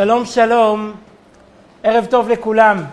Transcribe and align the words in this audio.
שלום 0.00 0.24
שלום, 0.24 0.92
ערב 1.82 2.06
טוב 2.06 2.28
לכולם. 2.28 2.84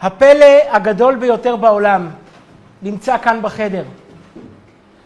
הפלא 0.00 0.46
הגדול 0.70 1.16
ביותר 1.16 1.56
בעולם 1.56 2.10
נמצא 2.82 3.18
כאן 3.18 3.42
בחדר. 3.42 3.84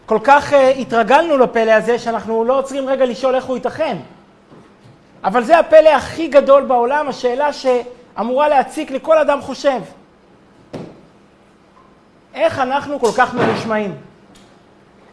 כל 0.05 0.19
כך 0.23 0.53
uh, 0.53 0.55
התרגלנו 0.55 1.37
לפלא 1.37 1.71
הזה 1.71 1.99
שאנחנו 1.99 2.43
לא 2.43 2.59
עוצרים 2.59 2.89
רגע 2.89 3.05
לשאול 3.05 3.35
איך 3.35 3.45
הוא 3.45 3.55
ייתכן. 3.55 3.97
אבל 5.23 5.43
זה 5.43 5.59
הפלא 5.59 5.89
הכי 5.89 6.27
גדול 6.27 6.63
בעולם, 6.63 7.07
השאלה 7.09 7.49
שאמורה 7.53 8.49
להציק 8.49 8.91
לכל 8.91 9.17
אדם 9.17 9.41
חושב. 9.41 9.79
איך 12.33 12.59
אנחנו 12.59 12.99
כל 12.99 13.11
כך 13.17 13.33
ממושמעים? 13.33 13.95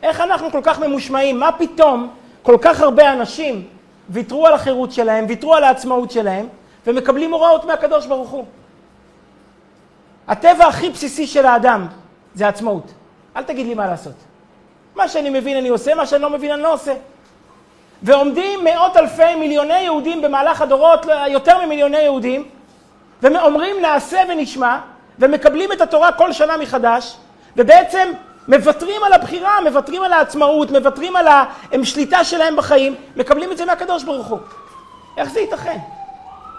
איך 0.02 0.20
אנחנו 0.20 0.50
כל 0.50 0.60
כך 0.62 0.78
ממושמעים? 0.78 1.40
מה 1.40 1.52
פתאום 1.52 2.10
כל 2.42 2.56
כך 2.60 2.80
הרבה 2.80 3.12
אנשים 3.12 3.68
ויתרו 4.12 4.46
על 4.46 4.54
החירות 4.54 4.92
שלהם, 4.92 5.24
ויתרו 5.28 5.54
על 5.54 5.64
העצמאות 5.64 6.10
שלהם, 6.10 6.46
ומקבלים 6.86 7.32
הוראות 7.32 7.64
מהקדוש 7.64 8.06
ברוך 8.06 8.30
הוא. 8.30 8.44
הטבע 10.28 10.66
הכי 10.66 10.90
בסיסי 10.90 11.26
של 11.26 11.46
האדם 11.46 11.86
זה 12.34 12.48
עצמאות. 12.48 12.92
אל 13.36 13.42
תגיד 13.42 13.66
לי 13.66 13.74
מה 13.74 13.86
לעשות. 13.86 14.14
מה 14.96 15.08
שאני 15.08 15.30
מבין 15.30 15.56
אני 15.56 15.68
עושה, 15.68 15.94
מה 15.94 16.06
שאני 16.06 16.22
לא 16.22 16.30
מבין 16.30 16.52
אני 16.52 16.62
לא 16.62 16.72
עושה. 16.72 16.92
ועומדים 18.02 18.64
מאות 18.64 18.96
אלפי 18.96 19.34
מיליוני 19.34 19.80
יהודים 19.80 20.22
במהלך 20.22 20.60
הדורות, 20.62 21.06
יותר 21.28 21.66
ממיליוני 21.66 21.98
יהודים, 21.98 22.48
ואומרים 23.22 23.76
נעשה 23.82 24.20
ונשמע, 24.28 24.78
ומקבלים 25.18 25.72
את 25.72 25.80
התורה 25.80 26.12
כל 26.12 26.32
שנה 26.32 26.56
מחדש, 26.56 27.16
ובעצם 27.56 28.12
מוותרים 28.48 29.04
על 29.04 29.12
הבחירה, 29.12 29.60
מוותרים 29.60 30.02
על 30.02 30.12
העצמאות, 30.12 30.70
מוותרים 30.70 31.16
על 31.16 31.26
השליטה 31.72 32.24
שלהם 32.24 32.56
בחיים, 32.56 32.94
מקבלים 33.16 33.52
את 33.52 33.56
זה 33.56 33.64
מהקדוש 33.64 34.04
ברוך 34.04 34.26
הוא. 34.26 34.38
איך 35.16 35.30
זה 35.30 35.40
ייתכן? 35.40 35.78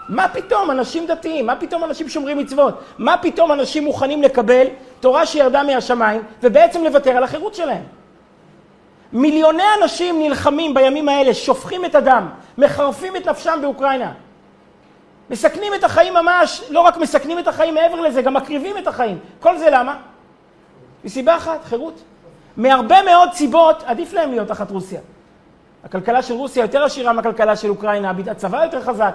מה 0.08 0.28
פתאום 0.28 0.70
אנשים 0.70 1.06
דתיים? 1.06 1.46
מה 1.46 1.56
פתאום 1.56 1.84
אנשים 1.84 2.08
שומרים 2.08 2.38
מצוות? 2.38 2.80
מה 2.98 3.16
פתאום 3.16 3.52
אנשים 3.52 3.84
מוכנים 3.84 4.22
לקבל 4.22 4.66
תורה 5.00 5.26
שירדה 5.26 5.62
מהשמיים 5.62 6.22
ובעצם 6.42 6.84
לוותר 6.84 7.10
על 7.10 7.24
החירות 7.24 7.54
שלהם? 7.54 7.82
מיליוני 9.12 9.62
אנשים 9.82 10.18
נלחמים 10.22 10.74
בימים 10.74 11.08
האלה, 11.08 11.34
שופכים 11.34 11.84
את 11.84 11.94
הדם, 11.94 12.28
מחרפים 12.58 13.16
את 13.16 13.28
נפשם 13.28 13.58
באוקראינה. 13.62 14.12
מסכנים 15.30 15.74
את 15.74 15.84
החיים 15.84 16.14
ממש, 16.14 16.62
לא 16.70 16.80
רק 16.80 16.96
מסכנים 16.96 17.38
את 17.38 17.48
החיים 17.48 17.74
מעבר 17.74 18.00
לזה, 18.00 18.22
גם 18.22 18.34
מקריבים 18.34 18.78
את 18.78 18.86
החיים. 18.86 19.18
כל 19.40 19.58
זה 19.58 19.70
למה? 19.70 19.96
מסיבה 21.04 21.36
אחת, 21.36 21.64
חירות. 21.64 22.02
מהרבה 22.56 23.02
מאוד 23.02 23.32
סיבות 23.32 23.82
עדיף 23.86 24.12
להם 24.12 24.30
להיות 24.30 24.48
תחת 24.48 24.70
רוסיה. 24.70 25.00
הכלכלה 25.84 26.22
של 26.22 26.34
רוסיה 26.34 26.62
יותר 26.62 26.84
עשירה 26.84 27.12
מהכלכלה 27.12 27.56
של 27.56 27.70
אוקראינה, 27.70 28.12
הצבא 28.30 28.64
יותר 28.64 28.82
חזק. 28.82 29.14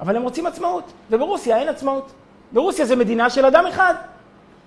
אבל 0.00 0.16
הם 0.16 0.22
רוצים 0.22 0.46
עצמאות, 0.46 0.92
וברוסיה 1.10 1.56
אין 1.56 1.68
עצמאות. 1.68 2.12
ברוסיה 2.52 2.84
זה 2.84 2.96
מדינה 2.96 3.30
של 3.30 3.46
אדם 3.46 3.66
אחד. 3.66 3.94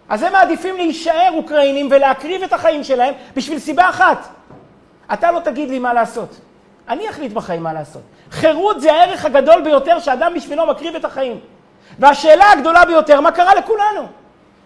אז 0.10 0.24
הם 0.24 0.34
מעדיפים 0.34 0.76
להישאר 0.76 1.30
אוקראינים 1.34 1.88
ולהקריב 1.92 2.44
את 2.44 2.54
החיים 2.54 2.84
שלהם 2.84 3.14
בשביל 3.36 3.60
סיבה 3.60 3.90
אחת. 3.90 4.28
אתה 5.14 5.32
לא 5.32 5.40
תגיד 5.40 5.70
לי 5.70 5.80
מה 5.80 5.94
לעשות. 5.94 6.40
אני 6.90 7.10
אחליט 7.10 7.32
בחיים 7.32 7.64
מה 7.64 7.74
לעשות. 7.74 8.02
חירות 8.32 8.82
זה 8.82 8.94
הערך 8.94 9.26
הגדול 9.26 9.62
ביותר 9.62 10.00
שאדם 10.00 10.34
בשבילו 10.34 10.68
מקריב 10.68 10.96
את 10.96 11.06
החיים. 11.06 11.40
והשאלה 12.00 12.52
הגדולה 12.52 12.86
ביותר, 12.86 13.22
מה 13.22 13.32
קרה 13.32 13.56
לכולנו? 13.56 14.08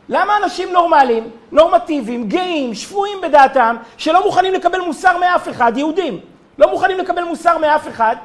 למה 0.09 0.37
אנשים 0.43 0.73
נורמליים, 0.73 1.29
נורמטיביים, 1.51 2.29
גאים, 2.29 2.73
שפויים 2.73 3.21
בדעתם, 3.21 3.75
שלא 3.97 4.25
מוכנים 4.25 4.53
לקבל 4.53 4.79
מוסר 4.79 5.17
מאף 5.17 5.49
אחד, 5.49 5.77
יהודים, 5.77 6.19
לא 6.57 6.71
מוכנים 6.71 6.97
לקבל 6.97 7.23
מוסר 7.23 7.57
מאף 7.57 7.87
אחד, 7.87 8.15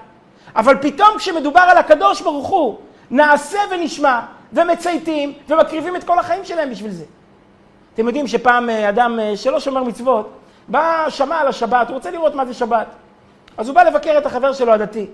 אבל 0.57 0.77
פתאום 0.83 1.19
כשמדובר 1.19 1.61
על 1.61 1.79
הקדוש 1.79 2.20
ברוך 2.20 2.48
הוא, 2.48 2.79
נעשה 3.11 3.58
ונשמע, 3.70 4.20
ומצייתים, 4.53 5.33
ומקריבים 5.48 5.97
את 5.97 6.05
כל 6.05 6.19
החיים 6.19 6.45
שלהם 6.45 6.70
בשביל 6.70 6.91
זה. 6.91 7.05
אתם 7.95 8.07
יודעים 8.07 8.27
שפעם 8.27 8.70
אה, 8.70 8.89
אדם 8.89 9.20
אה, 9.20 9.37
שלא 9.37 9.61
שומר 9.61 9.83
מצוות, 9.83 10.31
בא, 10.69 11.07
שמע 11.08 11.37
על 11.37 11.48
השבת, 11.48 11.89
הוא 11.89 11.95
רוצה 11.95 12.11
לראות 12.11 12.35
מה 12.35 12.45
זה 12.47 12.55
שבת. 12.55 12.87
אז 13.57 13.69
הוא 13.69 13.75
בא 13.75 13.83
לבקר 13.83 14.19
את 14.19 14.27
החבר 14.27 14.53
שלו 14.53 14.73
הדתי. 14.73 15.07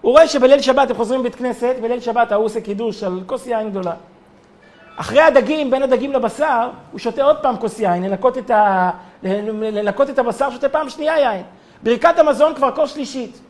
הוא 0.00 0.12
רואה 0.12 0.28
שבליל 0.28 0.60
שבת 0.60 0.90
הם 0.90 0.96
חוזרים 0.96 1.20
מבית 1.20 1.34
כנסת, 1.34 1.76
בליל 1.82 2.00
שבת 2.00 2.32
ההוא 2.32 2.44
עושה 2.44 2.60
קידוש 2.60 3.02
על 3.02 3.20
כוס 3.26 3.46
יין 3.46 3.70
גדולה. 3.70 3.92
אחרי 5.00 5.20
הדגים, 5.20 5.70
בין 5.70 5.82
הדגים 5.82 6.12
לבשר, 6.12 6.68
הוא 6.92 6.98
שותה 6.98 7.22
עוד 7.22 7.36
פעם 7.36 7.56
כוס 7.56 7.80
יין, 7.80 8.02
לנקות 8.02 8.38
את, 8.38 8.50
ה... 8.50 8.90
לנקות 9.22 10.10
את 10.10 10.18
הבשר, 10.18 10.50
שותה 10.50 10.68
פעם 10.68 10.88
שנייה 10.88 11.18
יין. 11.18 11.42
ברכת 11.82 12.18
המזון 12.18 12.54
כבר 12.54 12.74
כוס 12.74 12.94
שלישית. 12.94 13.40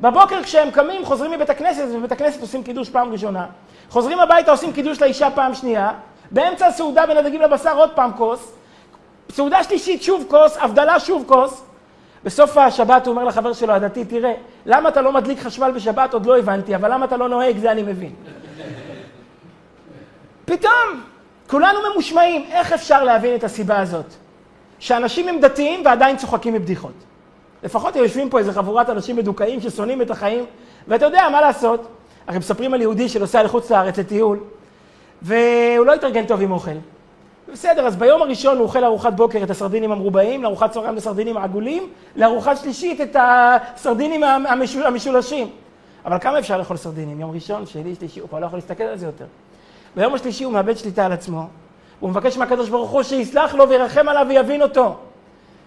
בבוקר 0.00 0.42
כשהם 0.42 0.70
קמים, 0.70 1.04
חוזרים 1.04 1.30
מבית 1.30 1.50
הכנסת, 1.50 1.84
ובבית 1.92 2.12
הכנסת 2.12 2.40
עושים 2.40 2.62
קידוש 2.62 2.90
פעם 2.90 3.12
ראשונה. 3.12 3.46
חוזרים 3.90 4.20
הביתה, 4.20 4.50
עושים 4.50 4.72
קידוש 4.72 5.02
לאישה 5.02 5.28
פעם 5.30 5.54
שנייה. 5.54 5.90
באמצע 6.30 6.66
הסעודה 6.66 7.06
בין 7.06 7.16
הדגים 7.16 7.40
לבשר 7.40 7.76
עוד 7.76 7.90
פעם 7.94 8.12
כוס. 8.16 8.52
סעודה 9.32 9.64
שלישית 9.64 10.02
שוב 10.02 10.24
כוס, 10.28 10.56
הבדלה 10.60 11.00
שוב 11.00 11.24
כוס. 11.26 11.64
בסוף 12.24 12.56
השבת 12.56 13.06
הוא 13.06 13.12
אומר 13.12 13.24
לחבר 13.24 13.52
שלו 13.52 13.72
הדתי, 13.72 14.04
תראה, 14.04 14.32
למה 14.66 14.88
אתה 14.88 15.02
לא 15.02 15.12
מדליק 15.12 15.40
חשמל 15.40 15.70
בשבת 15.70 16.14
עוד 16.14 16.26
לא 16.26 16.38
הבנתי, 16.38 16.74
אבל 16.74 16.92
למה 16.92 17.04
אתה 17.04 17.16
לא 17.16 17.28
נוהג 17.28 17.58
זה 17.58 17.72
אני 17.72 17.82
מבין. 17.82 18.12
פתאום, 20.46 21.02
כולנו 21.46 21.78
ממושמעים. 21.92 22.44
איך 22.50 22.72
אפשר 22.72 23.04
להבין 23.04 23.34
את 23.34 23.44
הסיבה 23.44 23.80
הזאת? 23.80 24.06
שאנשים 24.78 25.28
הם 25.28 25.40
דתיים 25.40 25.82
ועדיין 25.84 26.16
צוחקים 26.16 26.54
מבדיחות. 26.54 26.92
לפחות 27.62 27.96
יושבים 27.96 28.30
פה 28.30 28.38
איזה 28.38 28.52
חבורת 28.52 28.90
אנשים 28.90 29.16
מדוכאים 29.16 29.60
ששונאים 29.60 30.02
את 30.02 30.10
החיים, 30.10 30.44
ואתה 30.88 31.04
יודע, 31.04 31.28
מה 31.32 31.40
לעשות? 31.40 31.88
הרי 32.26 32.38
מספרים 32.38 32.74
על 32.74 32.80
יהודי 32.80 33.08
שנוסע 33.08 33.42
לחוץ 33.42 33.70
לארץ 33.70 33.98
לטיול, 33.98 34.38
והוא 35.22 35.86
לא 35.86 35.94
התארגן 35.94 36.26
טוב 36.26 36.42
עם 36.42 36.52
אוכל. 36.52 36.70
בסדר, 37.52 37.86
אז 37.86 37.96
ביום 37.96 38.22
הראשון 38.22 38.56
הוא 38.56 38.64
אוכל 38.64 38.84
ארוחת 38.84 39.12
בוקר 39.12 39.42
את 39.42 39.50
הסרדינים 39.50 39.92
המרובעים, 39.92 40.42
לארוחת 40.42 40.70
צהריים 40.70 40.92
את 40.92 40.98
הסרדינים 40.98 41.36
העגולים, 41.36 41.88
לארוחת 42.16 42.56
שלישית 42.56 43.00
את 43.00 43.16
הסרדינים 43.20 44.22
המשולשים. 44.84 45.50
אבל 46.04 46.18
כמה 46.18 46.38
אפשר 46.38 46.58
לאכול 46.58 46.76
סרדינים? 46.76 47.20
יום 47.20 47.30
ראשון, 47.30 47.66
שני, 47.66 47.94
שלישי, 47.94 48.20
הוא 48.20 48.28
כבר 48.28 48.38
לא 48.38 48.46
יכול 48.46 48.56
להסתכל 48.56 48.84
על 48.84 48.96
זה 48.96 49.06
יותר. 49.06 49.24
ביום 49.96 50.14
השלישי 50.14 50.44
הוא 50.44 50.52
מאבד 50.52 50.76
שליטה 50.76 51.06
על 51.06 51.12
עצמו, 51.12 51.46
הוא 52.00 52.10
מבקש 52.10 52.36
מהקדוש 52.36 52.68
ברוך 52.68 52.90
הוא 52.90 53.02
שיסלח 53.02 53.54
לו 53.54 53.68
וירחם 53.68 54.08
עליו 54.08 54.26
ויבין 54.28 54.62
אותו. 54.62 54.96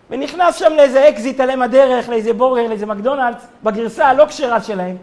ונכנס 0.09 0.56
שם 0.56 0.73
לאיזה 0.73 1.09
אקזיט 1.09 1.40
על 1.40 1.51
אם 1.51 1.62
הדרך, 1.62 2.09
לאיזה 2.09 2.34
בורגר, 2.34 2.68
לאיזה 2.68 2.85
מקדונלדס, 2.85 3.47
בגרסה 3.63 4.07
הלא 4.07 4.25
כשרה 4.25 4.62
שלהם, 4.62 4.97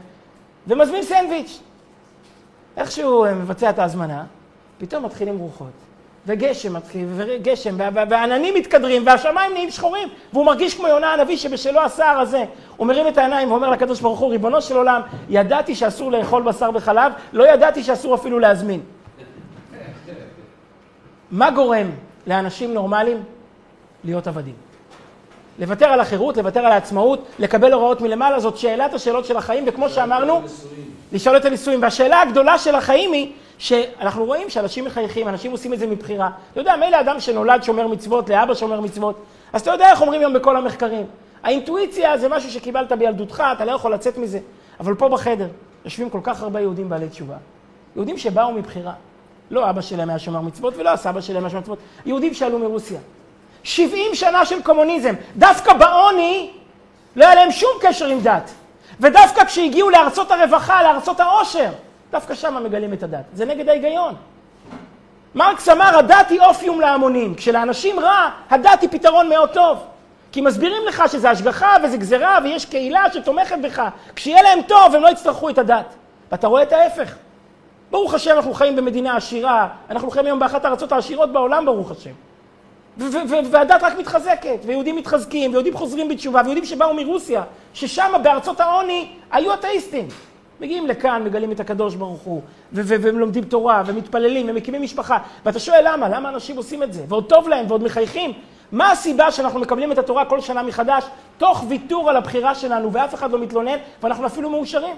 ומזמין 0.67 1.03
סנדוויץ'. 1.03 1.61
איכשהו 2.77 3.25
מבצע 3.35 3.71
את 3.71 3.79
ההזמנה, 3.79 4.25
פתאום 4.79 5.05
מתחילים 5.05 5.39
רוחות. 5.39 5.71
וגשם 6.27 6.77
מתחיל, 6.77 7.09
וגשם, 7.17 7.75
והעננים 8.09 8.55
מתקדרים, 8.55 9.07
והשמיים 9.07 9.53
נהיים 9.53 9.71
שחורים, 9.71 10.09
והוא 10.33 10.47
מרגיש 10.47 10.75
כמו 10.75 10.89
יונה 10.89 11.13
הנביא 11.13 11.37
שבשלו 11.37 11.81
הסער 11.81 12.21
הזה. 12.21 12.45
הוא 12.77 12.87
מרים 12.87 13.09
את 13.09 13.19
העיניים 13.19 13.51
ואומר 13.51 13.71
לקדוש 13.71 14.01
ברוך 14.01 14.19
הוא, 14.19 14.31
ריבונו 14.31 14.63
של 14.63 14.77
עולם, 14.77 15.01
ידעתי 15.29 15.75
שאסור 15.75 16.13
לאכול 16.13 16.43
בשר 16.43 16.71
וחלב, 16.75 17.13
לא 17.33 17.53
ידעתי 17.53 17.83
שאסור 17.83 18.15
אפילו 18.15 18.39
להזמין. 18.39 18.81
מה 21.31 21.51
גורם 21.51 21.91
לאנשים 22.27 22.75
נורמליים 22.75 23.23
להיות 24.05 24.27
עבדים? 24.27 24.55
לוותר 25.59 25.87
על 25.87 26.01
החירות, 26.01 26.37
לוותר 26.37 26.61
על 26.61 26.73
העצמאות, 26.73 27.27
לקבל 27.39 27.73
הוראות 27.73 28.01
מלמעלה, 28.01 28.41
זאת 28.41 28.57
שאלת 28.57 28.95
השאלות 28.95 29.25
של 29.25 29.37
החיים, 29.37 29.65
וכמו 29.67 29.89
שאמרנו, 29.89 30.43
לשאול 31.13 31.37
את 31.37 31.45
הנישואים. 31.45 31.83
והשאלה 31.83 32.21
הגדולה 32.21 32.59
של 32.59 32.75
החיים 32.75 33.13
היא, 33.13 33.33
שאנחנו 33.59 34.25
רואים 34.25 34.51
שאנשים 34.51 34.85
מחייכים, 34.85 35.29
אנשים 35.29 35.53
עושים 35.53 35.73
את 35.73 35.79
זה 35.79 35.87
מבחירה. 35.87 36.31
אתה 36.53 36.61
יודע, 36.61 36.77
מילא 36.77 37.01
אדם 37.01 37.21
שנולד 37.21 37.63
שומר 37.63 37.87
מצוות, 37.87 38.29
לאבא 38.29 38.55
שומר 38.55 38.81
מצוות, 38.81 39.25
אז 39.53 39.61
אתה 39.61 39.71
יודע 39.71 39.91
איך 39.91 40.01
אומרים 40.01 40.21
היום 40.21 40.35
בכל 40.35 40.57
המחקרים. 40.57 41.07
האינטואיציה 41.43 42.19
זה 42.19 42.29
משהו 42.29 42.51
שקיבלת 42.51 42.93
בילדותך, 42.93 43.43
אתה 43.53 43.65
לא 43.65 43.73
יכול 43.73 43.95
לצאת 43.95 44.19
מזה. 44.19 44.39
אבל 44.81 44.95
פה 44.95 45.09
בחדר 45.09 45.49
יושבים 45.85 46.11
כל 46.11 46.21
כך 46.23 46.43
הרבה 46.43 46.61
יהודים 46.61 46.89
בעלי 46.89 47.09
תשובה. 47.09 47.37
יהודים 47.97 48.19
שבאו 48.19 48.53
מבחירה. 48.53 48.93
לא 49.51 49.71
אבא 49.71 49.81
שלהם 49.81 50.09
היה 50.09 50.19
שומר 50.19 50.41
מצוות 50.41 50.75
ולא 50.77 50.91
הסבא 50.91 51.21
שלהם 51.21 51.43
היה 51.43 51.51
שומר 51.51 51.63
מצוות. 51.63 51.79
יהודים 52.07 52.35
שעלו 52.35 52.59
מרוסיה. 52.59 53.01
70 53.63 54.15
שנה 54.15 54.45
של 54.45 54.63
קומוניזם. 54.63 55.15
דווקא 55.37 55.73
בעוני 55.73 56.51
לא 57.17 57.25
היה 57.25 57.35
להם 57.35 57.51
שום 57.51 57.71
קשר 57.81 58.07
עם 58.07 58.21
דת. 58.21 58.51
ודווקא 59.01 59.45
כשהגיעו 59.45 59.91
לארצות 59.91 60.31
הרווחה, 60.31 60.83
לארצות 60.83 61.21
העושר, 61.21 61.71
דווקא 62.11 62.35
שם 62.35 62.65
מגלים 62.65 62.93
את 62.93 63.03
הדת. 63.03 63.25
זה 63.33 63.45
נגד 63.45 63.69
ההיגיון. 63.69 64.15
מרקס 65.35 65.69
אמר, 65.69 65.99
הדת 65.99 66.31
היא 66.31 66.41
אופיום 66.41 66.81
להמונים. 66.81 67.35
כשלאנשים 67.35 68.01
רע, 68.01 68.31
הדת 68.51 68.81
היא 68.83 68.91
פתרון 68.91 69.29
מאוד 69.29 69.51
טוב. 69.51 69.79
כי 70.33 70.41
מסבירים 70.41 70.83
לך 70.89 71.03
שזה 71.09 71.31
השגחה 71.31 71.77
וזה 71.85 71.97
גזרה 71.97 72.39
ויש 72.45 72.65
קהילה 72.65 73.05
שתומכת 73.13 73.57
בך. 73.63 73.83
כשיהיה 74.17 74.43
להם 74.43 74.63
טוב, 74.63 74.95
הם 74.95 75.03
לא 75.03 75.09
יצטרכו 75.09 75.49
את 75.49 75.59
הדת. 75.59 75.95
ואתה 76.33 76.47
רואה 76.47 76.63
את 76.63 76.73
ההפך. 76.73 77.15
ברוך 77.91 78.15
השם, 78.15 78.37
אנחנו 78.37 78.55
חיים 78.55 78.77
במדינה 78.77 79.17
עשירה, 79.17 79.69
אנחנו 79.91 80.11
חיים 80.11 80.27
היום 80.27 80.39
באחת 80.39 80.65
הארצות 80.65 80.93
העשירות 80.93 81.33
בעולם, 81.33 81.65
ברוך 81.65 81.91
השם. 81.91 82.11
והדת 83.51 83.83
רק 83.83 83.99
מתחזקת, 83.99 84.59
ויהודים 84.67 84.97
מתחזקים, 84.97 85.51
ויהודים 85.51 85.77
חוזרים 85.77 86.09
בתשובה, 86.09 86.41
ויהודים 86.45 86.65
שבאו 86.65 86.95
מרוסיה, 86.95 87.43
ששם 87.75 88.13
בארצות 88.23 88.61
העוני 88.61 89.09
היו 89.31 89.55
אתאיסטים. 89.55 90.09
מגיעים 90.61 90.87
לכאן, 90.87 91.23
מגלים 91.25 91.53
את 91.53 91.61
הקדוש 91.61 91.95
ברוך 91.95 92.23
הוא, 92.23 92.43
והם 92.73 93.19
לומדים 93.19 93.45
תורה, 93.45 93.83
ומתפללים, 93.87 94.47
ומקימים 94.49 94.83
משפחה. 94.83 95.19
ואתה 95.45 95.59
שואל 95.59 95.81
למה? 95.85 96.09
למה 96.09 96.29
אנשים 96.29 96.57
עושים 96.57 96.83
את 96.83 96.93
זה? 96.93 97.05
ועוד 97.09 97.25
טוב 97.29 97.49
להם, 97.49 97.67
ועוד 97.69 97.83
מחייכים. 97.83 98.33
מה 98.73 98.91
הסיבה 98.91 99.33
שאנחנו 99.33 99.61
מקבלים 99.61 99.93
את 99.93 99.99
התורה 99.99 100.25
כל 100.25 100.41
שנה 100.41 100.63
מחדש, 100.63 101.05
תוך 101.39 101.65
ויתור 101.69 102.11
על 102.11 102.17
הבחירה 102.17 102.55
שלנו, 102.55 102.93
ואף 102.93 103.15
אחד 103.15 103.31
לא 103.31 103.39
מתלונן, 103.39 103.77
ואנחנו 104.03 104.27
אפילו 104.27 104.51
מאושרים? 104.51 104.97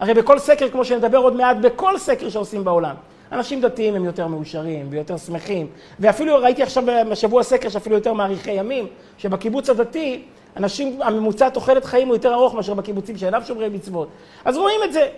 הרי 0.00 0.14
בכל 0.14 0.38
סקר, 0.38 0.68
כמו 0.68 0.84
שנדבר 0.84 1.18
עוד 1.18 1.36
מעט, 1.36 1.56
בכל 1.56 1.98
סקר 1.98 2.28
שעושים 2.28 2.64
בעולם, 2.64 2.94
אנשים 3.32 3.60
דתיים 3.60 3.94
הם 3.94 4.04
יותר 4.04 4.26
מאושרים 4.26 4.86
ויותר 4.90 5.16
שמחים, 5.16 5.66
ואפילו 6.00 6.36
ראיתי 6.36 6.62
עכשיו 6.62 6.84
בשבוע 7.10 7.42
סקר 7.42 7.68
שאפילו 7.68 7.96
יותר 7.96 8.12
מאריכי 8.12 8.50
ימים, 8.52 8.86
שבקיבוץ 9.18 9.70
הדתי, 9.70 10.22
אנשים, 10.56 11.02
הממוצע 11.02 11.48
תוחלת 11.48 11.84
חיים 11.84 12.08
הוא 12.08 12.16
יותר 12.16 12.34
ארוך 12.34 12.54
מאשר 12.54 12.74
בקיבוצים 12.74 13.16
שאינם 13.16 13.44
שומרי 13.44 13.68
מצוות. 13.68 14.08
אז 14.44 14.56
רואים 14.56 14.80
את 14.84 14.92
זה. 14.92 15.08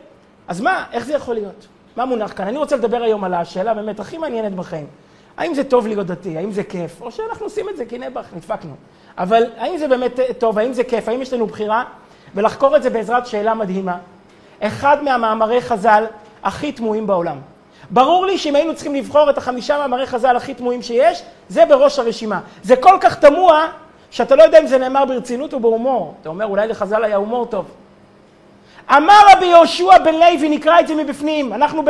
אז 0.48 0.60
מה, 0.60 0.84
איך 0.92 1.04
זה 1.04 1.12
יכול 1.12 1.34
להיות? 1.34 1.66
מה 1.96 2.04
מונח 2.04 2.32
כאן? 2.36 2.46
אני 2.46 2.58
רוצה 2.58 2.76
לדבר 2.76 3.02
היום 3.02 3.24
על 3.24 3.34
השאלה 3.34 3.74
באמת 3.74 4.00
הכי 4.00 4.18
מעניינת 4.18 4.54
בחיים. 4.54 4.86
האם 5.36 5.54
זה 5.54 5.64
טוב 5.64 5.86
להיות 5.86 6.06
דתי? 6.06 6.36
האם 6.36 6.52
זה 6.52 6.64
כיף? 6.64 7.02
או 7.02 7.10
שאנחנו 7.10 7.46
עושים 7.46 7.68
את 7.68 7.76
זה 7.76 7.84
כי 7.84 7.98
נעבך, 7.98 8.26
נדפקנו. 8.36 8.74
אבל 9.18 9.42
האם 9.56 9.78
זה 9.78 9.88
באמת 9.88 10.20
טוב? 10.38 10.58
האם 10.58 10.72
זה 10.72 10.84
כיף? 10.84 11.08
האם 11.08 11.22
יש 11.22 11.32
לנו 11.32 11.46
בחירה? 11.46 11.84
ולחקור 12.34 12.76
את 12.76 12.82
זה 12.82 12.90
בעזרת 12.90 13.26
שאלה 13.26 13.54
מדהימה. 13.54 13.98
אחד 14.60 15.04
מהמאמרי 15.04 15.60
חז"ל 15.60 16.04
הכי 16.42 16.72
תמוהים 16.72 17.06
בעולם. 17.06 17.36
ברור 17.90 18.26
לי 18.26 18.38
שאם 18.38 18.56
היינו 18.56 18.74
צריכים 18.74 18.94
לבחור 18.94 19.30
את 19.30 19.38
החמישה 19.38 19.78
מאמרי 19.78 20.06
חז"ל 20.06 20.36
הכי 20.36 20.54
תמוהים 20.54 20.82
שיש, 20.82 21.22
זה 21.48 21.64
בראש 21.64 21.98
הרשימה. 21.98 22.40
זה 22.62 22.76
כל 22.76 22.98
כך 23.00 23.14
תמוה, 23.14 23.68
שאתה 24.10 24.36
לא 24.36 24.42
יודע 24.42 24.60
אם 24.60 24.66
זה 24.66 24.78
נאמר 24.78 25.04
ברצינות 25.04 25.52
או 25.52 25.60
בהומור. 25.60 26.14
אתה 26.20 26.28
אומר, 26.28 26.46
אולי 26.46 26.68
לחז"ל 26.68 27.04
היה 27.04 27.16
הומור 27.16 27.46
טוב. 27.46 27.64
אמר 28.96 29.20
רבי 29.32 29.46
יהושע 29.46 29.98
בן 29.98 30.14
לוי, 30.14 30.48
נקרא 30.48 30.80
את 30.80 30.88
זה 30.88 30.94
מבפנים, 30.94 31.52
אנחנו 31.52 31.82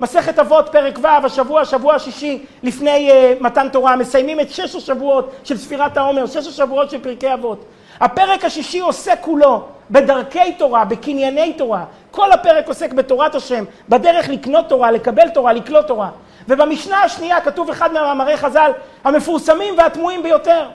במסכת 0.00 0.38
אבות, 0.38 0.68
פרק 0.72 0.98
ו', 1.02 1.06
השבוע, 1.06 1.60
השבוע 1.60 1.94
השישי 1.94 2.44
לפני 2.62 3.10
uh, 3.10 3.42
מתן 3.42 3.68
תורה, 3.68 3.96
מסיימים 3.96 4.40
את 4.40 4.50
שש 4.50 4.74
השבועות 4.74 5.32
של 5.44 5.56
ספירת 5.56 5.96
העומר, 5.96 6.26
שש 6.26 6.46
השבועות 6.46 6.90
של 6.90 7.00
פרקי 7.00 7.34
אבות. 7.34 7.64
הפרק 8.00 8.44
השישי 8.44 8.80
עוסק 8.80 9.18
כולו 9.20 9.62
בדרכי 9.90 10.52
תורה, 10.52 10.84
בקנייני 10.84 11.52
תורה. 11.52 11.84
כל 12.14 12.32
הפרק 12.32 12.68
עוסק 12.68 12.92
בתורת 12.92 13.34
השם, 13.34 13.64
בדרך 13.88 14.28
לקנות 14.28 14.68
תורה, 14.68 14.90
לקבל 14.90 15.28
תורה, 15.28 15.52
לקלוט 15.52 15.86
תורה. 15.86 16.10
ובמשנה 16.48 17.02
השנייה 17.02 17.40
כתוב 17.40 17.70
אחד 17.70 17.92
מהמאמרי 17.92 18.36
חז"ל 18.36 18.70
המפורסמים 19.04 19.78
והתמוהים 19.78 20.22
ביותר. 20.22 20.68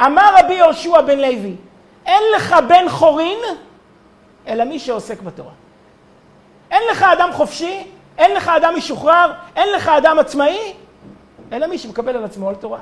אמר 0.00 0.34
רבי 0.38 0.54
יהושע 0.54 1.00
בן 1.00 1.18
לוי, 1.18 1.54
אין 2.06 2.22
לך 2.36 2.56
בן 2.68 2.88
חורין, 2.88 3.38
אלא 4.48 4.64
מי 4.64 4.78
שעוסק 4.78 5.22
בתורה. 5.22 5.52
אין 6.70 6.82
לך 6.90 7.02
אדם 7.02 7.28
חופשי, 7.32 7.86
אין 8.18 8.34
לך 8.34 8.48
אדם 8.48 8.74
משוחרר, 8.76 9.32
אין 9.56 9.68
לך 9.76 9.88
אדם 9.88 10.18
עצמאי, 10.18 10.72
אלא 11.52 11.66
מי 11.66 11.78
שמקבל 11.78 12.16
על 12.16 12.24
עצמו 12.24 12.48
על 12.48 12.54
תורה. 12.54 12.78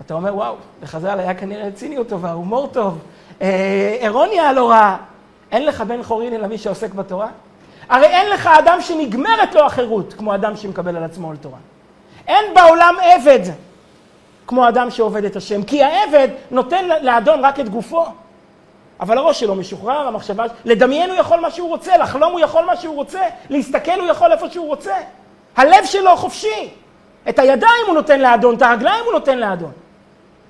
אתה 0.00 0.14
אומר, 0.14 0.36
וואו, 0.36 0.54
לחז"ל 0.82 1.18
היה 1.18 1.34
כנראה 1.34 1.70
ציניות 1.74 2.08
טובה, 2.08 2.32
הומור 2.32 2.66
טוב, 2.66 2.98
אה, 3.42 3.96
אירוניה 4.00 4.52
לא 4.52 4.70
רעה. 4.70 4.96
אין 5.52 5.66
לך 5.66 5.80
בן 5.80 6.02
חורין 6.02 6.34
אלא 6.34 6.46
מי 6.46 6.58
שעוסק 6.58 6.94
בתורה? 6.94 7.28
הרי 7.88 8.06
אין 8.06 8.30
לך 8.30 8.46
אדם 8.46 8.80
שנגמרת 8.80 9.54
לו 9.54 9.66
החירות, 9.66 10.14
כמו 10.14 10.34
אדם 10.34 10.56
שמקבל 10.56 10.96
על 10.96 11.04
עצמו 11.04 11.30
על 11.30 11.36
תורה. 11.36 11.58
אין 12.26 12.54
בעולם 12.54 12.94
עבד 13.02 13.40
כמו 14.46 14.68
אדם 14.68 14.90
שעובד 14.90 15.24
את 15.24 15.36
השם, 15.36 15.62
כי 15.62 15.82
העבד 15.82 16.28
נותן 16.50 16.88
לאדון 17.02 17.44
רק 17.44 17.60
את 17.60 17.68
גופו. 17.68 18.04
אבל 19.00 19.18
הראש 19.18 19.40
שלו 19.40 19.54
משוחרר, 19.54 20.08
המחשבה, 20.08 20.44
לדמיין 20.64 21.10
הוא 21.10 21.18
יכול 21.18 21.40
מה 21.40 21.50
שהוא 21.50 21.68
רוצה, 21.68 21.96
לחלום 21.96 22.32
הוא 22.32 22.40
יכול 22.40 22.64
מה 22.64 22.76
שהוא 22.76 22.96
רוצה, 22.96 23.20
להסתכל 23.50 24.00
הוא 24.00 24.06
יכול 24.06 24.32
איפה 24.32 24.50
שהוא 24.50 24.66
רוצה. 24.66 24.94
הלב 25.56 25.84
שלו 25.84 26.16
חופשי. 26.16 26.70
את 27.28 27.38
הידיים 27.38 27.84
הוא 27.86 27.94
נותן 27.94 28.20
לאדון, 28.20 28.54
את 28.54 28.62
הרגליים 28.62 29.04
הוא 29.04 29.12
נותן 29.12 29.38
לאדון. 29.38 29.72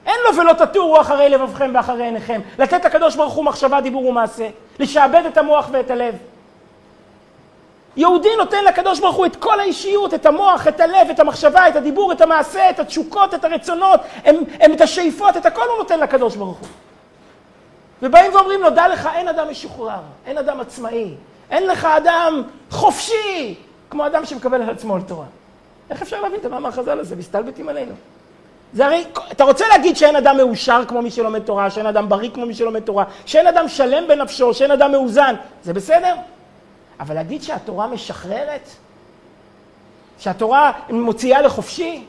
אין 0.09 0.17
לו 0.25 0.37
ולא 0.37 0.53
תטורו 0.53 1.01
אחרי 1.01 1.29
לבבכם 1.29 1.71
ואחרי 1.75 2.05
עיניכם. 2.05 2.41
לתת 2.59 2.85
לקדוש 2.85 3.17
ברוך 3.17 3.35
הוא 3.35 3.45
מחשבה, 3.45 3.81
דיבור 3.81 4.07
ומעשה. 4.07 4.49
לשעבד 4.79 5.23
את 5.27 5.39
המוח 5.39 5.69
ואת 5.73 5.91
הלב. 5.91 6.15
יהודי 7.97 8.37
נותן 8.39 8.65
לקדוש 8.65 9.01
ברוך 9.01 9.17
הוא 9.17 9.27
את 9.27 9.37
כל 9.37 9.61
האישיות, 9.61 10.15
את 10.15 10.27
המוח, 10.27 10.69
את 10.69 10.81
הלב, 10.81 11.11
את 11.11 11.21
המחשבה, 11.21 11.69
את 11.69 11.77
הדיבור, 11.77 12.13
את 12.13 12.21
המעשה, 12.21 12.71
את 12.71 12.79
התשוקות, 12.79 13.35
את 13.35 13.45
הרצונות, 13.45 14.01
הם, 14.25 14.37
הם 14.61 14.73
את 14.73 14.81
השאיפות, 14.81 15.37
את 15.37 15.47
הכל 15.47 15.69
הוא 15.69 15.79
נותן 15.79 16.01
לקדוש 16.01 16.37
ברוך 16.37 16.59
הוא. 16.59 16.69
ובאים 18.03 18.35
ואומרים 18.35 18.61
לו, 18.61 18.71
דע 18.71 18.89
לך, 18.89 19.09
אין 19.15 19.29
אדם 19.29 19.51
משוחרר, 19.51 20.01
אין 20.27 20.39
אדם 20.39 20.61
עצמאי, 20.61 21.15
אין 21.51 21.67
לך 21.67 21.85
אדם 21.85 22.43
חופשי, 22.71 23.55
כמו 23.91 24.07
אדם 24.07 24.25
שמקבל 24.25 24.63
על 24.63 24.71
עצמו 24.71 24.95
על 24.95 25.03
תורה. 25.03 25.27
איך 25.91 26.03
אפשר 26.03 26.21
להבין 26.21 26.41
את 26.41 26.45
המאמר 26.45 26.71
חז"ל 26.71 27.01
הזה? 27.01 27.17
מסתלבטים 27.17 27.69
עלינו. 27.69 27.93
זה 28.73 28.87
הרי, 28.87 29.05
אתה 29.33 29.45
רוצה 29.45 29.65
להגיד 29.69 29.97
שאין 29.97 30.17
אדם 30.17 30.37
מאושר 30.37 30.83
כמו 30.89 31.03
מי 31.03 31.11
שלומד 31.11 31.39
תורה, 31.41 31.71
שאין 31.71 31.87
אדם 31.87 32.09
בריא 32.09 32.31
כמו 32.35 32.47
מי 32.47 32.55
שלומד 32.55 32.81
תורה, 32.81 33.05
שאין 33.27 33.47
אדם 33.47 33.69
שלם 33.69 34.09
בנפשו, 34.09 34.55
שאין 34.55 34.71
אדם 34.71 34.93
מאוזן, 34.93 35.35
זה 35.63 35.75
בסדר? 35.75 36.15
אבל 37.01 37.15
להגיד 37.15 37.43
שהתורה 37.43 37.87
משחררת? 37.87 38.69
שהתורה 40.19 40.73
מוציאה 40.91 41.43
לחופשי? 41.43 42.05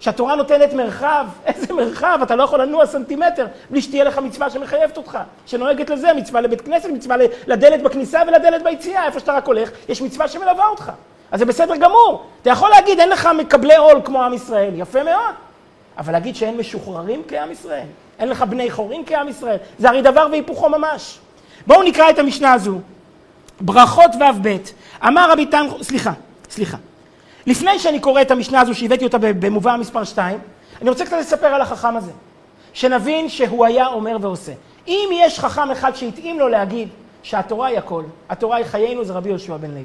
שהתורה 0.00 0.34
נותנת 0.34 0.72
מרחב? 0.72 1.26
איזה 1.46 1.74
מרחב? 1.74 2.18
אתה 2.22 2.36
לא 2.36 2.42
יכול 2.42 2.62
לנוע 2.62 2.86
סנטימטר 2.86 3.46
בלי 3.70 3.82
שתהיה 3.82 4.04
לך 4.04 4.18
מצווה 4.18 4.50
שמחייבת 4.50 4.96
אותך, 4.96 5.18
שנוהגת 5.46 5.90
לזה, 5.90 6.12
מצווה 6.12 6.40
לבית 6.40 6.60
כנסת, 6.60 6.88
מצווה 6.88 7.16
לדלת 7.46 7.82
בכניסה 7.82 8.20
ולדלת 8.26 8.62
ביציאה, 8.62 9.06
איפה 9.06 9.20
שאתה 9.20 9.32
רק 9.32 9.46
הולך, 9.46 9.70
יש 9.88 10.02
מצווה 10.02 10.28
שמלווה 10.28 10.66
אותך. 10.66 10.92
אז 11.32 11.38
זה 11.38 11.44
בסדר 11.44 11.76
גמור. 11.76 12.26
אתה 12.42 12.50
יכול 12.50 12.70
להגיד, 12.70 13.00
אין 13.00 13.08
לך 13.08 13.28
מקבלי 13.38 13.76
עול 13.76 14.00
כמו 14.04 14.22
עם 14.22 14.34
ישראל, 14.34 14.72
יפה 14.74 15.02
מאוד. 15.02 15.34
אבל 15.98 16.12
להגיד 16.12 16.36
שאין 16.36 16.56
משוחררים 16.56 17.22
כעם 17.28 17.50
ישראל, 17.50 17.86
אין 18.18 18.28
לך 18.28 18.42
בני 18.42 18.70
חורים 18.70 19.04
כעם 19.06 19.28
ישראל, 19.28 19.56
זה 19.78 19.88
הרי 19.88 20.02
דבר 20.02 20.26
והיפוכו 20.30 20.68
ממש. 20.68 21.18
בואו 21.66 21.82
נקרא 21.82 22.10
את 22.10 22.18
המשנה 22.18 22.52
הזו. 22.52 22.78
ברכות 23.60 24.10
ו"ב. 24.14 24.56
אמר 25.06 25.32
רבי 25.32 25.46
תם, 25.46 25.66
סליחה, 25.82 26.12
סליחה. 26.50 26.76
לפני 27.46 27.78
שאני 27.78 28.00
קורא 28.00 28.22
את 28.22 28.30
המשנה 28.30 28.60
הזו 28.60 28.74
שהבאתי 28.74 29.04
אותה 29.04 29.18
במובא 29.18 29.76
מספר 29.76 30.04
2, 30.04 30.38
אני 30.80 30.90
רוצה 30.90 31.04
קצת 31.04 31.16
לספר 31.20 31.46
על 31.46 31.60
החכם 31.60 31.96
הזה. 31.96 32.10
שנבין 32.72 33.28
שהוא 33.28 33.64
היה 33.66 33.86
אומר 33.86 34.16
ועושה. 34.20 34.52
אם 34.88 35.08
יש 35.12 35.38
חכם 35.38 35.70
אחד 35.70 35.94
שהתאים 35.94 36.38
לו 36.38 36.48
להגיד 36.48 36.88
שהתורה 37.22 37.68
היא 37.68 37.78
הכל, 37.78 38.02
התורה 38.28 38.56
היא 38.56 38.64
חיינו, 38.64 39.04
זה 39.04 39.12
רבי 39.12 39.28
יהושע 39.28 39.56
בן 39.56 39.70
לוי. 39.70 39.82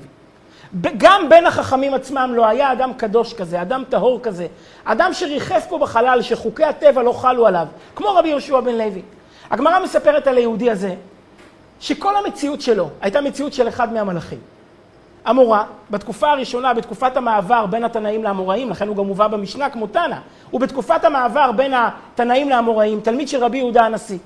גם 0.97 1.29
בין 1.29 1.45
החכמים 1.45 1.93
עצמם 1.93 2.31
לא 2.35 2.45
היה 2.45 2.71
אדם 2.71 2.93
קדוש 2.93 3.33
כזה, 3.33 3.61
אדם 3.61 3.83
טהור 3.89 4.19
כזה, 4.23 4.47
אדם 4.85 5.13
שריחף 5.13 5.65
פה 5.69 5.77
בחלל, 5.77 6.21
שחוקי 6.21 6.63
הטבע 6.63 7.03
לא 7.03 7.13
חלו 7.13 7.47
עליו, 7.47 7.67
כמו 7.95 8.07
רבי 8.15 8.29
יהושע 8.29 8.59
בן 8.59 8.75
לוי. 8.75 9.01
הגמרא 9.51 9.79
מספרת 9.83 10.27
על 10.27 10.37
היהודי 10.37 10.71
הזה, 10.71 10.95
שכל 11.79 12.15
המציאות 12.15 12.61
שלו 12.61 12.89
הייתה 13.01 13.21
מציאות 13.21 13.53
של 13.53 13.67
אחד 13.67 13.93
מהמלאכים. 13.93 14.39
המורה, 15.25 15.63
בתקופה 15.91 16.31
הראשונה, 16.31 16.73
בתקופת 16.73 17.17
המעבר 17.17 17.65
בין 17.65 17.83
התנאים 17.83 18.23
לאמוראים, 18.23 18.69
לכן 18.69 18.87
הוא 18.87 18.95
גם 18.95 19.05
מובא 19.05 19.27
במשנה 19.27 19.69
כמו 19.69 19.87
תנא, 19.87 20.17
ובתקופת 20.53 21.03
המעבר 21.03 21.51
בין 21.51 21.73
התנאים 21.73 22.49
לאמוראים, 22.49 22.99
תלמיד 22.99 23.27
של 23.27 23.43
רבי 23.43 23.57
יהודה 23.57 23.85
הנשיא. 23.85 24.17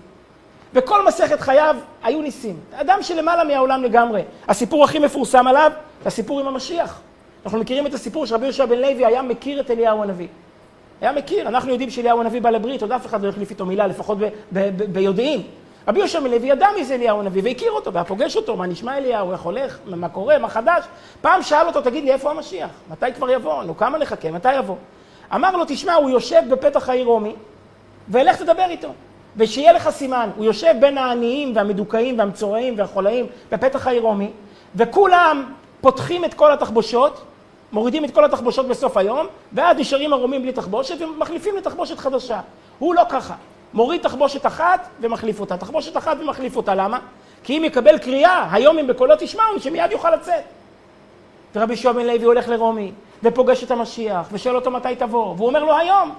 וכל 0.74 1.08
מסכת 1.08 1.40
חייו 1.40 1.76
היו 2.04 2.22
ניסים. 2.22 2.60
אדם 2.74 2.98
שלמעלה 3.02 3.44
מהעולם 3.44 3.84
לגמרי. 3.84 4.22
הסיפור 4.48 4.84
הכי 4.84 5.00
מפורסם 5.00 5.48
עליו 5.48 5.72
זה 6.02 6.08
הסיפור 6.08 6.40
עם 6.40 6.48
המשיח. 6.48 7.02
אנחנו 7.46 7.60
מכירים 7.60 7.88
את 7.88 7.94
הסיפור 7.94 8.26
שרבי 8.26 8.46
יהושע 8.46 8.66
בן 8.66 8.78
לוי 8.78 9.06
היה 9.06 9.22
מכיר 9.22 9.60
את 9.60 9.72
אליהו 9.72 10.04
הנביא. 10.04 10.28
היה 11.02 11.12
מכיר, 11.12 11.48
אנחנו 11.48 11.72
יודעים 11.72 11.90
שאליהו 11.90 12.22
הנביא 12.22 12.42
בא 12.42 12.50
לברית, 12.50 12.82
עוד 12.82 12.92
אף 12.92 13.06
אחד 13.06 13.24
לא 13.24 13.30
החליף 13.30 13.50
איתו 13.50 13.66
מילה, 13.66 13.88
לפחות 13.88 14.18
ביודעין. 14.92 15.42
רבי 15.88 16.00
יהושע 16.00 16.20
בן 16.20 16.32
לוי 16.32 16.48
ידע 16.48 16.68
מי 16.76 16.86
זה 16.86 16.96
אליהו 16.96 17.20
הנביא, 17.20 17.42
והכיר 17.46 17.72
אותו, 17.72 17.94
והיה 17.94 18.06
פוגש 18.06 18.36
אותו, 18.36 18.56
מה 18.56 18.68
נשמע 18.68 18.98
אליהו, 18.98 19.32
איך 19.32 19.42
הולך, 19.42 19.78
מה 19.86 20.10
קורה, 20.10 20.38
מה 20.38 20.50
חדש. 20.50 20.84
פעם 21.22 21.42
שאל 21.42 21.68
אותו, 21.68 21.82
תגיד 21.82 22.04
לי, 22.04 22.12
איפה 22.12 22.32
המשיח? 22.32 22.70
מתי 22.92 23.06
כבר 23.16 23.30
יבוא? 23.30 23.64
נו, 23.64 23.78
כמה 23.78 23.98
נחכה, 23.98 24.32
מתי 24.32 24.54
יבוא? 24.54 24.76
אמר 25.36 25.58
לו, 25.58 25.66
תשמע, 25.68 25.94
הוא 25.94 26.10
יושב 26.10 26.42
בפתח 26.50 26.90
העיר 26.90 27.06
רומי, 27.06 27.36
ולך 28.10 28.36
תדבר 28.36 28.66
איתו. 28.70 28.90
ושיהיה 29.38 29.74
לך 29.74 29.90
סימן, 29.90 30.30
הוא 30.36 30.46
יושב 30.46 30.76
בין 30.80 30.98
העניים 30.98 31.56
והמדוכאים 31.56 32.20
והמצורעים 32.20 32.74
והחולאים 32.78 33.26
בפתח 33.52 33.88
העיר 33.88 34.02
רומי, 34.02 34.32
וכולם 34.76 35.54
פותחים 35.82 36.26
את 36.26 36.34
כל 36.34 36.54
התחבושות, 36.54 37.22
מורידים 37.72 38.06
את 38.06 38.12
כל 38.12 38.26
התחבושות 38.26 38.68
בסוף 38.68 38.98
היום, 38.98 39.28
ואז 39.54 39.78
נשארים 39.78 40.14
הרומים 40.14 40.42
בלי 40.42 40.52
תחבושת 40.52 41.02
ומחליפים 41.02 41.58
לתחבושת 41.58 42.00
חדשה. 42.00 42.40
הוא 42.80 42.96
לא 42.96 43.02
ככה. 43.10 43.34
מוריד 43.74 44.02
תחבושת 44.02 44.46
אחת 44.46 44.88
ומחליף 45.02 45.40
אותה, 45.40 45.58
תחבושת 45.58 45.98
אחת 45.98 46.18
ומחליף 46.20 46.56
אותה, 46.56 46.76
למה? 46.76 47.00
כי 47.44 47.58
אם 47.58 47.64
יקבל 47.64 47.98
קריאה, 47.98 48.48
היום 48.52 48.80
אם 48.80 48.88
בקולו 48.88 49.16
תשמעו, 49.20 49.60
שמיד 49.60 49.92
יוכל 49.92 50.12
לצאת. 50.12 50.44
ורבי 51.56 51.76
שועה 51.76 51.94
בן 51.94 52.06
לוי 52.06 52.26
הולך 52.26 52.48
לרומי, 52.48 52.92
ופוגש 53.24 53.64
את 53.64 53.72
המשיח, 53.72 54.28
ושואל 54.32 54.56
אותו 54.56 54.72
מתי 54.72 54.96
תבוא, 54.96 55.34
והוא 55.38 55.48
אומר 55.48 55.64
לו 55.64 55.78
היום. 55.78 56.14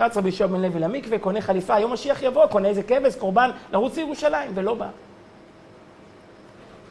רץ 0.00 0.16
רבי 0.16 0.28
יהושע 0.28 0.46
בן 0.46 0.62
לוי 0.62 0.80
למקווה, 0.80 1.18
קונה 1.18 1.40
חליפה, 1.40 1.78
יום 1.78 1.92
משיח 1.92 2.22
יבוא, 2.22 2.46
קונה 2.46 2.68
איזה 2.68 2.82
כבש, 2.82 3.16
קורבן, 3.16 3.50
לרוץ 3.72 3.96
לירושלים, 3.96 4.50
ולא 4.54 4.74
בא. 4.74 4.86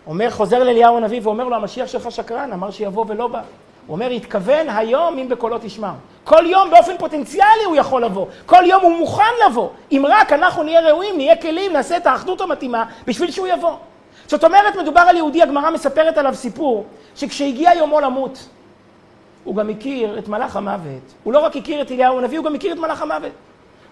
אומר, 0.07 0.29
חוזר 0.29 0.63
לאליהו 0.63 0.97
הנביא 0.97 1.19
ואומר 1.23 1.43
לו, 1.47 1.55
המשיח 1.55 1.87
שלך 1.87 2.11
שקרן, 2.11 2.53
אמר 2.53 2.71
שיבוא 2.71 3.05
ולא 3.07 3.27
בא. 3.27 3.41
הוא 3.87 3.95
אומר, 3.95 4.09
התכוון 4.09 4.69
היום 4.69 5.19
אם 5.19 5.29
בקולו 5.29 5.57
תשמע. 5.61 5.91
כל 6.23 6.43
יום 6.45 6.69
באופן 6.69 6.97
פוטנציאלי 6.97 7.63
הוא 7.65 7.75
יכול 7.75 8.03
לבוא. 8.03 8.25
כל 8.45 8.63
יום 8.65 8.83
הוא 8.83 8.97
מוכן 8.97 9.33
לבוא. 9.47 9.69
אם 9.91 10.05
רק 10.09 10.33
אנחנו 10.33 10.63
נהיה 10.63 10.81
ראויים, 10.81 11.17
נהיה 11.17 11.35
כלים, 11.35 11.73
נעשה 11.73 11.97
את 11.97 12.07
האחדות 12.07 12.41
המתאימה 12.41 12.85
בשביל 13.07 13.31
שהוא 13.31 13.47
יבוא. 13.47 13.73
זאת 14.27 14.43
אומרת, 14.43 14.75
מדובר 14.75 15.01
על 15.01 15.15
יהודי, 15.15 15.41
הגמרא 15.43 15.69
מספרת 15.69 16.17
עליו 16.17 16.35
סיפור, 16.35 16.85
שכשהגיע 17.15 17.71
יומו 17.73 17.99
למות, 17.99 18.47
הוא 19.45 19.55
גם 19.55 19.69
הכיר 19.69 20.19
את 20.19 20.27
מלאך 20.27 20.55
המוות. 20.55 21.13
הוא 21.23 21.33
לא 21.33 21.39
רק 21.39 21.55
הכיר 21.55 21.81
את 21.81 21.91
אליהו 21.91 22.19
הנביא, 22.19 22.37
הוא 22.37 22.45
גם 22.45 22.55
הכיר 22.55 22.73
את 22.73 22.77
מלאך 22.77 23.01
המוות. 23.01 23.31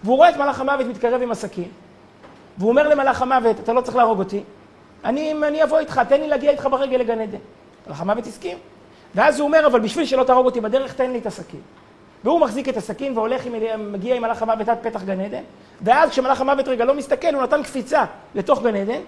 והוא 0.04 0.16
רואה 0.16 0.30
את 0.30 0.36
מלאך 0.36 0.60
המוות 0.60 0.86
מתקרב 0.86 1.22
עם 1.22 1.30
הסכין, 1.30 1.68
והוא 2.58 2.70
אומר 2.70 2.88
למלאך 2.88 3.22
המוות, 3.22 3.60
אתה 3.60 3.72
לא 3.72 3.80
צריך 3.80 3.96
להרוג 3.96 4.18
אותי, 4.18 4.42
אני, 5.04 5.32
אני 5.32 5.62
אבוא 5.62 5.78
איתך, 5.78 6.00
תן 6.08 6.20
לי 6.20 6.28
להגיע 6.28 6.50
איתך 6.50 6.68
ברגל 6.70 6.96
לגן 6.96 7.20
עדן. 7.20 7.38
מלאך 7.86 8.00
המוות 8.00 8.26
הסכים. 8.26 8.58
ואז 9.14 9.40
הוא 9.40 9.46
אומר, 9.46 9.66
אבל 9.66 9.80
בשביל 9.80 10.04
שלא 10.06 10.24
תהרוג 10.24 10.46
אותי 10.46 10.60
בדרך, 10.60 10.94
תן 10.94 11.10
לי 11.10 11.18
את 11.18 11.26
הסכין. 11.26 11.60
והוא 12.24 12.40
מחזיק 12.40 12.68
את 12.68 12.76
הסכין 12.76 13.18
והולך, 13.18 13.46
עם, 13.46 13.92
מגיע 13.92 14.16
עם 14.16 14.22
מלאך 14.22 14.42
המוות 14.42 14.68
עד 14.68 14.78
פתח 14.82 15.02
גן 15.02 15.20
עדן, 15.20 15.42
ואז 15.82 16.10
כשמלאך 16.10 16.40
המוות 16.40 16.68
רגע 16.68 16.84
לא 16.84 16.94
מסתכל, 16.94 17.34
הוא 17.34 17.42
נתן 17.42 17.62
קפיצה 17.62 18.04
לתוך 18.34 18.62
גן 18.62 18.76
עדן, 18.76 19.00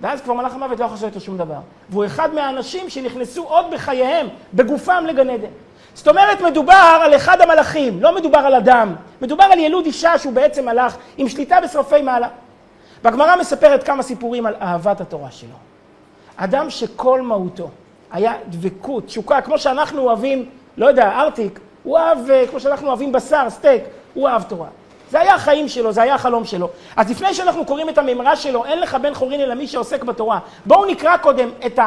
ואז 0.00 0.20
כבר 0.20 0.34
מלאך 0.34 0.54
המוות 0.54 0.80
לא 0.80 0.84
יכול 0.84 0.94
לעשות 0.94 1.08
איתו 1.08 1.20
שום 1.20 1.38
דבר. 1.38 1.58
והוא 1.90 2.06
אחד 2.06 2.34
מהאנשים 2.34 2.90
שנכנסו 2.90 3.44
עוד 3.44 3.66
בחייהם, 3.72 4.26
בגופם 4.54 5.04
לגן 5.06 5.30
עדן. 5.30 5.48
זאת 5.94 6.08
אומרת, 6.08 6.40
מדובר 6.40 6.98
על 7.02 7.16
אחד 7.16 7.40
המלאכים, 7.40 8.02
לא 8.02 8.14
מדובר 8.14 8.38
על 8.38 8.54
אדם. 8.54 8.94
מדובר 9.22 9.44
על 9.44 9.58
ילוד 9.58 9.86
אישה 9.86 10.18
שהוא 10.18 10.32
בעצם 10.32 10.64
מלאך 10.64 10.96
עם 11.16 11.28
שליטה 11.28 11.60
בשרפי 11.60 12.02
מעלה. 12.02 12.28
והגמרא 13.04 13.36
מספרת 13.36 13.82
כמה 13.82 14.02
סיפורים 14.02 14.46
על 14.46 14.54
אהבת 14.60 15.00
התורה 15.00 15.30
שלו. 15.30 15.56
אדם 16.36 16.70
שכל 16.70 17.20
מהותו 17.20 17.70
היה 18.10 18.32
דבקות, 18.48 19.06
תשוקה, 19.06 19.40
כמו 19.40 19.58
שאנחנו 19.58 20.02
אוהבים, 20.02 20.48
לא 20.76 20.86
יודע, 20.86 21.20
ארטיק, 21.20 21.60
הוא 21.82 21.98
אהב, 21.98 22.30
אה, 22.30 22.44
כמו 22.50 22.60
שאנחנו 22.60 22.88
אוהבים 22.88 23.12
בשר, 23.12 23.46
סטייק, 23.48 23.82
הוא 24.14 24.28
אהב 24.28 24.42
תורה. 24.42 24.68
זה 25.10 25.20
היה 25.20 25.34
החיים 25.34 25.68
שלו, 25.68 25.92
זה 25.92 26.02
היה 26.02 26.14
החלום 26.14 26.44
שלו. 26.44 26.68
אז 26.96 27.10
לפני 27.10 27.34
שאנחנו 27.34 27.64
קוראים 27.64 27.88
את 27.88 27.98
הממרה 27.98 28.36
שלו, 28.36 28.64
אין 28.64 28.80
לך 28.80 28.94
בן 28.94 29.14
חורין 29.14 29.40
אלא 29.40 29.54
מי 29.54 29.66
שעוסק 29.66 30.04
בתורה. 30.04 30.38
בואו 30.66 30.84
נקרא 30.84 31.16
קודם 31.16 31.48
את 31.66 31.78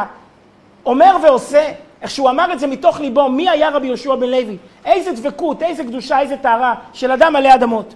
האומר 0.84 1.16
ועושה, 1.24 1.72
איך 2.02 2.12
שהוא 2.12 2.30
אמר 2.30 2.54
את 2.54 2.60
זה 2.60 2.68
מתוך 2.68 3.00
ליבו, 3.00 3.30
מי 3.30 3.50
היה 3.50 3.70
רבי 3.70 3.88
יהושע 3.88 4.16
בן 4.16 4.30
לוי? 4.30 4.58
איזה 4.86 5.12
דבקות, 5.12 5.64
איזה 5.64 5.84
קדושה, 5.84 6.20
איזה 6.20 6.38
טהרה 6.38 6.76
של 6.94 7.12
אדם 7.12 7.36
עלי 7.36 7.54
אדמות. 7.54 7.94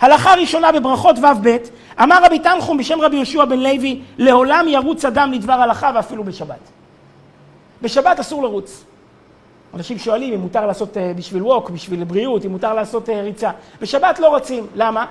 הלכה 0.00 0.34
ראשונה 0.34 0.72
בברכות 0.72 1.18
ו"ב, 1.18 1.56
אמר 2.02 2.24
רבי 2.24 2.38
תנחום 2.38 2.76
בשם 2.78 3.00
רבי 3.00 3.16
יהושע 3.16 3.44
בן 3.44 3.60
לוי, 3.60 4.00
לעולם 4.18 4.68
ירוץ 4.68 5.04
אדם 5.04 5.32
לדבר 5.32 5.52
הלכה 5.52 5.90
ואפילו 5.94 6.24
בשבת. 6.24 6.58
בשבת 7.82 8.20
אסור 8.20 8.42
לרוץ. 8.42 8.84
אנשים 9.76 9.98
שואלים 9.98 10.34
אם 10.34 10.40
מותר 10.40 10.66
לעשות 10.66 10.96
אה, 10.96 11.12
בשביל 11.16 11.42
ווק, 11.42 11.70
בשביל 11.70 12.04
בריאות, 12.04 12.44
אם 12.44 12.50
מותר 12.50 12.74
לעשות 12.74 13.08
אה, 13.08 13.22
ריצה. 13.22 13.50
בשבת 13.80 14.18
לא 14.18 14.34
רצים. 14.34 14.66
למה? 14.74 15.06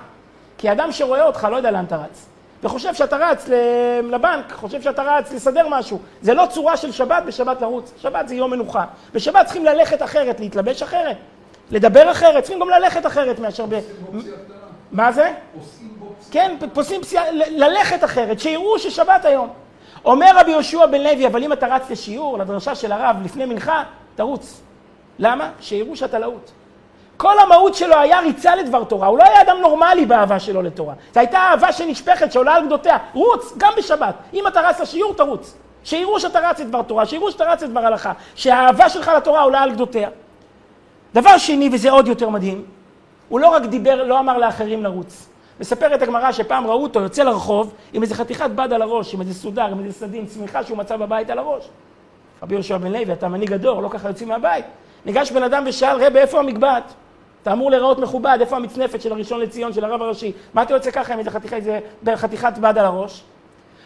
כי 0.57 0.71
אדם 0.71 0.91
שרואה 0.91 1.23
אותך 1.23 1.47
לא 1.51 1.55
יודע 1.55 1.71
לאן 1.71 1.85
אתה 1.85 1.95
רץ. 1.95 2.25
וחושב 2.63 2.93
שאתה 2.93 3.17
רץ 3.17 3.47
לבנק, 4.03 4.51
חושב 4.51 4.81
שאתה 4.81 5.03
רץ 5.03 5.33
לסדר 5.33 5.67
משהו. 5.69 5.99
זה 6.21 6.33
לא 6.33 6.45
צורה 6.49 6.77
של 6.77 6.91
שבת 6.91 7.23
בשבת 7.25 7.61
לרוץ. 7.61 7.93
שבת 7.97 8.27
זה 8.27 8.35
יום 8.35 8.51
מנוחה. 8.51 8.85
בשבת 9.13 9.45
צריכים 9.45 9.65
ללכת 9.65 10.03
אחרת, 10.03 10.39
להתלבש 10.39 10.83
אחרת, 10.83 11.17
לדבר 11.71 12.11
אחרת, 12.11 12.43
צריכים 12.43 12.59
גם 12.59 12.69
ללכת 12.69 13.05
אחרת 13.05 13.39
מאשר 13.39 13.65
ב... 13.69 13.79
מה 14.91 15.11
זה? 15.11 15.33
כן, 16.31 16.55
פוסעים 16.73 17.01
פסיעה, 17.01 17.23
ללכת 17.31 18.03
אחרת, 18.03 18.39
שיראו 18.39 18.79
ששבת 18.79 19.25
היום. 19.25 19.49
אומר 20.05 20.31
רבי 20.35 20.51
יהושע 20.51 20.85
בן 20.85 21.01
לוי, 21.01 21.27
אבל 21.27 21.43
אם 21.43 21.53
אתה 21.53 21.67
רץ 21.67 21.89
לשיעור, 21.89 22.37
לדרשה 22.37 22.75
של 22.75 22.91
הרב 22.91 23.15
לפני 23.23 23.45
מנחה, 23.45 23.83
תרוץ. 24.15 24.61
למה? 25.19 25.49
שיראו 25.59 25.95
שאתה 25.95 26.19
להוט. 26.19 26.51
כל 27.17 27.39
המהות 27.39 27.75
שלו 27.75 27.95
היה 27.95 28.19
ריצה 28.19 28.55
לדבר 28.55 28.83
תורה, 28.83 29.07
הוא 29.07 29.17
לא 29.17 29.23
היה 29.23 29.41
אדם 29.41 29.57
נורמלי 29.61 30.05
באהבה 30.05 30.39
שלו 30.39 30.61
לתורה. 30.61 30.93
זו 31.13 31.19
הייתה 31.19 31.37
אהבה 31.37 31.71
שנשפכת, 31.71 32.31
שעולה 32.31 32.55
על 32.55 32.65
גדותיה. 32.65 32.97
רוץ, 33.13 33.53
גם 33.57 33.73
בשבת. 33.77 34.15
אם 34.33 34.47
אתה 34.47 34.61
רץ 34.61 34.79
לשיעור, 34.79 35.13
תרוץ. 35.13 35.57
שיראו 35.83 36.19
שאתה 36.19 36.49
רץ 36.49 36.59
לדבר 36.59 36.81
תורה, 36.81 37.05
שיראו 37.05 37.31
שאתה 37.31 37.43
רץ 37.43 37.63
לדבר 37.63 37.79
הלכה, 37.79 38.11
שהאהבה 38.35 38.89
שלך 38.89 39.11
לתורה 39.17 39.41
עולה 39.41 39.61
על 39.63 39.71
גדותיה. 39.71 40.09
דבר 41.13 41.37
שני, 41.37 41.69
וזה 41.73 41.91
עוד 41.91 42.07
יותר 42.07 42.29
מדהים, 42.29 42.65
הוא 43.29 43.39
לא 43.39 43.47
רק 43.47 43.63
דיבר, 43.63 44.03
לא 44.03 44.19
אמר 44.19 44.37
לאחרים 44.37 44.83
לרוץ. 44.83 45.29
מספרת 45.59 46.01
הגמרא 46.01 46.31
שפעם 46.31 46.67
ראו 46.67 46.83
אותו 46.83 46.99
יוצא 46.99 47.23
לרחוב 47.23 47.73
עם 47.93 48.01
איזה 48.01 48.15
חתיכת 48.15 48.49
בד 48.49 48.73
על 48.73 48.81
הראש, 48.81 49.13
עם 49.13 49.21
איזה 49.21 49.33
סודר, 49.33 49.65
עם 49.65 49.79
איזה 49.79 49.99
סדין, 49.99 50.25
צמיחה 50.25 50.63
שהוא 50.63 50.77
מצא 50.77 50.97
בבית 50.97 51.29
על 51.29 51.39
הראש. 51.39 51.69
רבי 52.43 52.53
יהושע 52.53 52.77
בן 52.77 52.91
לוי, 52.91 53.13
אתה 53.13 53.27
מנהיג 53.27 53.53
הדור, 53.53 53.81
לא 53.81 53.89
ככה 53.89 54.07
יוצאים 54.07 54.29
מהבית. 54.29 54.65
ניגש 55.05 55.31
בן 55.31 55.43
אדם 55.43 55.63
ושאל, 55.67 56.05
רבי, 56.05 56.19
איפה 56.19 56.39
המגבעת? 56.39 56.93
אתה 57.41 57.53
אמור 57.53 57.71
להיראות 57.71 57.99
מכובד, 57.99 58.37
איפה 58.41 58.55
המצנפת 58.55 59.01
של 59.01 59.11
הראשון 59.11 59.41
לציון, 59.41 59.73
של 59.73 59.85
הרב 59.85 60.01
הראשי? 60.01 60.31
מה 60.53 60.61
אתה 60.61 60.73
יוצא 60.73 60.91
ככה 60.91 61.13
עם 61.13 61.19
איזה 61.19 61.31
חתיכת, 61.31 61.61
חתיכת 62.15 62.57
בד 62.57 62.77
על 62.77 62.85
הראש? 62.85 63.23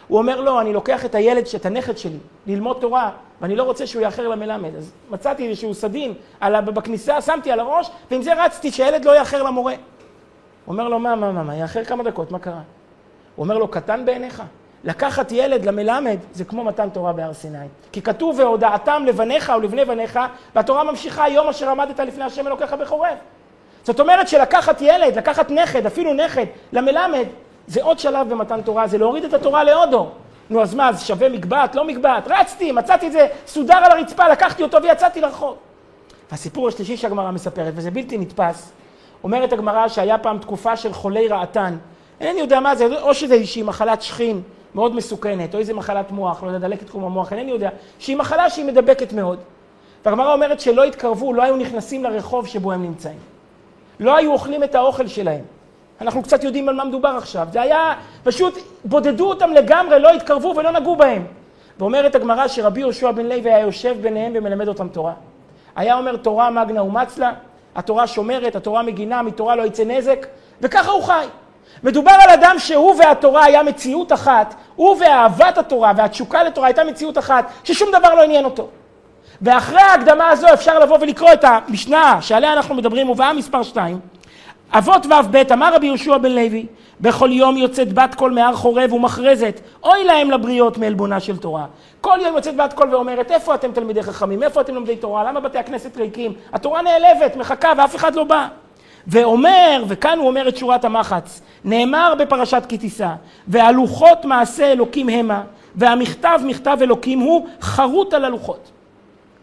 הוא 0.08 0.18
אומר, 0.18 0.40
לא, 0.40 0.60
אני 0.60 0.72
לוקח 0.72 1.04
את 1.04 1.14
הילד, 1.14 1.44
את 1.56 1.66
הנכד 1.66 1.98
שלי, 1.98 2.18
ללמוד 2.46 2.76
תורה, 2.80 3.10
ואני 3.40 3.56
לא 3.56 3.62
רוצה 3.62 3.86
שהוא 3.86 4.02
יאחר 4.02 4.28
למלמד. 4.28 4.76
אז 4.76 4.92
מצאתי 5.10 5.48
איזשהו 5.48 5.74
סדין 5.74 6.14
על, 6.40 6.60
בכניסה, 6.60 7.20
שמתי 7.20 7.50
על 7.50 7.60
הראש, 7.60 7.90
ועם 8.10 8.22
זה 8.22 8.44
רצתי 8.44 8.70
שהילד 8.72 9.04
לא 9.04 9.18
יאחר 9.18 9.42
למורה. 9.42 9.74
הוא 10.64 10.72
אומר 10.72 10.88
לו, 10.88 10.98
מה, 10.98 11.14
מה, 11.14 11.32
מה, 11.32 11.42
מה, 11.42 11.56
יאחר 11.56 11.84
כמה 11.84 12.02
דקות, 12.02 12.30
מה 12.30 12.38
קרה? 12.38 12.60
הוא 13.36 13.44
אומר 13.44 13.58
לו, 13.58 13.68
קטן 13.68 14.04
בעיניך? 14.04 14.42
לקחת 14.84 15.32
ילד 15.32 15.64
למלמד 15.64 16.16
זה 16.32 16.44
כמו 16.44 16.64
מתן 16.64 16.88
תורה 16.88 17.12
בהר 17.12 17.32
סיני. 17.32 17.66
כי 17.92 18.02
כתוב 18.02 18.38
והודעתם 18.38 19.02
לבניך 19.06 19.52
ולבני 19.56 19.84
בניך, 19.84 20.18
והתורה 20.54 20.84
ממשיכה 20.84 21.28
יום 21.28 21.48
אשר 21.48 21.70
עמדת 21.70 22.00
לפני 22.00 22.24
השם 22.24 22.46
אלוקיך 22.46 22.72
בחורב. 22.72 23.16
זאת 23.84 24.00
אומרת 24.00 24.28
שלקחת 24.28 24.80
ילד, 24.80 25.16
לקחת 25.16 25.50
נכד, 25.50 25.86
אפילו 25.86 26.14
נכד, 26.14 26.46
למלמד, 26.72 27.24
זה 27.66 27.82
עוד 27.82 27.98
שלב 27.98 28.28
במתן 28.28 28.62
תורה, 28.62 28.86
זה 28.86 28.98
להוריד 28.98 29.24
את 29.24 29.34
התורה 29.34 29.64
להודו. 29.64 30.08
נו, 30.50 30.62
אז 30.62 30.74
מה, 30.74 30.88
אז 30.88 31.06
שווה 31.06 31.28
מגבעת, 31.28 31.74
לא 31.74 31.84
מגבעת? 31.84 32.24
רצתי, 32.28 32.72
מצאתי 32.72 33.06
את 33.06 33.12
זה 33.12 33.26
סודר 33.46 33.76
על 33.76 33.98
הרצפה, 33.98 34.28
לקחתי 34.28 34.62
אותו 34.62 34.82
ויצאתי 34.82 35.20
לרחוב. 35.20 35.56
והסיפור 36.30 36.68
השלישי 36.68 36.96
שהגמרא 36.96 37.30
מספרת, 37.30 37.72
וזה 37.76 37.90
בלתי 37.90 38.18
נתפס, 38.18 38.72
אומרת 39.24 39.52
הגמרא 39.52 39.88
שהיה 39.88 40.18
פעם 40.18 40.38
תקופה 40.38 40.76
של 40.76 40.92
חולי 40.92 41.28
רעתן. 41.28 41.76
אינני 42.20 42.40
יודע 42.40 42.60
מה 42.60 42.74
זה, 42.74 42.86
או 43.02 43.14
שזה 43.14 43.34
איזושהי 43.34 43.62
מחלת 43.62 44.02
שכין 44.02 44.42
מאוד 44.74 44.94
מסוכנת, 44.94 45.54
או 45.54 45.58
איזו 45.58 45.74
מחלת 45.74 46.10
מוח, 46.10 46.42
לא 46.42 46.48
יודע, 46.48 46.68
דלקת 46.68 46.86
תחום 46.86 47.04
המוח, 47.04 47.32
אינני 47.32 47.50
יודע, 47.50 47.70
שהיא 47.98 48.16
מחלה 48.16 48.50
שהיא 48.50 48.64
מדבקת 48.64 49.12
מאוד. 49.12 49.38
והגמרא 50.04 50.32
אומרת 50.32 50.60
שלא 50.60 50.84
התקרבו, 50.84 51.32
לא 51.32 51.42
היו 51.42 51.56
נכנסים 51.56 52.04
לרחוב 52.04 52.46
שבו 52.46 52.72
הם 52.72 52.82
נמצאים. 52.82 53.18
לא 54.00 54.16
היו 54.16 54.32
אוכלים 54.32 54.64
את 54.64 54.74
האוכל 54.74 55.06
שלהם. 55.06 55.44
אנחנו 56.00 56.22
קצת 56.22 56.44
יודעים 56.44 56.68
על 56.68 56.74
מה 56.74 56.84
מדובר 56.84 57.08
עכשיו. 57.08 57.48
זה 57.52 57.62
היה, 57.62 57.94
פשוט 58.22 58.58
בודדו 58.84 59.28
אותם 59.28 59.50
לגמרי, 59.52 60.00
לא 60.00 60.10
התקרבו 60.10 60.54
ולא 60.56 60.70
נגעו 60.70 60.96
בהם. 60.96 61.24
ואומרת 61.78 62.14
הגמרא 62.14 62.48
שרבי 62.48 62.80
יהושע 62.80 63.10
בן 63.10 63.26
לוי 63.26 63.52
היה 63.52 63.60
יושב 63.60 63.96
ביניהם 64.00 64.32
ומלמד 64.34 64.68
אותם 64.68 64.88
תורה. 64.88 65.12
היה 65.76 65.98
אומר 65.98 66.16
תורה 66.16 66.50
מגנה 66.50 66.82
ומצלה, 66.82 67.32
התורה 67.74 68.06
שומרת, 68.06 68.56
התורה 68.56 68.82
מגינה, 68.82 69.22
מתורה 69.22 69.56
לא 69.56 69.62
יצא 69.62 69.84
נזק, 69.84 70.26
וככה 70.60 70.90
הוא 70.90 71.02
חי. 71.02 71.26
מדובר 71.82 72.12
על 72.22 72.30
אדם 72.30 72.54
שהוא 72.58 72.94
והתורה 72.98 73.44
היה 73.44 73.62
מציאות 73.62 74.12
אחת, 74.12 74.54
הוא 74.76 74.96
ואהבת 75.00 75.58
התורה 75.58 75.92
והתשוקה 75.96 76.42
לתורה 76.42 76.66
הייתה 76.66 76.84
מציאות 76.84 77.18
אחת, 77.18 77.50
ששום 77.64 77.88
דבר 77.92 78.14
לא 78.14 78.22
עניין 78.22 78.44
אותו. 78.44 78.68
ואחרי 79.42 79.80
ההקדמה 79.80 80.28
הזו 80.28 80.46
אפשר 80.52 80.78
לבוא 80.78 80.98
ולקרוא 81.00 81.32
את 81.32 81.44
המשנה 81.44 82.18
שעליה 82.20 82.52
אנחנו 82.52 82.74
מדברים, 82.74 83.06
מובאה 83.06 83.32
מספר 83.32 83.62
2. 83.62 84.00
אבות 84.72 85.06
ו"ב, 85.06 85.36
אמר 85.52 85.74
רבי 85.74 85.86
יהושע 85.86 86.18
בן 86.18 86.32
לוי, 86.32 86.66
בכל 87.00 87.28
יום 87.32 87.56
יוצאת 87.56 87.92
בת 87.92 88.14
קול 88.14 88.32
מהר 88.32 88.54
חורב 88.54 88.92
ומכרזת, 88.92 89.60
אוי 89.82 90.04
להם 90.04 90.30
לבריות 90.30 90.78
מעלבונה 90.78 91.20
של 91.20 91.36
תורה. 91.36 91.66
כל 92.00 92.18
יום 92.22 92.36
יוצאת 92.36 92.56
בת 92.56 92.72
קול 92.72 92.94
ואומרת, 92.94 93.30
איפה 93.30 93.54
אתם 93.54 93.72
תלמידי 93.72 94.02
חכמים? 94.02 94.42
איפה 94.42 94.60
אתם 94.60 94.74
לומדי 94.74 94.96
תורה? 94.96 95.24
למה 95.24 95.40
בתי 95.40 95.58
הכנסת 95.58 95.96
ריקים? 95.96 96.32
התורה 96.52 96.82
נעלבת, 96.82 97.36
מחכה 97.36 97.72
ואף 97.78 97.96
אחד 97.96 98.14
לא 98.14 98.24
בא. 98.24 98.48
ואומר, 99.06 99.84
וכאן 99.88 100.18
הוא 100.18 100.28
אומר 100.28 100.48
את 100.48 100.56
שורת 100.56 100.84
המחץ, 100.84 101.42
נאמר 101.64 102.14
בפרשת 102.18 102.62
כי 102.68 102.78
תישא, 102.78 103.10
והלוחות 103.48 104.24
מעשה 104.24 104.72
אלוקים 104.72 105.08
המה, 105.08 105.42
והמכתב 105.74 106.40
מכתב 106.44 106.78
אלוקים 106.80 107.18
הוא 107.18 107.46
חרוט 107.60 108.14
על 108.14 108.24
הלוחות. 108.24 108.70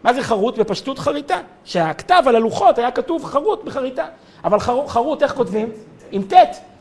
מה 0.04 0.14
זה 0.14 0.22
חרוט? 0.22 0.58
בפשטות 0.58 0.98
חריטה. 0.98 1.38
שהכתב 1.64 2.22
על 2.26 2.36
הלוחות 2.36 2.78
היה 2.78 2.90
כתוב 2.90 3.24
חרוט 3.24 3.64
בחריטה. 3.64 4.04
אבל 4.44 4.60
חרוט, 4.60 4.88
חרוט 4.88 5.22
איך 5.22 5.34
כותבים? 5.34 5.68
עם 6.12 6.22
ט'. 6.22 6.34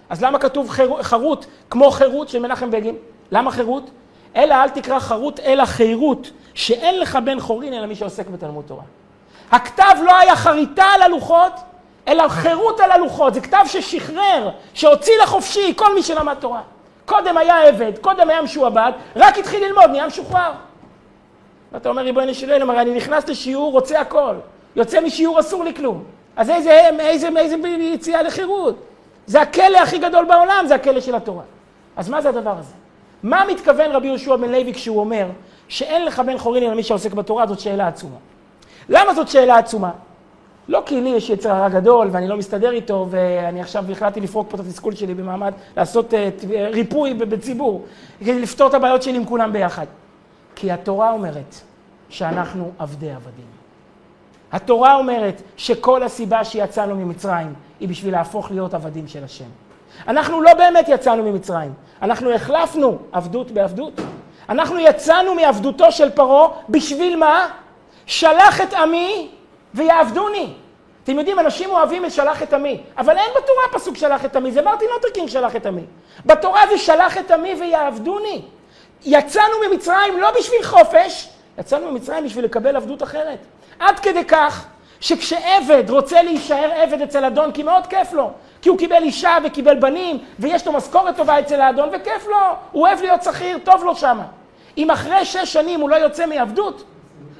אז 0.09 0.23
למה 0.23 0.39
כתוב 0.39 0.69
חרוט 1.01 1.45
כמו 1.69 1.91
חירות 1.91 2.29
של 2.29 2.39
מנחם 2.39 2.71
בגין? 2.71 2.95
למה 3.31 3.51
חירות? 3.51 3.89
אלא 4.35 4.55
אל 4.55 4.69
תקרא 4.69 4.99
חרוט 4.99 5.39
אלא 5.39 5.65
חירות, 5.65 6.31
שאין 6.53 6.99
לך 6.99 7.19
בן 7.23 7.39
חורין 7.39 7.73
אלא 7.73 7.85
מי 7.85 7.95
שעוסק 7.95 8.27
בתלמוד 8.27 8.65
תורה. 8.67 8.83
הכתב 9.51 9.95
לא 10.05 10.19
היה 10.19 10.35
חריטה 10.35 10.83
על 10.83 11.01
הלוחות, 11.01 11.53
אלא 12.07 12.27
חירות 12.27 12.79
על 12.79 12.91
הלוחות, 12.91 13.33
זה 13.33 13.41
כתב 13.41 13.63
ששחרר, 13.65 14.49
שהוציא 14.73 15.13
לחופשי 15.23 15.73
כל 15.75 15.95
מי 15.95 16.03
שלמד 16.03 16.35
תורה. 16.39 16.61
קודם 17.05 17.37
היה 17.37 17.67
עבד, 17.67 17.97
קודם 17.97 18.29
היה 18.29 18.41
משועבד, 18.41 18.91
רק 19.15 19.37
התחיל 19.37 19.65
ללמוד, 19.65 19.89
נהיה 19.89 20.07
משוחרר. 20.07 20.51
ואתה 21.71 21.89
אומר, 21.89 22.01
ריבונו 22.01 22.33
של 22.33 22.51
עולם, 22.51 22.69
הרי 22.69 22.81
אני 22.81 22.93
נכנס 22.93 23.29
לשיעור, 23.29 23.71
רוצה 23.71 24.01
הכל. 24.01 24.35
יוצא 24.75 25.01
משיעור, 25.01 25.39
אסור 25.39 25.63
לי 25.63 25.73
כלום. 25.73 26.03
אז 26.35 26.49
איזה, 26.49 26.89
איזה, 26.99 27.29
איזה 27.37 27.55
יציאה 27.67 28.21
לחירות? 28.21 28.75
זה 29.25 29.41
הכלא 29.41 29.77
הכי 29.77 29.97
גדול 29.97 30.25
בעולם, 30.25 30.65
זה 30.67 30.75
הכלא 30.75 31.01
של 31.01 31.15
התורה. 31.15 31.43
אז 31.97 32.09
מה 32.09 32.21
זה 32.21 32.29
הדבר 32.29 32.53
הזה? 32.59 32.73
מה 33.23 33.43
מתכוון 33.45 33.91
רבי 33.91 34.07
יהושע 34.07 34.35
בן 34.35 34.51
לוי 34.51 34.73
כשהוא 34.73 34.99
אומר 34.99 35.25
שאין 35.67 36.05
לך 36.05 36.19
בן 36.19 36.37
חורין 36.37 36.63
אלא 36.63 36.73
מי 36.73 36.83
שעוסק 36.83 37.13
בתורה? 37.13 37.47
זאת 37.47 37.59
שאלה 37.59 37.87
עצומה. 37.87 38.17
למה 38.89 39.13
זאת 39.13 39.27
שאלה 39.27 39.57
עצומה? 39.57 39.91
לא 40.67 40.83
כי 40.85 41.01
לי 41.01 41.09
יש 41.09 41.29
יצר 41.29 41.51
הרע 41.51 41.69
גדול 41.69 42.09
ואני 42.11 42.27
לא 42.27 42.37
מסתדר 42.37 42.71
איתו 42.71 43.07
ואני 43.09 43.61
עכשיו 43.61 43.91
החלטתי 43.91 44.21
לפרוק 44.21 44.49
פה 44.49 44.55
את 44.55 44.59
התסכול 44.59 44.95
שלי 44.95 45.13
במעמד, 45.13 45.53
לעשות 45.77 46.13
uh, 46.13 46.17
ריפוי 46.49 47.13
בציבור, 47.13 47.85
כדי 48.19 48.41
לפתור 48.41 48.67
את 48.67 48.73
הבעיות 48.73 49.03
שלי 49.03 49.17
עם 49.17 49.25
כולם 49.25 49.53
ביחד. 49.53 49.85
כי 50.55 50.71
התורה 50.71 51.11
אומרת 51.11 51.55
שאנחנו 52.09 52.71
עבדי 52.79 53.11
עבדים. 53.11 53.45
התורה 54.51 54.95
אומרת 54.95 55.41
שכל 55.57 56.03
הסיבה 56.03 56.43
שיצאנו 56.43 56.95
ממצרים 56.95 57.53
היא 57.79 57.89
בשביל 57.89 58.13
להפוך 58.13 58.51
להיות 58.51 58.73
עבדים 58.73 59.07
של 59.07 59.23
השם. 59.23 59.45
אנחנו 60.07 60.41
לא 60.41 60.53
באמת 60.53 60.89
יצאנו 60.89 61.23
ממצרים, 61.23 61.73
אנחנו 62.01 62.31
החלפנו 62.31 62.97
עבדות 63.11 63.51
בעבדות. 63.51 63.93
אנחנו 64.49 64.79
יצאנו 64.79 65.35
מעבדותו 65.35 65.91
של 65.91 66.09
פרעה 66.09 66.47
בשביל 66.69 67.15
מה? 67.15 67.47
שלח 68.05 68.61
את 68.61 68.73
עמי 68.73 69.29
ויעבדוני. 69.77 70.53
אתם 71.03 71.19
יודעים, 71.19 71.39
אנשים 71.39 71.69
אוהבים 71.69 72.05
את 72.05 72.11
שלח 72.11 72.43
את 72.43 72.53
עמי, 72.53 72.81
אבל 72.97 73.17
אין 73.17 73.29
בתורה 73.37 73.63
פסוק 73.71 73.97
שלח 73.97 74.25
את 74.25 74.35
עמי, 74.35 74.51
זה 74.51 74.61
מרטין 74.61 74.87
לותר 74.89 75.27
שלח 75.27 75.55
את 75.55 75.65
עמי. 75.65 75.81
בתורה 76.25 76.61
זה 76.69 76.77
שלח 76.77 77.17
את 77.17 77.31
עמי 77.31 77.55
ויעבדוני. 77.59 78.41
יצאנו 79.05 79.53
ממצרים 79.69 80.19
לא 80.19 80.31
בשביל 80.39 80.63
חופש, 80.63 81.29
יצאנו 81.59 81.91
ממצרים 81.91 82.25
בשביל 82.25 82.45
לקבל 82.45 82.75
עבדות 82.75 83.03
אחרת. 83.03 83.39
עד 83.79 83.99
כדי 83.99 84.25
כך 84.25 84.65
שכשעבד 84.99 85.83
רוצה 85.89 86.21
להישאר 86.21 86.71
עבד 86.75 87.01
אצל 87.01 87.25
אדון, 87.25 87.51
כי 87.51 87.63
מאוד 87.63 87.87
כיף 87.87 88.13
לו, 88.13 88.31
כי 88.61 88.69
הוא 88.69 88.77
קיבל 88.77 89.03
אישה 89.03 89.37
וקיבל 89.43 89.75
בנים, 89.75 90.19
ויש 90.39 90.67
לו 90.67 90.73
משכורת 90.73 91.15
טובה 91.15 91.39
אצל 91.39 91.61
האדון, 91.61 91.89
וכיף 91.93 92.27
לו, 92.27 92.37
הוא 92.71 92.87
אוהב 92.87 93.01
להיות 93.01 93.23
שכיר, 93.23 93.57
טוב 93.63 93.83
לו 93.83 93.95
שמה. 93.95 94.23
אם 94.77 94.91
אחרי 94.91 95.25
שש 95.25 95.53
שנים 95.53 95.79
הוא 95.79 95.89
לא 95.89 95.95
יוצא 95.95 96.25
מעבדות, 96.25 96.83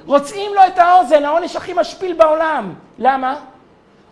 רוצים 0.08 0.54
לו 0.54 0.60
את 0.66 0.78
האוזן, 0.78 1.24
העונש 1.24 1.56
הכי 1.56 1.72
משפיל 1.72 2.12
בעולם. 2.12 2.74
למה? 2.98 3.36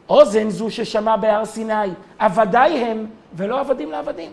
אוזן 0.09 0.51
זו 0.51 0.71
ששמע 0.71 1.17
בהר 1.17 1.45
סיני, 1.45 1.89
עבדיי 2.19 2.79
הם 2.79 3.07
ולא 3.35 3.61
עבדים 3.61 3.91
לעבדים. 3.91 4.31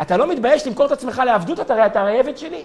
אתה 0.00 0.16
לא 0.16 0.26
מתבייש 0.26 0.66
למכור 0.66 0.86
את 0.86 0.92
עצמך 0.92 1.22
לעבדות, 1.26 1.60
אתה 1.60 1.74
הרי 1.74 1.86
אתה 1.86 2.00
הרי 2.00 2.18
עבד 2.18 2.36
שלי. 2.36 2.64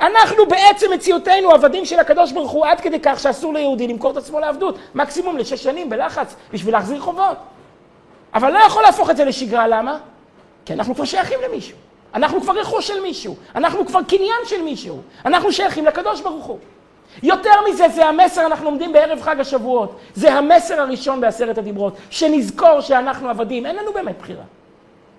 אנחנו 0.00 0.46
בעצם 0.48 0.86
מציאותנו 0.94 1.50
עבדים 1.50 1.84
של 1.84 1.98
הקדוש 1.98 2.32
ברוך 2.32 2.50
הוא 2.50 2.66
עד 2.66 2.80
כדי 2.80 3.00
כך 3.02 3.20
שאסור 3.20 3.54
ליהודי 3.54 3.88
למכור 3.88 4.10
את 4.10 4.16
עצמו 4.16 4.40
לעבדות, 4.40 4.78
מקסימום 4.94 5.36
לשש 5.36 5.62
שנים 5.62 5.90
בלחץ 5.90 6.34
בשביל 6.52 6.74
להחזיר 6.74 7.00
חובות. 7.00 7.36
אבל 8.34 8.52
לא 8.52 8.58
יכול 8.58 8.82
להפוך 8.82 9.10
את 9.10 9.16
זה 9.16 9.24
לשגרה, 9.24 9.68
למה? 9.68 9.98
כי 10.64 10.72
אנחנו 10.72 10.94
כבר 10.94 11.04
שייכים 11.04 11.38
למישהו. 11.48 11.78
אנחנו 12.14 12.40
כבר 12.40 12.52
רכוש 12.52 12.86
של 12.86 13.00
מישהו. 13.00 13.36
אנחנו 13.54 13.86
כבר 13.86 14.00
קניין 14.02 14.40
של 14.44 14.62
מישהו. 14.62 15.00
אנחנו 15.24 15.52
שייכים 15.52 15.86
לקדוש 15.86 16.20
ברוך 16.20 16.44
הוא. 16.44 16.58
יותר 17.22 17.50
מזה, 17.70 17.88
זה 17.88 18.06
המסר, 18.06 18.46
אנחנו 18.46 18.66
עומדים 18.66 18.92
בערב 18.92 19.20
חג 19.20 19.40
השבועות. 19.40 19.98
זה 20.14 20.32
המסר 20.32 20.80
הראשון 20.80 21.20
בעשרת 21.20 21.58
הדיברות, 21.58 21.96
שנזכור 22.10 22.80
שאנחנו 22.80 23.28
עבדים. 23.28 23.66
אין 23.66 23.76
לנו 23.76 23.92
באמת 23.92 24.18
בחירה. 24.18 24.44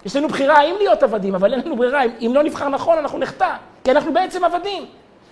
יש 0.05 0.15
לנו 0.15 0.27
בחירה 0.27 0.57
האם 0.57 0.75
להיות 0.77 1.03
עבדים, 1.03 1.35
אבל 1.35 1.53
אין 1.53 1.61
לנו 1.65 1.75
ברירה. 1.75 2.03
אם, 2.03 2.11
אם 2.21 2.31
לא 2.35 2.43
נבחר 2.43 2.69
נכון, 2.69 2.97
אנחנו 2.97 3.19
נחטא, 3.19 3.53
כי 3.83 3.91
אנחנו 3.91 4.13
בעצם 4.13 4.43
עבדים. 4.43 4.85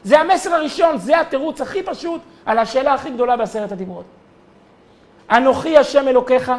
זה 0.03 0.19
המסר 0.19 0.53
הראשון, 0.53 0.97
זה 0.97 1.19
התירוץ 1.19 1.61
הכי 1.61 1.83
פשוט 1.83 2.21
על 2.45 2.59
השאלה 2.59 2.93
הכי 2.93 3.09
גדולה 3.09 3.37
בעשרת 3.37 3.71
הדיברות. 3.71 4.05
אנוכי 5.31 5.77
השם 5.77 6.07
אלוקיך, 6.07 6.51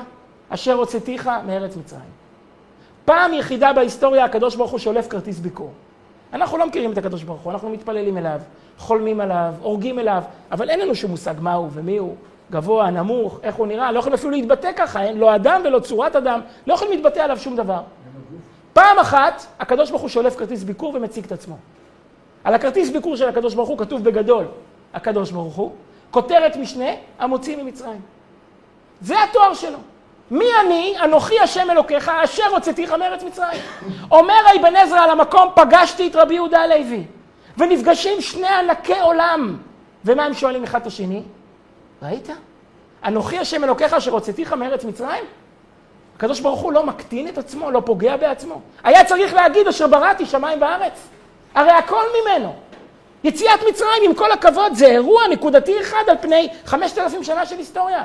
אשר 0.49 0.75
הוצאתיך 0.75 1.31
מארץ 1.47 1.77
מצרים. 1.77 2.11
פעם 3.05 3.35
יחידה 3.35 3.73
בהיסטוריה 3.73 4.25
הקדוש 4.25 4.57
ברוך 4.57 4.71
הוא 4.71 4.79
שולף 4.79 5.09
כרטיס 5.09 5.39
ביקור. 5.39 5.73
אנחנו 6.33 6.59
לא 6.59 6.67
מכירים 6.67 6.93
את 6.93 6.99
הקדוש 6.99 7.23
ברוך 7.23 7.41
הוא, 7.41 7.53
אנחנו 7.53 7.71
מתפללים 7.71 8.19
אליו, 8.19 8.41
חולמים 8.79 9.21
עליו, 9.21 9.55
הורגים 9.63 9.99
אליו, 9.99 10.23
אבל 10.53 10.71
אין 10.71 10.81
לנו 10.81 10.95
שום 10.95 11.11
מושג 11.11 11.35
מה 11.41 11.55
הוא 11.55 11.69
ומי 11.73 11.97
הוא, 11.97 12.15
גבוה, 12.51 12.91
נמוך, 12.91 13.41
איך 13.43 13.55
הוא 13.55 13.67
נראה, 13.67 13.93
לא 13.93 13.99
יכולים 13.99 14.15
אפילו 14.15 14.31
להתבטא 14.31 14.71
ככה, 14.77 15.03
אין 15.03 15.19
לא 15.19 15.35
אדם 15.35 15.61
ולא 15.65 15.79
צורת 15.79 16.17
אדם, 16.17 16.41
לא 16.67 16.75
יכולים 16.75 16.93
להתבטא 16.93 17.21
עליו 17.21 17.39
שום 17.39 17.57
דבר. 17.57 17.81
פעם 18.73 18.99
אחת, 18.99 19.47
הקדוש 19.61 19.91
ברוך 19.91 20.03
הוא 20.03 20.11
שולף 20.11 20.37
כרטיס 20.37 20.63
ביקור 20.63 20.95
ומציג 20.95 21.25
את 21.25 21.33
עצמו. 21.33 21.57
על 22.45 22.55
הכרטיס 22.55 22.91
ביקור 22.91 23.17
של 23.17 23.29
הקדוש 23.29 23.55
ברוך 23.55 23.69
הוא 23.69 23.79
כתוב 23.79 24.05
בגדול, 24.05 24.45
הקדוש 24.95 25.31
ברוך 25.31 25.55
הוא, 25.55 25.73
כותרת 26.11 26.57
משנה, 26.57 26.91
המוציא 27.19 27.57
ממצרים. 27.63 28.01
זה 29.01 29.15
התואר 29.25 29.55
שלו. 29.55 29.79
מי 30.31 30.47
אני, 30.67 30.95
אנוכי 31.05 31.41
השם 31.41 31.71
אלוקיך, 31.71 32.09
אשר 32.25 32.47
הוצאתיך 32.51 32.93
מארץ 32.93 33.23
מצרים. 33.23 33.61
אומר 34.11 34.35
אבן 34.61 34.77
עזרא 34.77 35.01
על 35.01 35.11
המקום, 35.11 35.49
פגשתי 35.55 36.09
את 36.09 36.17
רבי 36.17 36.35
יהודה 36.35 36.61
הלוי, 36.61 37.05
ונפגשים 37.59 38.21
שני 38.21 38.49
ענקי 38.49 39.01
עולם. 39.01 39.57
ומה 40.05 40.25
הם 40.25 40.35
שואלים 40.35 40.65
אחד 40.65 40.81
את 40.81 40.87
השני? 40.87 41.23
ראית? 42.03 42.29
אנוכי 43.05 43.39
השם 43.39 43.65
אלוקיך 43.65 43.93
אשר 43.93 44.11
הוצאתיך 44.11 44.53
מארץ 44.53 44.85
מצרים? 44.85 45.25
הקדוש 46.17 46.41
ברוך 46.41 46.61
הוא 46.61 46.73
לא 46.73 46.87
מקטין 46.87 47.29
את 47.29 47.39
עצמו, 47.39 47.71
לא 47.71 47.83
פוגע 47.85 48.17
בעצמו. 48.17 48.61
היה 48.85 49.05
צריך 49.05 49.35
להגיד 49.35 49.69
אשר 49.69 49.87
בראתי 49.87 50.27
שמיים 50.27 50.63
וארץ. 50.63 51.09
הרי 51.55 51.71
הכל 51.71 52.05
ממנו. 52.23 52.55
יציאת 53.25 53.61
מצרים, 53.69 54.03
עם 54.05 54.15
כל 54.15 54.33
הכבוד, 54.33 54.75
זה 54.75 54.87
אירוע 54.87 55.29
נקודתי 55.31 55.81
אחד 55.81 56.03
על 56.09 56.17
פני 56.21 56.49
חמשת 56.67 56.99
אלפים 56.99 57.25
שנה 57.25 57.47
של 57.47 57.59
היסטוריה. 57.59 58.05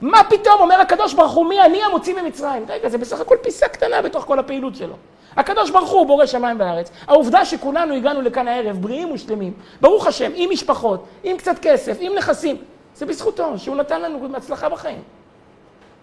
מה 0.00 0.24
פתאום, 0.24 0.60
אומר 0.60 0.80
הקדוש 0.80 1.14
ברוך 1.14 1.32
הוא, 1.32 1.46
מי 1.46 1.60
אני 1.60 1.82
המוציא 1.82 2.22
ממצרים? 2.22 2.64
רגע, 2.68 2.88
זה 2.88 2.98
בסך 2.98 3.20
הכל 3.20 3.36
פיסה 3.42 3.68
קטנה 3.68 4.02
בתוך 4.02 4.24
כל 4.24 4.38
הפעילות 4.38 4.74
שלו. 4.74 4.94
הקדוש 5.36 5.70
ברוך 5.70 5.90
הוא 5.90 6.06
בורא 6.06 6.26
שמיים 6.26 6.60
וארץ. 6.60 6.90
העובדה 7.06 7.44
שכולנו 7.44 7.94
הגענו 7.94 8.22
לכאן 8.22 8.48
הערב, 8.48 8.76
בריאים 8.76 9.12
ושלמים, 9.12 9.52
ברוך 9.80 10.06
השם, 10.06 10.30
עם 10.34 10.50
משפחות, 10.50 11.04
עם 11.24 11.36
קצת 11.36 11.58
כסף, 11.62 11.96
עם 12.00 12.14
נכסים, 12.14 12.56
זה 12.96 13.06
בזכותו, 13.06 13.58
שהוא 13.58 13.76
נתן 13.76 14.02
לנו 14.02 14.36
הצלחה 14.36 14.68
בחיים. 14.68 15.02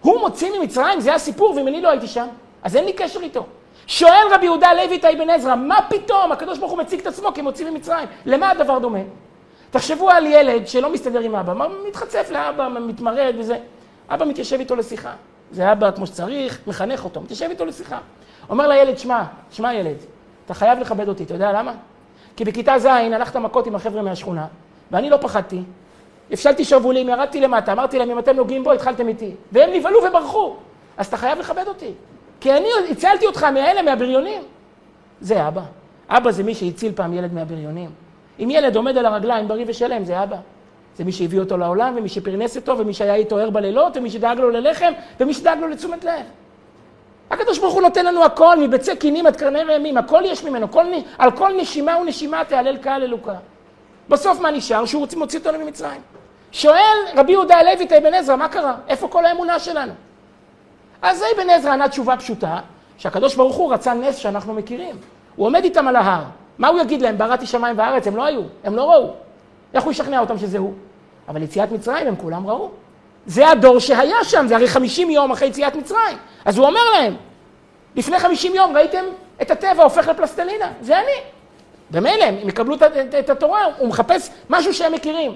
הוא 0.00 0.20
מוציא 0.20 0.58
ממצרים, 0.58 1.00
זה 1.00 1.14
הסיפור, 1.14 1.54
ואם 1.56 1.68
אני 1.68 1.80
לא 1.80 1.88
הייתי 1.88 2.06
שם, 2.06 2.26
אז 2.62 2.76
אין 2.76 2.84
לי 2.84 2.92
קשר 2.92 3.20
איתו. 3.20 3.44
שואל 3.86 4.26
רבי 4.32 4.44
יהודה 4.44 4.68
הלוי 4.68 4.96
את 4.96 5.04
אבן 5.04 5.30
עזרא, 5.30 5.54
מה 5.54 5.78
פתאום 5.88 6.32
הקדוש 6.32 6.58
ברוך 6.58 6.70
הוא 6.70 6.78
מציג 6.78 7.00
את 7.00 7.06
עצמו 7.06 7.34
כמוציא 7.34 7.70
ממצרים? 7.70 8.08
למה 8.26 8.50
הדבר 8.50 8.78
דומה? 8.78 8.98
תחשבו 9.70 10.10
על 10.10 10.26
ילד 10.26 10.68
שלא 10.68 10.92
מסתדר 10.92 11.20
עם 11.20 11.36
אבא, 11.36 11.66
מתחצף 11.88 12.28
לאבא, 12.30 12.68
מתמרד 12.68 13.34
וזה. 13.38 13.56
אבא 14.14 14.24
מתיישב 14.24 14.58
איתו 14.60 14.76
לשיחה. 14.76 15.12
זה 15.52 15.72
אבא 15.72 15.90
כמו 15.90 16.06
שצריך, 16.06 16.60
מחנך 16.66 17.04
אותו, 17.04 17.20
מתיישב 17.20 17.46
איתו 17.50 17.64
לשיחה. 17.64 17.98
אומר 18.50 18.68
לילד, 18.68 18.98
שמע, 18.98 19.24
שמע 19.50 19.74
ילד, 19.74 19.96
אתה 20.46 20.54
חייב 20.54 20.78
לכבד 20.78 21.08
אותי, 21.08 21.24
אתה 21.24 21.34
יודע 21.34 21.52
למה? 21.52 21.72
כי 22.36 22.44
בכיתה 22.44 22.78
ז' 22.78 22.86
הלכת 22.86 23.36
מכות 23.36 23.66
עם 23.66 23.74
החבר'ה 23.74 24.02
מהשכונה, 24.02 24.46
ואני 24.90 25.10
לא 25.10 25.16
פחדתי. 25.16 25.62
הפשלתי 26.30 26.64
שרוולים, 26.64 27.08
ירדתי 27.08 27.40
למטה, 27.40 27.72
אמרתי 27.72 27.98
להם, 27.98 28.10
אם 28.10 28.18
אתם 28.18 28.36
נוגעים 28.36 28.64
בו, 28.64 28.72
התחלתם 28.72 29.08
איתי. 29.08 29.34
והם 29.52 29.70
נבהלו 29.72 29.98
וברחו. 30.08 30.56
אז 30.96 31.06
אתה 31.06 31.16
חייב 31.16 31.38
לכבד 31.38 31.64
אותי. 31.68 31.90
כי 32.40 32.52
אני 32.52 32.68
הצלתי 32.90 33.26
אותך 33.26 33.44
מאלה, 33.44 33.82
מהבריונים. 33.82 34.42
זה 35.20 35.48
אבא. 35.48 35.62
אבא 36.08 36.30
זה 36.30 36.42
מי 36.42 36.54
שהציל 36.54 36.92
פעם 36.94 37.12
ילד 37.12 37.32
מהבריונים. 37.34 37.90
אם 38.40 38.48
ילד 38.50 38.76
עומד 38.76 38.98
על 38.98 39.06
הרגליים 39.06 39.48
בריא 39.48 39.64
ושלם, 39.68 40.04
זה 40.04 40.22
אבא. 40.22 40.36
זה 40.96 41.04
מי 41.04 41.12
שהביא 41.12 41.40
אותו 41.40 41.56
לעולם, 41.56 41.94
ומי 41.96 42.08
שפרנס 42.08 42.56
אותו, 42.56 42.78
ומי 42.78 42.94
שהיה 42.94 43.14
איתו 43.14 43.38
ער 43.38 43.50
בלילות, 43.50 43.96
ומי 43.96 44.10
שדאג 44.10 44.38
לו 44.38 44.50
ללחם, 44.50 44.92
ומי 45.20 45.34
שדאג 45.34 45.58
לו 45.58 45.68
לתשומת 45.68 46.04
לב. 46.04 46.22
הקדוש 47.30 47.58
ברוך 47.58 47.74
הוא 47.74 47.82
נותן 47.82 48.06
לנו 48.06 48.24
הכל, 48.24 48.56
מבצע 48.60 48.94
קינים 48.94 49.26
עד 49.26 49.36
קרני 49.36 49.62
ראמים, 49.62 49.98
הכל 49.98 50.22
יש 50.24 50.44
ממנו, 50.44 50.70
כל, 50.70 50.84
על 51.18 51.30
כל 51.30 51.52
נשימה 51.60 51.98
ונשימה 51.98 52.44
תהלל 52.44 52.76
קהל 52.76 53.02
אלוקה. 53.02 53.34
בסוף 54.08 54.40
מה 54.40 54.50
נשאר? 54.50 54.84
שהוא 54.84 55.06
מוציא 55.16 55.38
אותנו 55.38 55.58
ממצרים. 55.58 56.00
שואל 56.52 56.96
רבי 57.16 57.32
יהודה 57.32 57.56
הלוי 57.56 57.84
את 57.84 57.92
אבן 57.92 58.14
עזרא, 58.14 58.36
מה 58.36 58.48
קרה? 58.48 58.74
איפה 58.88 59.08
כל 59.08 59.24
האמונה 59.26 59.58
שלנו? 59.58 59.92
אז 61.02 61.24
אבן 61.34 61.50
עזרא 61.50 61.72
ענה 61.72 61.88
תשובה 61.88 62.16
פשוטה, 62.16 62.58
שהקדוש 62.98 63.34
ברוך 63.34 63.56
הוא 63.56 63.72
רצה 63.72 63.94
נס 63.94 64.16
שאנחנו 64.16 64.54
מכירים. 64.54 64.96
הוא 65.36 65.46
עומד 65.46 65.64
איתם 65.64 65.88
על 65.88 65.96
ההר. 65.96 66.24
מה 66.58 66.68
הוא 66.68 66.80
יגיד 66.80 67.02
להם? 67.02 67.18
בראתי 67.18 67.46
שמיים 67.46 67.78
וארץ, 67.78 68.06
הם 68.06 68.16
לא 68.16 68.24
היו, 68.24 68.42
הם 68.64 68.76
לא 68.76 68.90
ראו. 68.90 69.10
איך 69.74 69.84
הוא 69.84 69.90
ישכנע 69.90 70.20
אותם 70.20 70.38
שזה 70.38 70.58
הוא? 70.58 70.72
אבל 71.28 71.42
יציאת 71.42 71.72
מצרים 71.72 72.06
הם 72.06 72.16
כולם 72.16 72.46
ראו. 72.46 72.70
זה 73.26 73.48
הדור 73.48 73.78
שהיה 73.78 74.24
שם, 74.24 74.46
זה 74.48 74.56
הרי 74.56 74.68
50 74.68 75.10
יום 75.10 75.32
אחרי 75.32 75.48
יציאת 75.48 75.76
מצרים. 75.76 76.16
אז 76.44 76.58
הוא 76.58 76.66
אומר 76.66 76.80
להם, 76.94 77.16
לפני 77.96 78.18
50 78.18 78.54
יום 78.54 78.76
ראיתם 78.76 79.04
את 79.42 79.50
הטבע 79.50 79.82
הופך 79.82 80.08
לפלסטלינה, 80.08 80.72
זה 80.80 80.98
אני. 80.98 81.20
במילא, 81.90 82.24
הם 82.24 82.48
יקבלו 82.48 82.74
את, 82.74 82.82
את, 82.82 83.14
את 83.18 83.30
התורה, 83.30 83.60
הוא 83.78 83.88
מחפש 83.88 84.30
משהו 84.50 84.74
שהם 84.74 84.92
מכירים. 84.92 85.32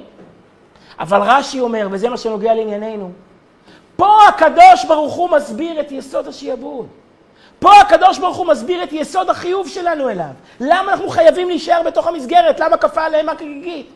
אבל 0.99 1.21
רש"י 1.23 1.61
אומר, 1.61 1.89
וזה 1.91 2.09
מה 2.09 2.17
שנוגע 2.17 2.55
לענייננו, 2.55 3.11
פה 3.97 4.19
הקדוש 4.29 4.85
ברוך 4.89 5.15
הוא 5.15 5.31
מסביר 5.31 5.81
את 5.81 5.93
יסוד 5.93 6.29
השיעבוד. 6.29 6.87
פה 7.59 7.81
הקדוש 7.81 8.19
ברוך 8.19 8.37
הוא 8.37 8.47
מסביר 8.47 8.83
את 8.83 8.93
יסוד 8.93 9.31
החיוב 9.31 9.69
שלנו 9.69 10.11
אליו. 10.11 10.31
למה 10.61 10.93
אנחנו 10.93 11.09
חייבים 11.09 11.49
להישאר 11.49 11.83
בתוך 11.83 12.07
המסגרת? 12.07 12.61
למה 12.61 12.77
כפה 12.77 13.05
עליהם 13.05 13.29
הכגיגית? 13.29 13.91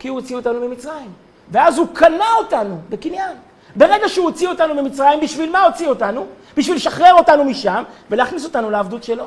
כי 0.00 0.08
הוא 0.08 0.20
הוציא 0.20 0.36
אותנו 0.36 0.68
ממצרים. 0.68 1.12
ואז 1.50 1.78
הוא 1.78 1.86
קנה 1.92 2.32
אותנו 2.38 2.78
בקניין. 2.88 3.36
ברגע 3.76 4.08
שהוא 4.08 4.24
הוציא 4.24 4.48
אותנו 4.48 4.74
ממצרים, 4.74 5.20
בשביל 5.20 5.50
מה 5.50 5.62
הוציא 5.62 5.88
אותנו? 5.88 6.26
בשביל 6.56 6.76
לשחרר 6.76 7.14
אותנו 7.14 7.44
משם 7.44 7.82
ולהכניס 8.10 8.44
אותנו 8.44 8.70
לעבדות 8.70 9.04
שלו. 9.04 9.24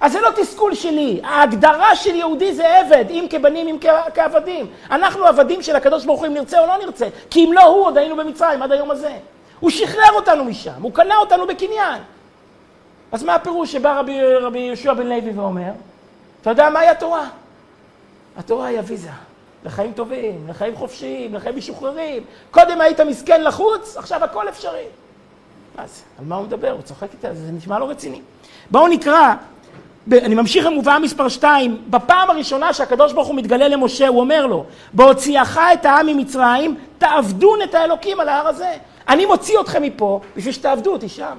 אז 0.00 0.12
זה 0.12 0.20
לא 0.20 0.30
תסכול 0.36 0.74
שלי, 0.74 1.20
ההגדרה 1.24 1.96
של 1.96 2.14
יהודי 2.14 2.54
זה 2.54 2.78
עבד, 2.78 3.04
אם 3.10 3.26
כבנים, 3.30 3.68
אם 3.68 3.76
כעבדים. 4.14 4.66
אנחנו 4.90 5.26
עבדים 5.26 5.62
של 5.62 5.76
הקדוש 5.76 6.04
ברוך 6.04 6.20
הוא 6.20 6.26
אם 6.26 6.34
נרצה 6.34 6.60
או 6.60 6.66
לא 6.66 6.78
נרצה, 6.78 7.08
כי 7.30 7.44
אם 7.44 7.52
לא 7.52 7.62
הוא 7.62 7.84
עוד 7.84 7.98
היינו 7.98 8.16
במצרים 8.16 8.62
עד 8.62 8.72
היום 8.72 8.90
הזה. 8.90 9.12
הוא 9.60 9.70
שחרר 9.70 10.12
אותנו 10.14 10.44
משם, 10.44 10.82
הוא 10.82 10.92
קנה 10.92 11.16
אותנו 11.16 11.46
בקניין. 11.46 12.02
אז 13.12 13.24
מה 13.24 13.34
הפירוש 13.34 13.72
שבא 13.72 13.98
רבי, 13.98 14.34
רבי 14.40 14.58
יהושע 14.58 14.92
בן 14.92 15.06
לוי 15.06 15.30
ואומר? 15.30 15.70
אתה 16.40 16.50
יודע 16.50 16.70
מהי 16.70 16.88
התורה? 16.88 17.28
התורה 18.36 18.66
היא 18.66 18.78
הוויזה. 18.78 19.10
לחיים 19.64 19.92
טובים, 19.92 20.46
לחיים 20.48 20.76
חופשיים, 20.76 21.34
לחיים 21.34 21.56
משוחררים. 21.56 22.22
קודם 22.50 22.80
היית 22.80 23.00
מסכן 23.00 23.44
לחוץ, 23.44 23.96
עכשיו 23.96 24.24
הכל 24.24 24.48
אפשרי. 24.48 24.84
אז 25.78 26.02
על 26.18 26.24
מה 26.24 26.36
הוא 26.36 26.44
מדבר? 26.44 26.70
הוא 26.70 26.82
צוחק 26.82 27.08
איתה, 27.12 27.34
זה 27.34 27.52
נשמע 27.52 27.78
לא 27.78 27.90
רציני. 27.90 28.20
בואו 28.70 28.88
נקרא, 28.88 29.34
אני 30.12 30.34
ממשיך 30.34 30.66
למובאה 30.66 30.98
מספר 30.98 31.28
2, 31.28 31.82
בפעם 31.90 32.30
הראשונה 32.30 32.72
שהקדוש 32.72 33.12
ברוך 33.12 33.28
הוא 33.28 33.36
מתגלה 33.36 33.68
למשה, 33.68 34.08
הוא 34.08 34.20
אומר 34.20 34.46
לו, 34.46 34.64
בהוציאך 34.92 35.60
את 35.72 35.84
העם 35.84 36.06
ממצרים, 36.06 36.76
תעבדון 36.98 37.62
את 37.62 37.74
האלוקים 37.74 38.20
על 38.20 38.28
ההר 38.28 38.48
הזה. 38.48 38.72
אני 39.08 39.26
מוציא 39.26 39.60
אתכם 39.60 39.82
מפה 39.82 40.20
בשביל 40.36 40.52
שתעבדו 40.52 40.92
אותי 40.92 41.08
שם. 41.08 41.36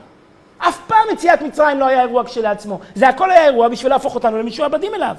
אף 0.57 0.79
פעם 0.87 1.07
יציאת 1.13 1.41
מצרים 1.41 1.79
לא 1.79 1.85
היה 1.85 2.01
אירוע 2.01 2.23
כשלעצמו. 2.25 2.79
זה 2.95 3.09
הכל 3.09 3.31
היה 3.31 3.45
אירוע 3.45 3.67
בשביל 3.67 3.91
להפוך 3.91 4.15
אותנו 4.15 4.37
למשועבדים 4.37 4.95
אליו. 4.95 5.15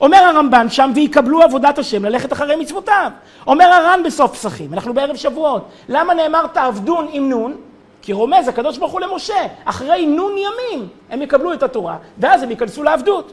אומר 0.00 0.18
הרמב"ן 0.18 0.68
שם, 0.68 0.90
ויקבלו 0.94 1.42
עבודת 1.42 1.78
השם 1.78 2.04
ללכת 2.04 2.32
אחרי 2.32 2.56
מצוותיו. 2.56 3.10
אומר 3.46 3.64
הר"ן 3.64 4.00
בסוף 4.04 4.32
פסחים, 4.32 4.72
אנחנו 4.74 4.94
בערב 4.94 5.16
שבועות. 5.16 5.68
למה 5.88 6.14
נאמר 6.14 6.46
תעבדון 6.46 7.08
עם 7.12 7.30
נון? 7.30 7.56
כי 8.02 8.12
רומז 8.12 8.48
הקדוש 8.48 8.78
ברוך 8.78 8.92
הוא 8.92 9.00
למשה, 9.00 9.34
אחרי 9.64 10.06
נון 10.06 10.32
ימים 10.32 10.88
הם 11.10 11.22
יקבלו 11.22 11.52
את 11.52 11.62
התורה, 11.62 11.96
ואז 12.18 12.42
הם 12.42 12.50
ייכנסו 12.50 12.82
לעבדות. 12.82 13.32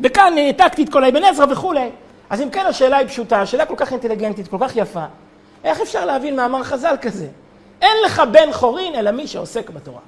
וכאן 0.00 0.32
העתקתי 0.38 0.82
את 0.82 0.88
כל 0.88 1.04
האבן 1.04 1.24
עזרא 1.24 1.46
וכולי. 1.50 1.90
אז 2.30 2.40
אם 2.40 2.50
כן, 2.50 2.66
השאלה 2.66 2.96
היא 2.96 3.08
פשוטה, 3.08 3.40
השאלה 3.40 3.66
כל 3.66 3.74
כך 3.76 3.92
אינטליגנטית, 3.92 4.48
כל 4.48 4.56
כך 4.60 4.76
יפה. 4.76 5.04
איך 5.64 5.80
אפשר 5.80 6.04
להבין 6.04 6.36
מאמר 6.36 6.62
חז"ל 6.62 6.94
כזה? 7.02 7.26
אין 7.82 7.96
לך 8.04 8.22
בן 8.30 8.52
חורין 8.52 8.94
אלא 8.94 9.10
מי 9.10 9.26
שעוסק 9.26 9.70
בתורה. 9.70 10.00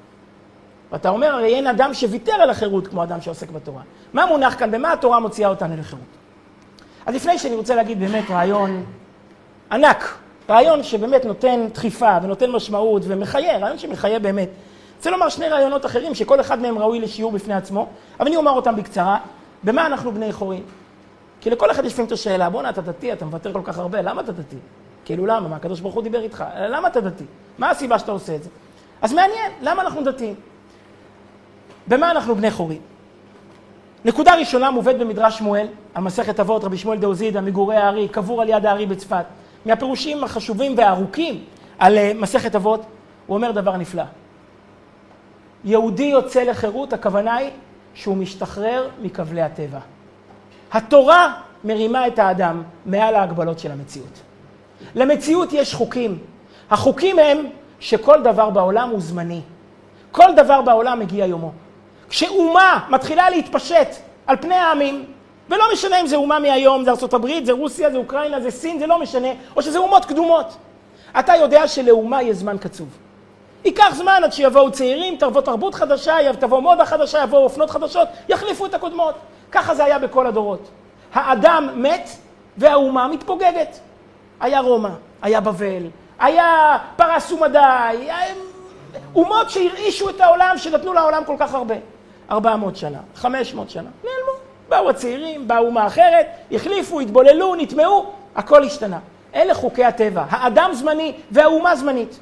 ואתה 0.94 1.08
אומר, 1.08 1.26
הרי 1.26 1.54
אין 1.54 1.66
אדם 1.66 1.94
שוויתר 1.94 2.32
על 2.32 2.50
החירות 2.50 2.86
כמו 2.86 3.02
אדם 3.02 3.20
שעוסק 3.20 3.50
בתורה. 3.50 3.82
מה 4.12 4.26
מונח 4.26 4.54
כאן? 4.58 4.70
במה 4.70 4.92
התורה 4.92 5.20
מוציאה 5.20 5.48
אותנו 5.48 5.76
לחירות? 5.76 6.04
אז 7.06 7.14
לפני 7.14 7.38
שאני 7.38 7.54
רוצה 7.54 7.74
להגיד 7.74 8.00
באמת 8.00 8.30
רעיון 8.30 8.84
ענק, 9.72 10.18
רעיון 10.50 10.82
שבאמת 10.82 11.24
נותן 11.24 11.66
דחיפה 11.72 12.18
ונותן 12.22 12.50
משמעות 12.50 13.02
ומחיה, 13.06 13.58
רעיון 13.58 13.78
שמחיה 13.78 14.18
באמת. 14.18 14.48
אני 14.48 14.96
רוצה 14.96 15.10
לומר 15.10 15.28
שני 15.28 15.48
רעיונות 15.48 15.86
אחרים 15.86 16.14
שכל 16.14 16.40
אחד 16.40 16.62
מהם 16.62 16.78
ראוי 16.78 17.00
לשיעור 17.00 17.32
בפני 17.32 17.54
עצמו, 17.54 17.88
אבל 18.20 18.26
אני 18.26 18.36
אומר 18.36 18.50
אותם 18.50 18.76
בקצרה. 18.76 19.18
במה 19.64 19.86
אנחנו 19.86 20.12
בני 20.12 20.32
חורין? 20.32 20.62
כי 21.40 21.50
לכל 21.50 21.70
אחד 21.70 21.84
יש 21.84 21.92
לפעמים 21.92 22.06
את 22.06 22.12
השאלה, 22.12 22.50
בואנה, 22.50 22.70
אתה 22.70 22.80
דתי, 22.80 23.12
אתה 23.12 23.24
מוותר 23.24 23.52
כל 23.52 23.62
כך 23.64 23.78
הרבה, 23.78 24.02
למה 24.02 24.20
אתה 24.20 24.32
דתי? 24.32 24.56
כאילו, 25.04 25.26
למה? 25.26 25.48
מה, 25.48 25.56
הקדוש 25.56 25.80
ברוך 25.80 25.94
הוא 25.94 26.02
דיבר 26.02 26.22
איתך? 26.22 26.44
למה 26.56 26.88
אתה 26.88 27.00
דתי? 27.00 27.24
מה 27.58 27.70
הסיבה 27.70 27.98
שאתה 27.98 28.12
עושה 28.12 28.34
את 28.34 28.42
זה? 28.42 28.48
אז 29.02 29.12
מעניין, 29.12 29.52
למה 29.62 29.82
אנחנו 29.82 30.04
דתיים? 30.04 30.34
במה 31.88 32.10
אנחנו 32.10 32.34
בני 32.34 32.50
חורין? 32.50 32.78
נקודה 34.04 34.34
ראשונה 34.34 34.70
מובאת 34.70 34.98
במדרש 34.98 35.38
שמואל, 35.38 35.66
המסכת 35.94 36.40
אבות, 36.40 36.64
רבי 36.64 36.78
שמואל 36.78 36.98
דאוזידה, 36.98 37.40
מגורי 37.40 37.76
הארי, 37.76 38.08
קבור 38.08 38.42
על 38.42 38.48
יד 38.48 38.66
הארי 38.66 38.86
בצפת. 38.86 39.24
מהפירושים 39.66 40.24
החשובים 40.24 40.74
והארוכים 40.78 41.44
על 41.78 41.98
אה, 41.98 42.12
מסכת 42.14 42.54
אבות, 42.54 42.80
הוא 43.26 43.36
אומר 43.36 43.50
דבר 43.50 43.76
נפלא. 43.76 44.02
יהודי 45.64 46.02
יוצא 46.02 46.42
לחירות, 46.42 46.92
הכוונה 46.92 47.36
היא 47.36 47.50
שהוא 47.94 48.16
משתחרר 48.16 48.88
מכבלי 49.02 49.42
הטבע. 49.42 49.78
התורה 50.72 51.34
מרימה 51.64 52.06
את 52.06 52.18
האדם 52.18 52.62
מעל 52.86 53.14
ההגבלות 53.14 53.58
של 53.58 53.72
המציאות. 53.72 54.20
למציאות 54.94 55.52
יש 55.52 55.74
חוקים. 55.74 56.18
החוקים 56.70 57.18
הם 57.18 57.38
שכל 57.80 58.22
דבר 58.22 58.50
בעולם 58.50 58.90
הוא 58.90 59.00
זמני. 59.00 59.40
כל 60.12 60.34
דבר 60.36 60.62
בעולם 60.62 61.00
מגיע 61.00 61.26
יומו. 61.26 61.52
כשאומה 62.14 62.80
מתחילה 62.88 63.30
להתפשט 63.30 63.88
על 64.26 64.36
פני 64.36 64.54
העמים, 64.54 65.04
ולא 65.48 65.64
משנה 65.72 66.00
אם 66.00 66.06
זה 66.06 66.16
אומה 66.16 66.38
מהיום, 66.38 66.84
זה 66.84 66.90
ארה"ב, 66.90 67.44
זה 67.44 67.52
רוסיה, 67.52 67.90
זה 67.90 67.96
אוקראינה, 67.96 68.40
זה 68.40 68.50
סין, 68.50 68.78
זה 68.78 68.86
לא 68.86 68.98
משנה, 68.98 69.28
או 69.56 69.62
שזה 69.62 69.78
אומות 69.78 70.04
קדומות. 70.04 70.56
אתה 71.18 71.36
יודע 71.36 71.68
שלאומה 71.68 72.22
יש 72.22 72.36
זמן 72.36 72.58
קצוב. 72.58 72.88
ייקח 73.64 73.94
זמן 73.94 74.20
עד 74.24 74.32
שיבואו 74.32 74.72
צעירים, 74.72 75.16
תבוא 75.16 75.40
תרבות 75.40 75.74
חדשה, 75.74 76.32
תבוא 76.38 76.60
מודה 76.60 76.84
חדשה, 76.84 77.22
יבואו 77.22 77.42
אופנות 77.42 77.70
חדשות, 77.70 78.08
יחליפו 78.28 78.66
את 78.66 78.74
הקודמות. 78.74 79.14
ככה 79.52 79.74
זה 79.74 79.84
היה 79.84 79.98
בכל 79.98 80.26
הדורות. 80.26 80.68
האדם 81.14 81.68
מת 81.74 82.08
והאומה 82.58 83.08
מתפוגגת. 83.08 83.78
היה 84.40 84.60
רומא, 84.60 84.90
היה 85.22 85.40
בבל, 85.40 85.86
היה 86.18 86.78
פרס 86.96 87.32
ומדי. 87.32 88.08
אומות 89.14 89.50
שהרעישו 89.50 90.10
את 90.10 90.20
העולם, 90.20 90.54
שנתנו 90.58 90.92
לעולם 90.92 91.24
כל 91.24 91.36
כך 91.38 91.54
הרבה. 91.54 91.74
400 92.30 92.76
שנה, 92.76 92.98
500 93.14 93.70
שנה, 93.70 93.90
נעלמו. 94.04 94.32
באו 94.68 94.90
הצעירים, 94.90 95.48
באו 95.48 95.66
אומה 95.66 95.86
אחרת, 95.86 96.26
החליפו, 96.52 97.00
התבוללו, 97.00 97.54
נטמעו, 97.54 98.12
הכל 98.36 98.64
השתנה. 98.64 98.98
אלה 99.34 99.54
חוקי 99.54 99.84
הטבע. 99.84 100.24
האדם 100.30 100.70
זמני 100.72 101.12
והאומה 101.30 101.76
זמנית. 101.76 102.20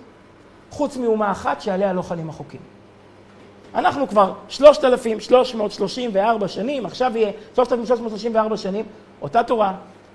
חוץ 0.71 0.97
מאומה 0.97 1.31
אחת 1.31 1.61
שעליה 1.61 1.93
לא 1.93 2.03
חלים 2.03 2.29
החוקים. 2.29 2.61
אנחנו 3.75 4.09
כבר 4.09 4.33
3,334 4.49 6.49
שנים, 6.49 6.87
עכשיו 6.87 7.17
יהיה 7.17 7.31
3,334 7.55 8.57
שנים, 8.57 8.85
אותה 9.23 9.43
תורה, 9.43 9.75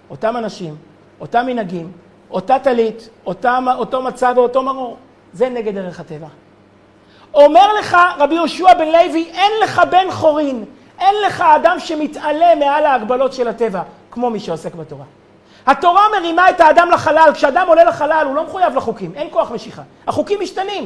אותם 0.09 0.37
אנשים, 0.37 0.75
אותם 1.19 1.45
מנהגים, 1.45 1.91
אותה 2.31 2.59
טלית, 2.59 3.09
אותו 3.25 4.01
מצב 4.01 4.33
ואותו 4.37 4.63
מרור. 4.63 4.97
זה 5.33 5.49
נגד 5.49 5.77
ערך 5.77 5.99
הטבע. 5.99 6.27
אומר 7.37 7.73
לך 7.73 7.97
רבי 8.17 8.35
יהושע 8.35 8.73
בן 8.73 8.87
לוי, 8.87 9.29
אין 9.33 9.51
לך 9.63 9.81
בן 9.89 10.11
חורין, 10.11 10.65
אין 10.99 11.15
לך 11.25 11.41
אדם 11.41 11.79
שמתעלה 11.79 12.55
מעל 12.55 12.85
ההגבלות 12.85 13.33
של 13.33 13.47
הטבע, 13.47 13.81
כמו 14.11 14.29
מי 14.29 14.39
שעוסק 14.39 14.75
בתורה. 14.75 15.05
התורה 15.67 16.01
מרימה 16.19 16.49
את 16.49 16.61
האדם 16.61 16.89
לחלל, 16.91 17.29
כשאדם 17.33 17.67
עולה 17.67 17.83
לחלל 17.83 18.25
הוא 18.27 18.35
לא 18.35 18.43
מחויב 18.43 18.75
לחוקים, 18.75 19.11
אין 19.15 19.27
כוח 19.31 19.51
משיכה. 19.51 19.81
החוקים 20.07 20.39
משתנים. 20.41 20.85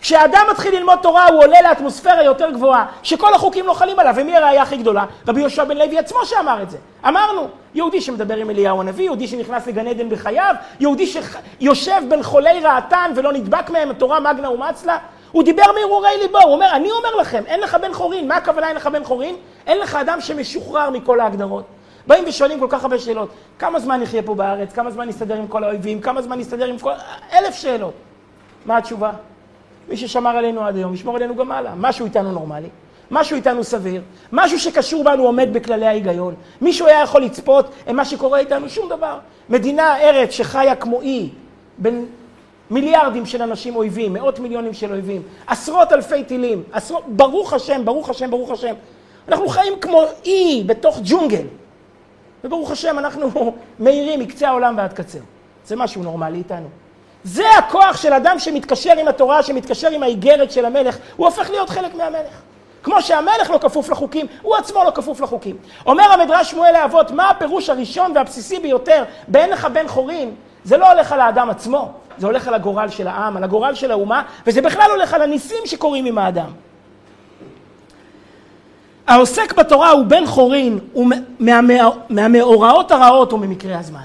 כשאדם 0.00 0.46
מתחיל 0.50 0.74
ללמוד 0.74 0.98
תורה 1.02 1.26
הוא 1.26 1.44
עולה 1.44 1.62
לאטמוספירה 1.62 2.22
יותר 2.22 2.50
גבוהה, 2.50 2.86
שכל 3.02 3.34
החוקים 3.34 3.66
לא 3.66 3.74
חלים 3.74 3.98
עליו, 3.98 4.14
ומי 4.16 4.36
הראייה 4.36 4.62
הכי 4.62 4.76
גדולה? 4.76 5.04
רבי 5.28 5.40
יהושע 5.40 5.64
בן 5.64 5.76
לוי 5.76 5.98
עצמו 5.98 6.18
שאמר 6.24 6.62
את 6.62 6.70
זה. 6.70 6.78
אמרנו, 7.08 7.48
יהודי 7.74 8.00
שמדבר 8.00 8.36
עם 8.36 8.50
אליהו 8.50 8.80
הנביא, 8.80 9.04
יהודי 9.04 9.26
שנכנס 9.26 9.66
לגן 9.66 9.86
עדן 9.86 10.08
בחייו, 10.08 10.54
יהודי 10.80 11.06
שיושב 11.06 12.02
בין 12.08 12.22
חולי 12.22 12.60
רעתן 12.60 13.12
ולא 13.16 13.32
נדבק 13.32 13.70
מהם, 13.70 13.90
התורה 13.90 14.20
מגנה 14.20 14.50
ומצלה, 14.50 14.98
הוא 15.32 15.42
דיבר 15.42 15.64
מהרהורי 15.74 16.08
ליבו, 16.22 16.38
הוא 16.38 16.52
אומר, 16.52 16.68
אני 16.72 16.90
אומר 16.90 17.14
לכם, 17.20 17.42
אין 17.46 17.60
לך 17.60 17.76
בן 17.82 17.92
חורין. 17.92 18.28
מה 18.28 18.36
הכוונה 18.36 18.68
אין 18.68 18.76
לך 18.76 18.86
בן 18.86 19.04
חורין? 19.04 19.36
אין 19.66 19.78
לך 19.78 19.94
אדם 19.94 20.20
שמשוחרר 20.20 20.90
מכל 20.90 21.20
ההגדרות. 21.20 21.64
באים 22.06 22.24
ושואלים 22.26 22.60
כל 22.60 22.66
כך 22.70 22.82
הרבה 22.82 22.98
שאלות. 22.98 23.28
כמה 23.58 23.80
זמן 23.80 24.00
נחיה 24.00 24.22
פה 24.22 24.34
בארץ? 24.34 24.72
כמה 24.72 24.90
זמן 24.90 25.08
נסתדר 25.08 25.34
עם 25.34 25.46
כל 25.46 25.64
האויבים? 25.64 26.00
כמה 26.00 26.22
זמן 26.22 26.38
נסתדר 26.38 26.66
עם 26.66 26.78
כל... 26.78 26.92
אלף 27.32 27.54
שאלות. 27.54 27.94
מה 28.66 28.76
התשובה? 28.76 29.10
מי 29.88 29.96
ששמר 29.96 30.36
עלינו 30.36 30.64
עד 30.64 30.76
היום, 30.76 30.94
ישמור 30.94 31.16
עלינו 31.16 31.36
גם 31.36 31.52
הלאה. 31.52 31.72
משהו 31.76 32.04
איתנו 32.04 32.32
נורמלי, 32.32 32.68
משהו 33.10 33.36
איתנו 33.36 33.64
סביר, 33.64 34.02
משהו 34.32 34.60
שקשור 34.60 35.04
בנו 35.04 35.22
עומד 35.22 35.48
בכללי 35.52 35.86
ההיגיון. 35.86 36.34
מישהו 36.60 36.86
היה 36.86 37.02
יכול 37.02 37.22
לצפות 37.22 37.70
עם 37.86 37.96
מה 37.96 38.04
שקורה 38.04 38.38
איתנו? 38.38 38.68
שום 38.68 38.88
דבר. 38.88 39.18
מדינה, 39.48 40.00
ארץ 40.00 40.30
שחיה 40.30 40.76
כמו 40.76 41.00
אי, 41.00 41.28
בין 41.78 42.06
מיליארדים 42.70 43.26
של 43.26 43.42
אנשים 43.42 43.76
אויבים, 43.76 44.12
מאות 44.12 44.38
מיליונים 44.38 44.74
של 44.74 44.92
אויבים, 44.92 45.22
עשרות 45.46 45.92
אלפי 45.92 46.24
טילים, 46.24 46.62
עשרות, 46.72 47.04
ברוך 47.08 47.52
השם, 47.52 47.84
ברוך 47.84 48.10
השם, 48.10 48.30
ברוך 48.30 48.50
השם. 48.50 48.74
אנחנו 49.28 49.48
חיים 49.48 49.72
כמו 49.80 50.02
אי 50.24 50.62
בתוך 50.66 50.98
ג'ונגל. 51.04 51.42
וברוך 52.44 52.70
השם, 52.70 52.98
אנחנו 52.98 53.52
מאירים 53.78 54.20
מקצה 54.20 54.48
העולם 54.48 54.74
ועד 54.78 54.92
קצר. 54.92 55.18
זה 55.66 55.76
משהו 55.76 56.02
נורמלי 56.02 56.38
איתנו. 56.38 56.68
זה 57.24 57.50
הכוח 57.58 57.96
של 57.96 58.12
אדם 58.12 58.38
שמתקשר 58.38 58.92
עם 58.98 59.08
התורה, 59.08 59.42
שמתקשר 59.42 59.88
עם 59.88 60.02
האיגרת 60.02 60.50
של 60.50 60.64
המלך, 60.64 60.98
הוא 61.16 61.26
הופך 61.26 61.50
להיות 61.50 61.70
חלק 61.70 61.94
מהמלך. 61.94 62.42
כמו 62.82 63.02
שהמלך 63.02 63.50
לא 63.50 63.58
כפוף 63.58 63.90
לחוקים, 63.90 64.26
הוא 64.42 64.56
עצמו 64.56 64.84
לא 64.84 64.90
כפוף 64.90 65.20
לחוקים. 65.20 65.56
אומר 65.86 66.04
המדרש 66.04 66.50
שמואל 66.50 66.74
האבות, 66.74 67.10
מה 67.10 67.30
הפירוש 67.30 67.70
הראשון 67.70 68.12
והבסיסי 68.14 68.58
ביותר 68.58 69.04
באין 69.28 69.50
לך 69.50 69.64
בן 69.64 69.88
חורין? 69.88 70.34
זה 70.64 70.76
לא 70.76 70.92
הולך 70.92 71.12
על 71.12 71.20
האדם 71.20 71.50
עצמו, 71.50 71.92
זה 72.20 72.26
הולך 72.26 72.48
על 72.48 72.54
הגורל 72.54 72.88
של 72.88 73.08
העם, 73.08 73.36
על 73.36 73.44
הגורל 73.44 73.74
של 73.74 73.90
האומה, 73.90 74.22
וזה 74.46 74.62
בכלל 74.62 74.90
הולך 74.90 75.14
על 75.14 75.22
הניסים 75.22 75.58
שקורים 75.64 76.04
עם 76.04 76.18
האדם. 76.18 76.50
העוסק 79.06 79.54
בתורה 79.58 79.90
הוא 79.90 80.04
בן 80.06 80.26
חורין, 80.26 80.78
הוא 80.92 81.10
מהמאורעות 82.10 82.90
הרעות 82.90 83.32
וממקרי 83.32 83.74
הזמן. 83.74 84.00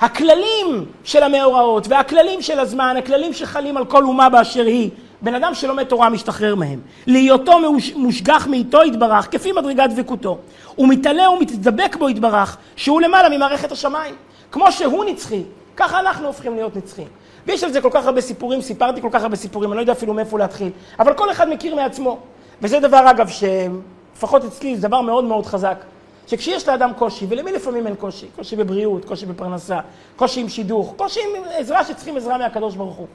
הכללים 0.00 0.84
של 1.04 1.22
המאורעות 1.22 1.86
והכללים 1.88 2.42
של 2.42 2.58
הזמן, 2.60 2.94
הכללים 2.98 3.32
שחלים 3.32 3.76
על 3.76 3.84
כל 3.84 4.04
אומה 4.04 4.28
באשר 4.28 4.66
היא, 4.66 4.90
בן 5.22 5.34
אדם 5.34 5.54
שלומד 5.54 5.84
תורה 5.84 6.10
משתחרר 6.10 6.54
מהם. 6.54 6.80
להיותו 7.06 7.58
מושגח 7.94 8.46
מאיתו 8.50 8.84
יתברך, 8.84 9.28
כפי 9.30 9.52
מדרגת 9.52 9.90
דבקותו. 9.90 10.38
הוא 10.74 10.88
מתעלה 10.88 11.30
ומתדבק 11.30 11.96
בו 11.98 12.08
יתברך, 12.08 12.56
שהוא 12.76 13.00
למעלה 13.00 13.28
ממערכת 13.28 13.72
השמיים. 13.72 14.14
כמו 14.50 14.72
שהוא 14.72 15.04
נצחי, 15.04 15.42
ככה 15.76 16.00
אנחנו 16.00 16.26
הופכים 16.26 16.54
להיות 16.54 16.76
נצחים. 16.76 17.08
ויש 17.46 17.64
על 17.64 17.72
זה 17.72 17.80
כל 17.80 17.90
כך 17.92 18.06
הרבה 18.06 18.20
סיפורים, 18.20 18.62
סיפרתי 18.62 19.02
כל 19.02 19.08
כך 19.12 19.22
הרבה 19.22 19.36
סיפורים, 19.36 19.70
אני 19.70 19.76
לא 19.76 19.82
יודע 19.82 19.92
אפילו 19.92 20.14
מאיפה 20.14 20.38
להתחיל, 20.38 20.70
אבל 20.98 21.14
כל 21.14 21.30
אחד 21.30 21.48
מכיר 21.48 21.74
מעצמו. 21.74 22.18
וזה 22.62 22.80
דבר, 22.80 23.10
אגב, 23.10 23.28
שלפחות 23.28 24.44
אצלי 24.44 24.76
זה 24.76 24.88
דבר 24.88 25.00
מאוד 25.00 25.24
מאוד 25.24 25.46
חזק. 25.46 25.84
שכשיש 26.26 26.68
לאדם 26.68 26.92
קושי, 26.98 27.26
ולמי 27.28 27.52
לפעמים 27.52 27.86
אין 27.86 27.94
קושי? 27.94 28.26
קושי 28.36 28.56
בבריאות, 28.56 29.04
קושי 29.04 29.26
בפרנסה, 29.26 29.80
קושי 30.16 30.40
עם 30.40 30.48
שידוך, 30.48 30.94
קושי 30.96 31.20
עם 31.20 31.42
עזרה 31.50 31.84
שצריכים 31.84 32.16
עזרה 32.16 32.38
מהקדוש 32.38 32.76
ברוך 32.76 32.96
הוא. 32.96 33.06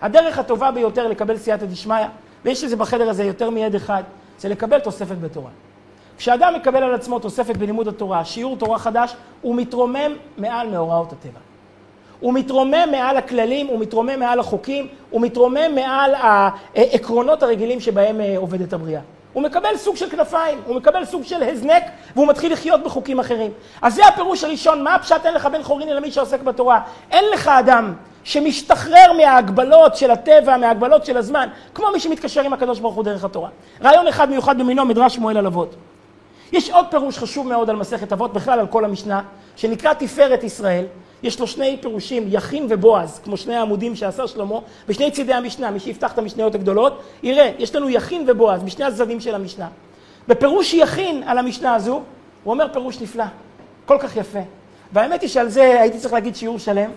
הדרך 0.00 0.38
הטובה 0.38 0.70
ביותר 0.70 1.08
לקבל 1.08 1.36
סייעתא 1.36 1.66
דשמיא, 1.66 2.06
ויש 2.44 2.64
לזה 2.64 2.76
בחדר 2.76 3.10
הזה 3.10 3.24
יותר 3.24 3.50
מיד 3.50 3.74
אחד, 3.74 4.02
זה 4.38 4.48
לקבל 4.48 4.78
תוספת 4.78 5.16
בתורה. 5.20 5.50
כשאדם 6.18 6.54
מקבל 6.54 6.82
על 6.82 6.94
עצמו 6.94 7.18
תוספת 7.18 7.56
בלימוד 7.56 7.88
התורה, 7.88 8.24
שיעור 8.24 8.56
תורה 8.56 8.78
חדש, 8.78 9.16
הוא 9.40 9.56
מתרומם 9.56 10.12
מעל 10.38 10.68
מאורעות 10.68 11.12
הטבע. 11.12 11.49
הוא 12.20 12.34
מתרומם 12.34 12.88
מעל 12.90 13.16
הכללים, 13.16 13.66
הוא 13.66 13.78
מתרומם 13.78 14.18
מעל 14.18 14.40
החוקים, 14.40 14.88
הוא 15.10 15.20
מתרומם 15.20 15.74
מעל 15.74 16.14
העקרונות 16.14 17.42
הרגילים 17.42 17.80
שבהם 17.80 18.20
אה, 18.20 18.34
עובדת 18.36 18.72
הבריאה. 18.72 19.00
הוא 19.32 19.42
מקבל 19.42 19.76
סוג 19.76 19.96
של 19.96 20.10
כנפיים, 20.10 20.58
הוא 20.66 20.76
מקבל 20.76 21.04
סוג 21.04 21.22
של 21.22 21.42
הזנק, 21.42 21.82
והוא 22.16 22.28
מתחיל 22.28 22.52
לחיות 22.52 22.82
בחוקים 22.82 23.20
אחרים. 23.20 23.50
אז 23.82 23.94
זה 23.94 24.06
הפירוש 24.06 24.44
הראשון, 24.44 24.84
מה 24.84 24.94
הפשט 24.94 25.26
אין 25.26 25.34
לך 25.34 25.46
בן 25.46 25.62
חורין 25.62 25.88
אלא 25.88 26.00
מי 26.00 26.10
שעוסק 26.10 26.40
בתורה? 26.40 26.80
אין 27.10 27.24
לך 27.32 27.48
אדם 27.48 27.94
שמשתחרר 28.24 29.12
מההגבלות 29.16 29.96
של 29.96 30.10
הטבע, 30.10 30.56
מההגבלות 30.56 31.06
של 31.06 31.16
הזמן, 31.16 31.48
כמו 31.74 31.86
מי 31.92 32.00
שמתקשר 32.00 32.40
עם 32.40 32.52
הקדוש 32.52 32.80
ברוך 32.80 32.94
הוא 32.94 33.04
דרך 33.04 33.24
התורה. 33.24 33.48
רעיון 33.82 34.06
אחד 34.06 34.30
מיוחד 34.30 34.58
במינו, 34.58 34.84
מדרש 34.84 35.14
שמואל 35.14 35.36
על 35.36 35.46
אבות. 35.46 35.74
יש 36.52 36.70
עוד 36.70 36.86
פירוש 36.90 37.18
חשוב 37.18 37.46
מאוד 37.46 37.70
על 37.70 37.76
מסכת 37.76 38.12
אבות, 38.12 38.32
בכלל 38.32 38.60
על 38.60 38.66
כל 38.66 38.84
המשנה, 38.84 39.22
שנקרא 39.56 39.92
תפארת 39.92 40.44
ישראל. 40.44 40.84
יש 41.22 41.40
לו 41.40 41.46
שני 41.46 41.78
פירושים, 41.80 42.24
יכין 42.28 42.66
ובועז, 42.70 43.20
כמו 43.24 43.36
שני 43.36 43.56
העמודים 43.56 43.96
שעשה 43.96 44.26
שלמה, 44.26 44.58
בשני 44.88 45.10
צידי 45.10 45.34
המשנה, 45.34 45.70
מי 45.70 45.80
שיפתח 45.80 46.12
את 46.12 46.18
המשניות 46.18 46.54
הגדולות, 46.54 47.02
יראה, 47.22 47.52
יש 47.58 47.74
לנו 47.74 47.90
יכין 47.90 48.24
ובועז, 48.28 48.62
משני 48.62 48.84
הצדדים 48.84 49.20
של 49.20 49.34
המשנה. 49.34 49.68
בפירוש 50.28 50.74
יכין 50.74 51.22
על 51.26 51.38
המשנה 51.38 51.74
הזו, 51.74 52.02
הוא 52.44 52.52
אומר 52.52 52.66
פירוש 52.72 53.00
נפלא, 53.00 53.24
כל 53.86 53.96
כך 54.00 54.16
יפה. 54.16 54.38
והאמת 54.92 55.22
היא 55.22 55.28
שעל 55.28 55.48
זה 55.48 55.80
הייתי 55.80 55.98
צריך 55.98 56.14
להגיד 56.14 56.36
שיעור 56.36 56.58
שלם, 56.58 56.90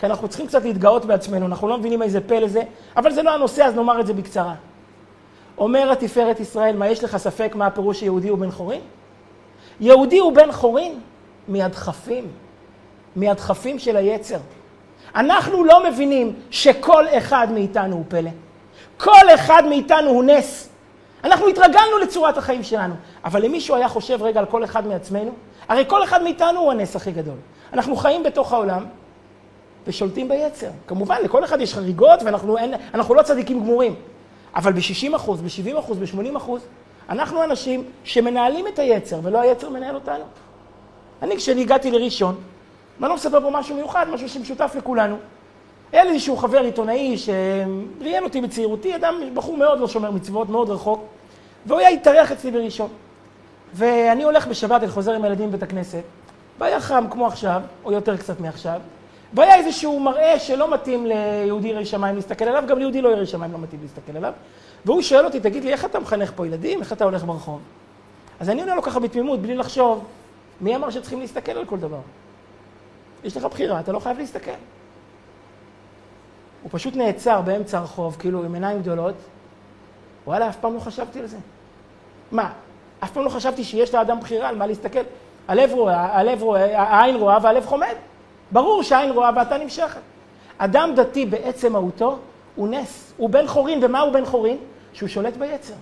כי 0.00 0.06
אנחנו 0.06 0.28
צריכים 0.28 0.46
קצת 0.46 0.64
להתגאות 0.64 1.04
בעצמנו, 1.04 1.46
אנחנו 1.46 1.68
לא 1.68 1.78
מבינים 1.78 2.02
איזה 2.02 2.20
פלא 2.20 2.48
זה, 2.48 2.62
אבל 2.96 3.12
זה 3.12 3.22
לא 3.22 3.30
הנושא, 3.34 3.62
אז 3.62 3.74
נאמר 3.74 4.00
את 4.00 4.06
זה 4.06 4.12
בקצרה. 4.12 4.54
אומר 5.58 5.92
התפארת 5.92 6.40
ישראל, 6.40 6.76
מה 6.76 6.88
יש 6.88 7.04
לך 7.04 7.16
ספק 7.16 7.52
מה 7.54 7.66
הפירוש 7.66 8.02
יהודי 8.02 8.28
הוא 8.28 8.38
בן 8.38 8.50
חורין? 8.50 8.80
יהודי 9.80 10.18
הוא 10.18 10.32
בן 10.32 10.52
חורין 10.52 11.00
מהדחפים, 11.48 12.28
מהדחפים 13.16 13.78
של 13.78 13.96
היצר. 13.96 14.38
אנחנו 15.14 15.64
לא 15.64 15.90
מבינים 15.90 16.34
שכל 16.50 17.04
אחד 17.08 17.48
מאיתנו 17.54 17.96
הוא 17.96 18.04
פלא. 18.08 18.30
כל 18.96 19.34
אחד 19.34 19.62
מאיתנו 19.68 20.10
הוא 20.10 20.24
נס. 20.24 20.68
אנחנו 21.24 21.48
התרגלנו 21.48 21.98
לצורת 22.02 22.38
החיים 22.38 22.62
שלנו, 22.62 22.94
אבל 23.24 23.44
אם 23.44 23.52
מישהו 23.52 23.76
היה 23.76 23.88
חושב 23.88 24.22
רגע 24.22 24.40
על 24.40 24.46
כל 24.46 24.64
אחד 24.64 24.86
מעצמנו, 24.86 25.30
הרי 25.68 25.84
כל 25.88 26.04
אחד 26.04 26.22
מאיתנו 26.22 26.60
הוא 26.60 26.72
הנס 26.72 26.96
הכי 26.96 27.12
גדול. 27.12 27.36
אנחנו 27.72 27.96
חיים 27.96 28.22
בתוך 28.22 28.52
העולם 28.52 28.84
ושולטים 29.86 30.28
ביצר. 30.28 30.70
כמובן, 30.86 31.16
לכל 31.24 31.44
אחד 31.44 31.60
יש 31.60 31.74
חריגות 31.74 32.22
ואנחנו 32.22 32.58
אין, 32.58 32.74
לא 32.94 33.22
צדיקים 33.22 33.60
גמורים. 33.60 33.94
אבל 34.54 34.72
ב-60 34.72 35.16
אחוז, 35.16 35.40
ב-70 35.40 35.78
אחוז, 35.78 35.98
ב-80 35.98 36.36
אחוז, 36.36 36.62
אנחנו 37.10 37.44
אנשים 37.44 37.84
שמנהלים 38.04 38.66
את 38.66 38.78
היצר, 38.78 39.20
ולא 39.22 39.40
היצר 39.40 39.68
מנהל 39.68 39.94
אותנו. 39.94 40.24
אני, 41.22 41.36
כשאני 41.36 41.60
הגעתי 41.60 41.90
לראשון, 41.90 42.34
ואני 43.00 43.08
לא 43.08 43.14
מספר 43.14 43.40
פה 43.40 43.50
משהו 43.50 43.76
מיוחד, 43.76 44.06
משהו 44.10 44.28
שמשותף 44.28 44.72
לכולנו. 44.78 45.16
היה 45.92 46.04
לי 46.04 46.10
איזשהו 46.10 46.36
חבר 46.36 46.60
עיתונאי 46.60 47.16
שראיין 47.18 48.24
אותי 48.24 48.40
בצעירותי, 48.40 48.96
אדם, 48.96 49.14
בחור 49.34 49.56
מאוד 49.56 49.80
לא 49.80 49.88
שומר 49.88 50.10
מצוות, 50.10 50.48
מאוד 50.48 50.70
רחוק, 50.70 51.04
והוא 51.66 51.78
היה 51.80 51.88
התארח 51.88 52.32
אצלי 52.32 52.50
בראשון. 52.50 52.88
ואני 53.74 54.22
הולך 54.22 54.46
בשבת, 54.46 54.82
אני 54.82 54.90
חוזר 54.90 55.12
עם 55.12 55.24
הילדים 55.24 55.48
בבית 55.48 55.62
הכנסת, 55.62 56.02
והיה 56.58 56.80
חם 56.80 57.04
כמו 57.10 57.26
עכשיו, 57.26 57.62
או 57.84 57.92
יותר 57.92 58.16
קצת 58.16 58.40
מעכשיו, 58.40 58.80
והיה 59.34 59.54
איזשהו 59.54 60.00
מראה 60.00 60.38
שלא 60.38 60.70
מתאים 60.74 61.06
ליהודי 61.06 61.68
ירא 61.68 61.84
שמיים 61.84 62.16
להסתכל 62.16 62.44
עליו, 62.44 62.64
גם 62.68 62.78
ליהודי 62.78 63.02
לא 63.02 63.08
ירא 63.08 63.24
שמיים 63.24 63.52
לא 63.52 63.58
מתאים 63.58 63.80
להסתכל 63.82 64.16
עליו. 64.16 64.32
והוא 64.84 65.02
שואל 65.02 65.24
אותי, 65.24 65.40
תגיד 65.40 65.64
לי, 65.64 65.72
איך 65.72 65.84
אתה 65.84 66.00
מחנך 66.00 66.32
פה 66.36 66.46
ילדים? 66.46 66.80
איך 66.80 66.92
אתה 66.92 67.04
הולך 67.04 67.24
ברחוב? 67.24 67.60
אז 68.40 68.50
אני 68.50 68.60
עונה 68.60 68.74
לו 68.74 68.82
ככה 68.82 69.00
בתמימות, 69.00 69.42
בלי 69.42 69.56
לחשוב, 69.56 70.04
מי 70.60 70.76
אמר 70.76 70.90
שצריכים 70.90 71.20
להסתכל 71.20 71.52
על 71.52 71.64
כל 71.64 71.78
דבר? 71.78 72.00
יש 73.24 73.36
לך 73.36 73.44
בחירה, 73.44 73.80
אתה 73.80 73.92
לא 73.92 73.98
חייב 73.98 74.18
להסתכל. 74.18 74.50
הוא 76.62 76.70
פשוט 76.72 76.96
נעצר 76.96 77.40
באמצע 77.40 77.78
הרחוב, 77.78 78.16
כאילו 78.18 78.44
עם 78.44 78.54
עיניים 78.54 78.82
גדולות. 78.82 79.14
וואלה, 80.26 80.48
אף 80.48 80.56
פעם 80.56 80.74
לא 80.74 80.80
חשבתי 80.80 81.20
על 81.20 81.26
זה. 81.26 81.36
מה, 82.32 82.52
אף 83.00 83.12
פעם 83.12 83.24
לא 83.24 83.28
חשבתי 83.28 83.64
שיש 83.64 83.94
לאדם 83.94 84.20
בחירה 84.20 84.48
על 84.48 84.56
מה 84.56 84.66
להסתכל? 84.66 85.02
הלב 85.48 85.72
רואה, 85.72 86.18
הלב 86.18 86.42
רואה, 86.42 86.82
העין 86.82 87.16
רואה 87.16 87.38
והלב 87.42 87.66
חומד. 87.66 87.94
ברור 88.52 88.82
שהעין 88.82 89.10
רואה 89.10 89.30
ואתה 89.36 89.58
נמשכת. 89.58 90.00
אדם 90.58 90.90
דתי 90.96 91.26
בעצם 91.26 91.72
מהותו 91.72 92.18
הוא 92.56 92.68
נס, 92.68 93.12
הוא 93.16 93.30
בן 93.30 93.46
חורין, 93.46 93.84
ומה 93.84 94.00
הוא 94.00 94.12
בן 94.12 94.24
חורין? 94.24 94.56
שהוא 94.92 95.08
שולט 95.08 95.36
ביצר. 95.36 95.74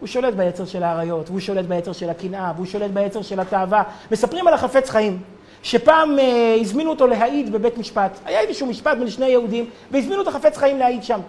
הוא 0.00 0.06
שולט 0.06 0.34
ביצר 0.34 0.64
של 0.64 0.82
האריות, 0.82 1.28
והוא 1.28 1.40
שולט 1.40 1.64
ביצר 1.64 1.92
של 1.92 2.10
הקנאה, 2.10 2.52
והוא 2.56 2.66
שולט 2.66 2.90
ביצר 2.90 3.22
של 3.22 3.40
התאווה. 3.40 3.82
מספרים 4.10 4.46
על 4.46 4.54
החפץ 4.54 4.90
חיים, 4.90 5.18
שפעם 5.62 6.18
אה, 6.18 6.56
הזמינו 6.60 6.90
אותו 6.90 7.06
להעיד 7.06 7.52
בבית 7.52 7.78
משפט. 7.78 8.18
היה 8.24 8.40
איזשהו 8.40 8.66
משפט 8.66 8.98
בין 8.98 9.10
שני 9.10 9.26
יהודים, 9.26 9.70
והזמינו 9.90 10.22
את 10.22 10.26
החפץ 10.26 10.56
חיים 10.56 10.78
להעיד 10.78 11.02
שם. 11.02 11.20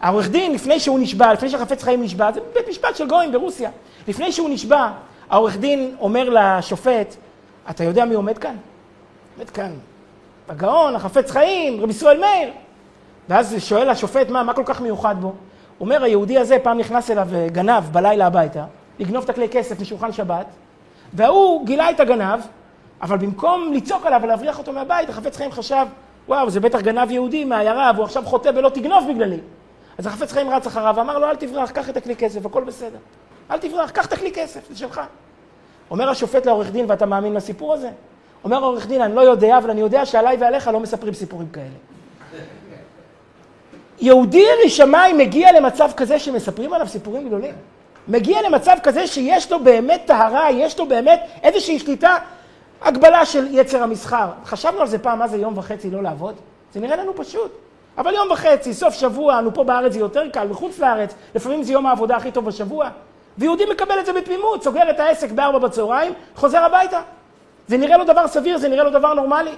העורך 0.00 0.28
דין, 0.28 0.52
לפני 0.52 0.80
שהוא 0.80 0.98
נשבע, 0.98 1.32
לפני 1.32 1.50
שהחפץ 1.50 1.82
חיים 1.82 2.02
נשבע, 2.02 2.32
זה 2.32 2.40
בית 2.54 2.68
משפט 2.68 2.96
של 2.96 3.08
גויים 3.08 3.32
ברוסיה. 3.32 3.70
לפני 4.08 4.32
שהוא 4.32 4.50
נשבע, 4.50 4.90
העורך 5.30 5.56
דין 5.56 5.94
אומר 6.00 6.28
לשופט, 6.30 7.16
אתה 7.70 7.84
יודע 7.84 8.04
מי 8.04 8.14
עומד 8.14 8.38
כאן? 8.38 8.56
עומד 9.36 9.50
כאן 9.50 9.70
הגאון, 10.48 10.94
החפץ 10.94 11.30
חיים, 11.30 11.80
רבי 11.80 11.90
ישראל 11.90 12.20
מאיר. 12.20 12.50
ואז 13.30 13.56
שואל 13.58 13.88
השופט, 13.88 14.30
מה, 14.30 14.42
מה 14.42 14.54
כל 14.54 14.62
כך 14.64 14.80
מיוחד 14.80 15.14
בו? 15.20 15.32
אומר, 15.80 16.04
היהודי 16.04 16.38
הזה 16.38 16.58
פעם 16.62 16.78
נכנס 16.78 17.10
אליו 17.10 17.28
אה, 17.34 17.46
גנב 17.48 17.84
בלילה 17.92 18.26
הביתה, 18.26 18.64
לגנוב 18.98 19.24
את 19.24 19.30
הכלי 19.30 19.48
כסף 19.48 19.80
משולחן 19.80 20.12
שבת, 20.12 20.46
וההוא 21.12 21.66
גילה 21.66 21.90
את 21.90 22.00
הגנב, 22.00 22.40
אבל 23.02 23.16
במקום 23.16 23.72
לצעוק 23.72 24.06
עליו 24.06 24.20
ולהבריח 24.22 24.58
אותו 24.58 24.72
מהבית, 24.72 25.08
החפץ 25.08 25.36
חיים 25.36 25.52
חשב, 25.52 25.86
וואו, 26.28 26.50
זה 26.50 26.60
בטח 26.60 26.80
גנב 26.80 27.10
יהודי 27.10 27.44
מהעיירה, 27.44 27.90
והוא 27.94 28.04
עכשיו 28.04 28.22
חוטא 28.26 28.50
בלא 28.50 28.68
תגנוב 28.68 29.04
בגללי. 29.12 29.40
אז 29.98 30.06
החפץ 30.06 30.32
חיים 30.32 30.50
רץ 30.50 30.66
אחריו 30.66 30.94
ואמר 30.96 31.18
לו, 31.18 31.26
אל 31.26 31.36
תברח, 31.36 31.70
קח 31.70 31.88
את 31.88 31.96
הכלי 31.96 32.16
כסף, 32.16 32.46
הכל 32.46 32.64
בסדר. 32.64 32.98
אל 33.50 33.58
תברח, 33.58 33.90
קח 33.90 34.06
את 34.06 34.12
הכלי 34.12 34.32
כסף, 34.32 34.60
זה 34.70 34.78
שלך. 34.78 35.00
אומר 35.90 36.10
השופט 36.10 36.46
לעורך 36.46 36.70
דין, 36.70 36.84
ואתה 36.88 37.06
מאמין 37.06 37.34
לסיפור 37.34 37.74
הזה? 37.74 37.90
אומר 38.44 38.56
העורך 38.56 38.86
דין, 38.86 39.02
אני 39.02 39.14
לא 39.14 39.20
יודע, 39.20 39.58
אבל 39.58 39.70
אני 39.70 39.80
יודע 39.80 40.06
שעליי 40.06 40.36
ועליך 40.40 40.68
לא 40.68 40.80
מספרים 40.80 41.14
סיפורים 41.14 41.48
כאלה. 41.48 41.90
יהודי 44.00 44.38
ירא 44.38 44.68
שמיים 44.68 45.18
מגיע 45.18 45.52
למצב 45.52 45.90
כזה 45.96 46.18
שמספרים 46.18 46.72
עליו 46.72 46.88
סיפורים 46.88 47.26
גדולים. 47.26 47.54
מגיע 48.08 48.42
למצב 48.42 48.76
כזה 48.82 49.06
שיש 49.06 49.52
לו 49.52 49.60
באמת 49.60 50.02
טהרה, 50.04 50.50
יש 50.50 50.78
לו 50.78 50.86
באמת 50.86 51.20
איזושהי 51.42 51.78
שליטה, 51.78 52.16
הגבלה 52.82 53.26
של 53.26 53.46
יצר 53.50 53.82
המסחר. 53.82 54.26
חשבנו 54.44 54.80
על 54.80 54.86
זה 54.86 54.98
פעם, 54.98 55.18
מה 55.18 55.28
זה 55.28 55.36
יום 55.36 55.58
וחצי 55.58 55.90
לא 55.90 56.02
לעבוד? 56.02 56.34
זה 56.74 56.80
נראה 56.80 56.96
לנו 56.96 57.16
פשוט. 57.16 57.52
אבל 57.98 58.14
יום 58.14 58.30
וחצי, 58.30 58.74
סוף 58.74 58.94
שבוע, 58.94 59.38
אנו 59.38 59.54
פה 59.54 59.64
בארץ 59.64 59.92
זה 59.92 59.98
יותר 59.98 60.28
קל, 60.28 60.46
בחוץ 60.46 60.78
לארץ, 60.78 61.14
לפעמים 61.34 61.62
זה 61.62 61.72
יום 61.72 61.86
העבודה 61.86 62.16
הכי 62.16 62.30
טוב 62.32 62.44
בשבוע. 62.44 62.88
ויהודי 63.38 63.64
מקבל 63.70 64.00
את 64.00 64.06
זה 64.06 64.12
בתמימות, 64.12 64.62
סוגר 64.62 64.90
את 64.90 65.00
העסק 65.00 65.30
בארבע 65.30 65.58
בצהריים, 65.58 66.12
חוזר 66.36 66.58
הביתה. 66.58 67.00
זה 67.68 67.76
נראה 67.76 67.96
לו 67.96 68.04
דבר 68.04 68.28
סביר, 68.28 68.58
זה 68.58 68.68
נראה 68.68 68.84
לו 68.84 68.90
דבר 68.90 69.14
נורמלי. 69.14 69.52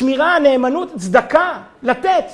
שמירה, 0.00 0.38
נאמנות, 0.38 0.92
צדקה, 0.96 1.58
לתת. 1.82 2.24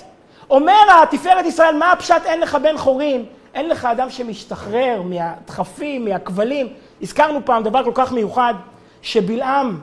אומר 0.50 1.02
התפארת 1.02 1.46
ישראל, 1.46 1.76
מה 1.76 1.92
הפשט 1.92 2.22
אין 2.24 2.40
לך 2.40 2.54
בן 2.54 2.76
חורין? 2.76 3.24
אין 3.54 3.68
לך 3.68 3.84
אדם 3.84 4.10
שמשתחרר 4.10 5.02
מהדחפים, 5.02 6.04
מהכבלים. 6.04 6.68
הזכרנו 7.02 7.40
פעם 7.44 7.62
דבר 7.62 7.84
כל 7.84 7.90
כך 7.94 8.12
מיוחד, 8.12 8.54
שבלעם 9.02 9.78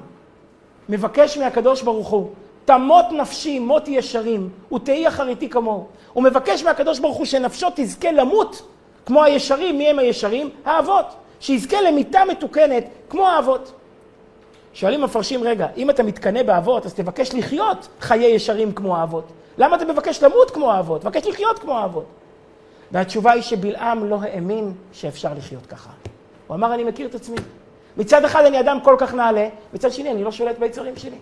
מבקש 0.89 1.37
מהקדוש 1.37 1.81
ברוך 1.81 2.07
הוא, 2.07 2.29
תמות 2.65 3.05
נפשי 3.11 3.59
מות 3.59 3.87
ישרים, 3.87 4.49
ותהי 4.73 5.07
אחריתי 5.07 5.49
כמוהו. 5.49 5.87
הוא 6.13 6.23
מבקש 6.23 6.63
מהקדוש 6.63 6.99
ברוך 6.99 7.17
הוא 7.17 7.25
שנפשו 7.25 7.67
תזכה 7.75 8.11
למות 8.11 8.61
כמו 9.05 9.23
הישרים, 9.23 9.77
מי 9.77 9.87
הם 9.87 9.99
הישרים? 9.99 10.49
האבות. 10.65 11.05
שיזכה 11.39 11.81
למיתה 11.81 12.21
מתוקנת 12.29 12.83
כמו 13.09 13.27
האבות. 13.27 13.71
שואלים 14.73 15.01
המפרשים, 15.03 15.43
רגע, 15.43 15.67
אם 15.77 15.89
אתה 15.89 16.03
מתקנא 16.03 16.43
באבות, 16.43 16.85
אז 16.85 16.93
תבקש 16.93 17.33
לחיות 17.33 17.87
חיי 17.99 18.25
ישרים 18.25 18.71
כמו 18.71 18.97
האבות. 18.97 19.31
למה 19.57 19.75
אתה 19.75 19.85
מבקש 19.85 20.23
למות 20.23 20.51
כמו 20.51 20.71
האבות? 20.71 21.01
תבקש 21.01 21.27
לחיות 21.27 21.59
כמו 21.59 21.77
האבות. 21.77 22.05
והתשובה 22.91 23.31
היא 23.31 23.41
שבלעם 23.41 24.05
לא 24.05 24.17
האמין 24.21 24.73
שאפשר 24.93 25.33
לחיות 25.37 25.65
ככה. 25.65 25.89
הוא 26.47 26.55
אמר, 26.55 26.73
אני 26.73 26.83
מכיר 26.83 27.07
את 27.07 27.15
עצמי. 27.15 27.37
מצד 27.97 28.25
אחד 28.25 28.45
אני 28.45 28.59
אדם 28.59 28.79
כל 28.83 28.95
כך 28.97 29.13
נעלה, 29.13 29.47
מצד 29.73 29.91
שני 29.91 30.11
אני 30.11 30.23
לא 30.23 30.31
שולט 30.31 30.59
ביצרים 30.59 30.95
שלי. 30.97 31.17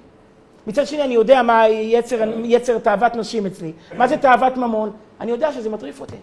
מצד 0.68 0.88
שני 0.88 1.04
אני 1.04 1.14
יודע 1.14 1.42
מה 1.42 1.68
יצר, 1.68 2.20
יצר 2.44 2.80
תאוות 2.80 3.16
נשים 3.16 3.46
אצלי, 3.46 3.72
מה 3.98 4.08
זה 4.08 4.18
תאוות 4.18 4.58
ממון, 4.58 4.92
אני 5.20 5.32
יודע 5.32 5.54
שזה 5.54 5.70
מטריף 5.70 6.02
אותי. 6.02 6.16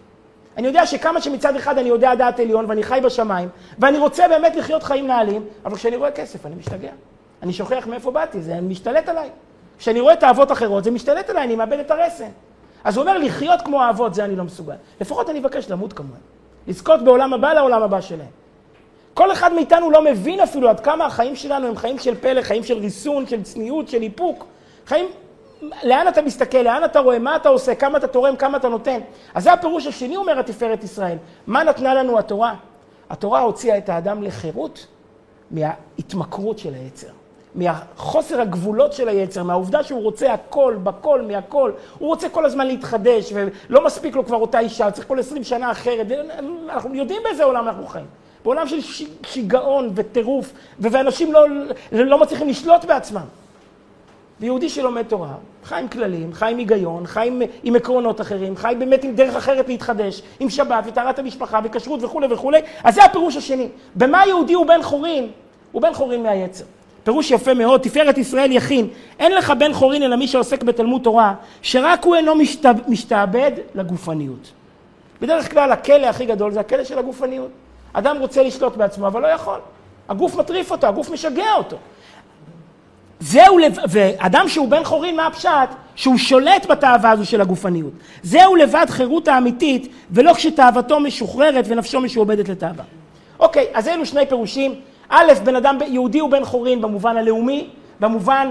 אני 0.57 0.67
יודע 0.67 0.87
שכמה 0.87 1.21
שמצד 1.21 1.57
אחד 1.57 1.79
אני 1.79 1.89
יודע 1.89 2.15
דעת 2.15 2.41
עליון 2.41 2.65
ואני 2.69 2.83
חי 2.83 3.01
בשמיים, 3.05 3.49
ואני 3.79 3.99
רוצה 3.99 4.29
באמת 4.29 4.57
לחיות 4.57 4.83
חיים 4.83 5.07
נעלים, 5.07 5.45
אבל 5.65 5.77
כשאני 5.77 5.97
רואה 5.97 6.11
כסף 6.11 6.47
אני 6.47 6.55
משתגע. 6.55 6.91
אני 7.43 7.53
שוכח 7.53 7.87
מאיפה 7.87 8.11
באתי, 8.11 8.43
זה 8.43 8.61
משתלט 8.61 9.09
עליי. 9.09 9.31
כשאני 9.79 10.01
רואה 10.01 10.17
תאוות 10.17 10.53
אחרות, 10.53 10.85
זה 10.85 10.91
משתלט 10.91 11.31
עליי, 11.31 11.45
אני 11.45 11.57
מאבד 11.57 11.79
את 11.79 11.91
הרסן. 11.91 12.29
אז 12.85 12.97
הוא 12.97 13.03
אומר, 13.03 13.19
לחיות 13.19 13.63
כמו 13.63 13.83
האבות, 13.83 14.15
זה 14.15 14.25
אני 14.25 14.37
לא 14.37 14.45
מסוגל. 14.45 14.75
לפחות 15.01 15.31
אני 15.31 15.39
אבקש 15.39 15.71
למות 15.71 15.93
כמוהם. 15.93 16.21
לזכות 16.67 17.03
בעולם 17.05 17.35
הבא 17.35 17.53
לעולם 17.53 17.83
הבא 17.83 18.01
שלהם. 18.01 18.29
כל 19.15 19.33
אחד 19.33 19.53
מאיתנו 19.53 19.91
לא 19.91 20.05
מבין 20.05 20.41
אפילו 20.41 20.69
עד 20.69 20.81
כמה 20.81 21.07
החיים 21.07 21.37
שלנו 21.37 21.67
הם 21.67 21.77
חיים 21.77 21.99
של 21.99 22.15
פלא, 22.15 22.43
חיים 22.43 22.65
של 22.65 22.79
ריסון, 22.79 23.27
של 23.27 23.43
צניעות, 23.43 23.89
של 23.89 24.03
איפוק. 24.03 24.45
חיים, 24.87 25.07
לאן 25.83 26.09
אתה 26.09 26.23
מסתכל, 26.23 26.59
לאן 26.59 26.85
אתה 26.85 27.01
רואה, 27.01 27.19
מה 27.19 27.37
אתה 27.37 27.49
עושה, 27.49 27.75
כמה 27.75 27.99
אתה 27.99 28.07
תורם, 28.07 28.37
כמה 28.37 28.57
אתה 28.57 28.69
נותן. 28.69 29.01
אז 29.35 29.43
זה 29.43 29.53
הפירוש 29.53 29.87
השני, 29.87 30.17
אומר 30.17 30.39
התפארת 30.39 30.85
ישראל. 30.85 31.17
מה 31.47 31.65
נתנה 31.65 31.95
לנו 31.95 32.19
התורה? 32.19 32.55
התורה 33.11 33.41
הוציאה 33.41 33.79
את 33.79 33.89
האדם 33.89 34.23
לחירות 34.23 34.87
מההתמכרות 35.51 36.59
של 36.59 36.75
היצר. 36.75 37.18
מהחוסר 37.55 38.41
הגבולות 38.41 38.93
של 38.93 39.09
היצר, 39.09 39.43
מהעובדה 39.43 39.83
שהוא 39.83 40.03
רוצה 40.03 40.33
הכל, 40.33 40.77
בכל, 40.83 41.23
מהכל. 41.23 41.73
הוא 41.99 42.09
רוצה 42.09 42.29
כל 42.29 42.45
הזמן 42.45 42.67
להתחדש, 42.67 43.33
ולא 43.35 43.85
מספיק 43.85 44.17
לו 44.17 44.27
כבר 44.27 44.37
אותה 44.37 44.59
אישה, 44.59 44.91
צריך 44.91 45.09
כל 45.09 45.19
עשרים 45.19 45.45
שנה 45.45 45.71
אחרת. 45.71 46.07
אנחנו 46.69 46.95
יודעים 46.95 47.23
באיזה 47.25 47.45
עולם 47.45 47.69
אנחנו 47.69 47.87
חיים. 47.87 48.07
בעולם 48.45 48.69
של 48.69 48.81
שיגעון 49.27 49.91
וטירוף, 49.95 50.53
ואנשים 50.81 51.33
לא, 51.33 51.47
לא 51.93 52.19
מצליחים 52.19 52.49
לשלוט 52.49 52.85
בעצמם. 52.85 53.25
ויהודי 54.41 54.69
שלומד 54.69 55.03
תורה, 55.03 55.35
חי 55.65 55.81
עם 55.81 55.89
כללים, 55.89 56.33
חי 56.33 56.51
עם 56.51 56.59
היגיון, 56.59 57.07
חי 57.07 57.29
עם, 57.29 57.43
עם 57.63 57.77
עקרונות 57.77 58.21
אחרים, 58.21 58.57
חי 58.57 58.75
באמת 58.79 59.05
עם 59.05 59.15
דרך 59.15 59.37
אחרת 59.37 59.69
להתחדש, 59.69 60.23
עם 60.41 60.51
שבת 60.51 60.85
וטהרת 60.87 61.19
המשפחה 61.19 61.61
וכשרות 61.65 62.03
וכולי 62.03 62.27
וכולי, 62.31 62.61
אז 62.85 62.95
זה 62.95 63.05
הפירוש 63.05 63.37
השני. 63.37 63.69
במה 63.95 64.27
יהודי 64.27 64.53
הוא 64.53 64.67
בן 64.67 64.83
חורין? 64.83 65.31
הוא 65.73 65.83
בן 65.83 65.95
חורין 65.95 66.23
מהיצר. 66.23 66.65
פירוש 67.09 67.31
יפה 67.31 67.55
מאוד, 67.55 67.81
תפארת 67.81 68.19
ישראל 68.19 68.53
יכין. 68.53 68.89
אין 69.19 69.33
לך 69.33 69.51
בן 69.59 69.73
חורין 69.73 70.03
אלא 70.03 70.17
מי 70.17 70.29
שעוסק 70.29 70.63
בתלמוד 70.63 71.03
תורה, 71.03 71.35
שרק 71.63 72.05
הוא 72.05 72.17
אינו 72.17 72.35
משת... 72.35 72.67
משתעבד 72.89 73.53
לגופניות. 73.75 74.53
בדרך 75.21 75.51
כלל 75.51 75.73
הכלא 75.73 76.07
הכי 76.07 76.27
גדול 76.27 76.53
זה 76.53 76.61
הכלא 76.61 76.85
של 76.85 76.99
הגופניות. 76.99 77.51
אדם 77.93 78.17
רוצה 78.21 78.43
לשלוט 78.43 78.77
בעצמו, 78.77 79.07
אבל 79.07 79.23
לא 79.23 79.27
יכול. 79.27 79.59
הגוף 80.09 80.35
מטריף 80.35 80.71
אותו, 80.71 80.87
הגוף 80.87 81.11
משגע 81.11 81.53
אותו. 81.57 81.77
זהו, 83.21 83.59
לב... 83.59 83.77
ואדם 83.89 84.49
שהוא 84.49 84.69
בן 84.69 84.85
חורין, 84.85 85.17
מה 85.17 85.27
הפשט? 85.27 85.69
שהוא 85.95 86.17
שולט 86.17 86.67
בתאווה 86.67 87.11
הזו 87.11 87.27
של 87.27 87.41
הגופניות. 87.41 87.93
זהו 88.23 88.57
לבד 88.57 88.87
חירות 88.89 89.29
האמיתית, 89.29 89.93
ולא 90.11 90.35
כשתאוותו 90.35 91.01
משוחררת 91.01 91.65
ונפשו 91.69 92.01
משועבדת 92.01 92.49
לתאווה. 92.49 92.85
אוקיי, 93.41 93.67
אז 93.75 93.89
אלו 93.89 94.07
שני 94.07 94.27
פירושים. 94.27 94.75
א', 95.09 95.33
בן 95.45 95.57
אדם 95.57 95.79
יהודי 95.87 96.19
הוא 96.19 96.31
בן 96.31 96.45
חורין 96.45 96.81
במובן 96.81 97.17
הלאומי, 97.17 97.71
במובן 98.01 98.51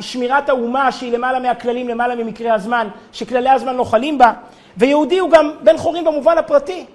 שמירת 0.00 0.48
האומה 0.48 0.92
שהיא 0.92 1.12
למעלה 1.12 1.38
מהכללים, 1.38 1.88
למעלה 1.88 2.14
ממקרה 2.14 2.54
הזמן, 2.54 2.88
שכללי 3.12 3.50
הזמן 3.50 3.76
לא 3.76 3.84
חלים 3.84 4.18
בה, 4.18 4.32
ויהודי 4.76 5.18
הוא 5.18 5.30
גם 5.30 5.50
בן 5.62 5.76
חורין 5.76 6.04
במובן 6.04 6.38
הפרטי. 6.38 6.86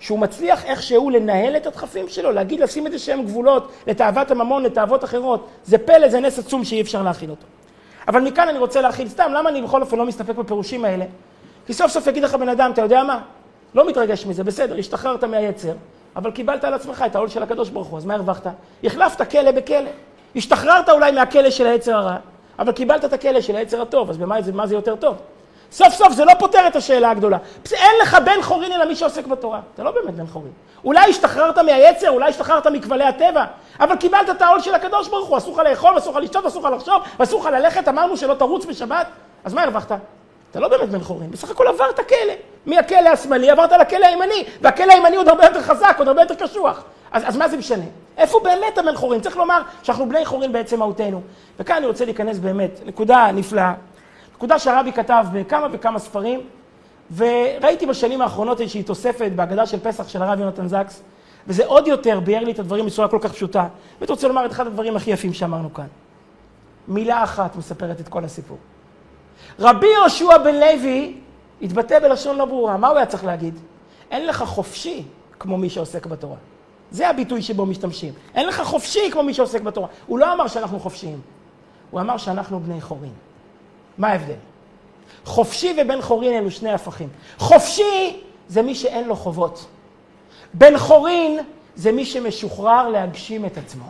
שהוא 0.00 0.18
מצליח 0.18 0.64
איכשהו 0.64 1.10
לנהל 1.10 1.56
את 1.56 1.66
הדחפים 1.66 2.08
שלו, 2.08 2.32
להגיד, 2.32 2.60
לשים 2.60 2.86
איזה 2.86 2.98
שהם 2.98 3.22
גבולות 3.22 3.72
לתאוות 3.86 4.30
הממון, 4.30 4.62
לתאוות 4.62 5.04
אחרות. 5.04 5.48
זה 5.64 5.78
פלא, 5.78 6.08
זה 6.08 6.20
נס 6.20 6.38
עצום 6.38 6.64
שאי 6.64 6.80
אפשר 6.80 7.02
להכיל 7.02 7.30
אותו. 7.30 7.46
אבל 8.08 8.20
מכאן 8.20 8.48
אני 8.48 8.58
רוצה 8.58 8.80
להכיל 8.80 9.08
סתם, 9.08 9.30
למה 9.34 9.48
אני 9.48 9.62
בכל 9.62 9.82
אופן 9.82 9.96
לא 9.96 10.06
מסתפק 10.06 10.34
בפירושים 10.34 10.84
האלה? 10.84 11.04
כי 11.66 11.72
סוף 11.72 11.90
סוף 11.90 12.06
יגיד 12.06 12.22
לך 12.22 12.34
בן 12.34 12.48
אדם, 12.48 12.70
אתה 12.70 12.82
יודע 12.82 13.02
מה? 13.02 13.20
לא 13.74 13.88
מתרגש 13.88 14.26
מזה, 14.26 14.44
בסדר, 14.44 14.78
השתחררת 14.78 15.24
מהיצר, 15.24 15.72
אבל 16.16 16.30
קיבלת 16.30 16.64
על 16.64 16.74
עצמך 16.74 17.04
את 17.06 17.16
העול 17.16 17.28
של 17.28 17.42
הקדוש 17.42 17.68
ברוך 17.68 17.88
הוא, 17.88 17.98
אז 17.98 18.04
מה 18.04 18.14
הרווחת? 18.14 18.46
החלפת 18.84 19.30
כלא 19.30 19.50
בכלא. 19.50 19.90
השתחררת 20.36 20.88
אולי 20.88 21.12
מהכלא 21.12 21.50
של 21.50 21.66
היצר 21.66 21.96
הרע, 21.96 22.16
אבל 22.58 22.72
קיבלת 22.72 23.04
את 23.04 23.12
הכלא 23.12 23.40
של 23.40 23.56
היצר 23.56 23.82
הטוב, 23.82 24.10
אז 24.10 24.18
במה 24.18 24.42
זה, 24.42 24.52
זה 24.64 24.74
יותר 24.74 24.96
טוב? 24.96 25.16
סוף 25.72 25.94
סוף 25.94 26.12
זה 26.12 26.24
לא 26.24 26.32
פותר 26.38 26.66
את 26.66 26.76
השאלה 26.76 27.10
הגדולה. 27.10 27.38
אין 27.72 27.90
לך 28.02 28.16
בן 28.24 28.42
חורין 28.42 28.72
אלא 28.72 28.84
מי 28.84 28.96
שעוסק 28.96 29.26
בתורה. 29.26 29.60
אתה 29.74 29.82
לא 29.82 29.90
באמת 29.90 30.14
בן 30.14 30.26
חורין. 30.26 30.52
אולי 30.84 31.10
השתחררת 31.10 31.58
מהיצר, 31.58 32.10
אולי 32.10 32.28
השתחררת 32.30 32.66
מכבלי 32.66 33.04
הטבע, 33.04 33.44
אבל 33.80 33.96
קיבלת 33.96 34.30
את 34.30 34.42
העול 34.42 34.60
של 34.60 34.74
הקדוש 34.74 35.08
ברוך 35.08 35.28
הוא, 35.28 35.38
אסור 35.38 35.54
לך 35.54 35.68
לאכול, 35.70 35.98
אסור 35.98 36.12
לך 36.12 36.22
לשתות, 36.22 36.46
אסור 36.46 36.68
לך 36.68 36.74
לחשוב, 36.74 37.02
ואסור 37.18 37.40
לך 37.40 37.46
ללכת, 37.46 37.88
אמרנו 37.88 38.16
שלא 38.16 38.34
תרוץ 38.34 38.64
בשבת, 38.64 39.06
אז 39.44 39.54
מה 39.54 39.62
הרווחת? 39.62 39.92
אתה 40.50 40.60
לא 40.60 40.68
באמת 40.68 40.88
בן 40.88 41.00
חורין, 41.00 41.30
בסך 41.30 41.50
הכל 41.50 41.66
עברת 41.66 42.00
כלא. 42.08 42.32
מהכלא 42.66 43.08
השמאלי 43.08 43.50
עברת 43.50 43.72
לכלא 43.72 44.06
הימני, 44.06 44.44
והכלא 44.60 44.92
הימני 44.92 45.16
עוד 45.16 45.28
הרבה 45.28 45.44
יותר 45.44 45.62
חזק, 45.62 45.94
עוד 45.98 46.08
הרבה 46.08 46.22
יותר 46.22 46.34
קשוח. 46.34 46.84
אז, 47.12 47.22
אז 47.26 47.36
מה 47.36 47.48
זה 47.48 47.56
משנה? 47.56 47.84
איפה 48.16 48.40
באמת 48.44 48.78
הבן 48.78 48.94
חורין? 48.94 49.20
צריך 49.20 49.36
לומר 49.36 49.62
שאנחנו 49.82 50.08
בני 50.08 50.24
חורין 50.24 50.52
בעצם 50.52 50.78
מהותנו. 50.78 51.22
וכאן 51.58 51.76
אני 51.76 51.86
רוצה 51.86 52.04
להיכנס 52.04 52.38
באמת, 52.38 52.80
נקודה 52.86 53.28
נפלאה. 53.34 53.74
נקודה 54.34 54.58
שהרבי 54.58 54.92
כתב 54.92 55.24
בכמה 55.32 55.66
וכמה 55.72 55.98
ספרים, 55.98 56.40
וראיתי 57.16 57.86
בשנים 57.86 58.22
האחרונות 58.22 58.60
איזושהי 58.60 58.82
תוספת 58.82 59.32
בהגדה 59.34 59.66
של 59.66 59.78
פסח 59.80 60.08
של 60.08 60.22
הרב 60.22 60.40
יונתן 60.40 60.68
זקס, 60.68 61.02
וזה 61.46 61.66
עוד 61.66 61.86
יותר 61.86 62.20
ביאר 62.20 62.44
לי 62.44 62.52
את 62.52 62.58
הדברים 62.58 62.86
בצורה 62.86 63.08
כל 63.08 63.18
כך 63.22 63.32
פשוטה. 63.32 63.66
והייתי 63.98 64.12
רוצה 64.12 64.28
לומר 64.28 64.46
את 64.46 64.50
אחד 64.50 64.66
הדברים 64.66 64.96
הכי 64.96 65.10
יפים 65.10 65.32
שאמרנו 65.32 65.74
כאן. 65.74 65.86
מילה 66.88 67.24
אחת 67.24 67.56
מספרת 67.56 68.00
את 68.00 68.08
כל 68.08 68.24
הסיפור. 68.24 68.58
רבי 69.58 69.86
יהושע 69.86 70.38
בן 70.38 70.54
לוי 70.54 71.14
התבטא 71.62 71.98
בלשון 71.98 72.36
לא 72.36 72.44
ברורה. 72.44 72.76
מה 72.76 72.88
הוא 72.88 72.96
היה 72.96 73.06
צריך 73.06 73.24
להגיד? 73.24 73.58
אין 74.10 74.26
לך 74.26 74.42
חופשי 74.42 75.02
כמו 75.38 75.58
מי 75.58 75.70
שעוסק 75.70 76.06
בתורה. 76.06 76.36
זה 76.90 77.08
הביטוי 77.08 77.42
שבו 77.42 77.66
משתמשים. 77.66 78.12
אין 78.34 78.46
לך 78.46 78.62
חופשי 78.62 79.10
כמו 79.10 79.22
מי 79.22 79.34
שעוסק 79.34 79.60
בתורה. 79.60 79.88
הוא 80.06 80.18
לא 80.18 80.32
אמר 80.32 80.48
שאנחנו 80.48 80.80
חופשיים, 80.80 81.20
הוא 81.90 82.00
אמר 82.00 82.16
שאנחנו 82.16 82.60
בני 82.60 82.80
חורין. 82.80 83.12
מה 83.98 84.08
ההבדל? 84.08 84.34
חופשי 85.24 85.76
ובן 85.78 86.02
חורין 86.02 86.32
אלו 86.38 86.50
שני 86.50 86.72
הפכים. 86.72 87.08
חופשי 87.38 88.22
זה 88.48 88.62
מי 88.62 88.74
שאין 88.74 89.08
לו 89.08 89.16
חובות. 89.16 89.66
בן 90.54 90.78
חורין 90.78 91.38
זה 91.74 91.92
מי 91.92 92.04
שמשוחרר 92.04 92.88
להגשים 92.88 93.44
את 93.46 93.58
עצמו. 93.58 93.84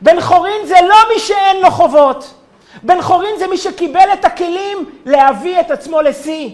בן 0.00 0.20
חורין 0.20 0.66
זה 0.66 0.76
לא 0.88 0.96
מי 1.14 1.20
שאין 1.20 1.62
לו 1.62 1.70
חובות. 1.70 2.34
בן 2.82 3.02
חורין 3.02 3.38
זה 3.38 3.46
מי 3.46 3.56
שקיבל 3.56 4.08
את 4.12 4.24
הכלים 4.24 4.90
להביא 5.06 5.60
את 5.60 5.70
עצמו 5.70 6.00
לשיא. 6.00 6.50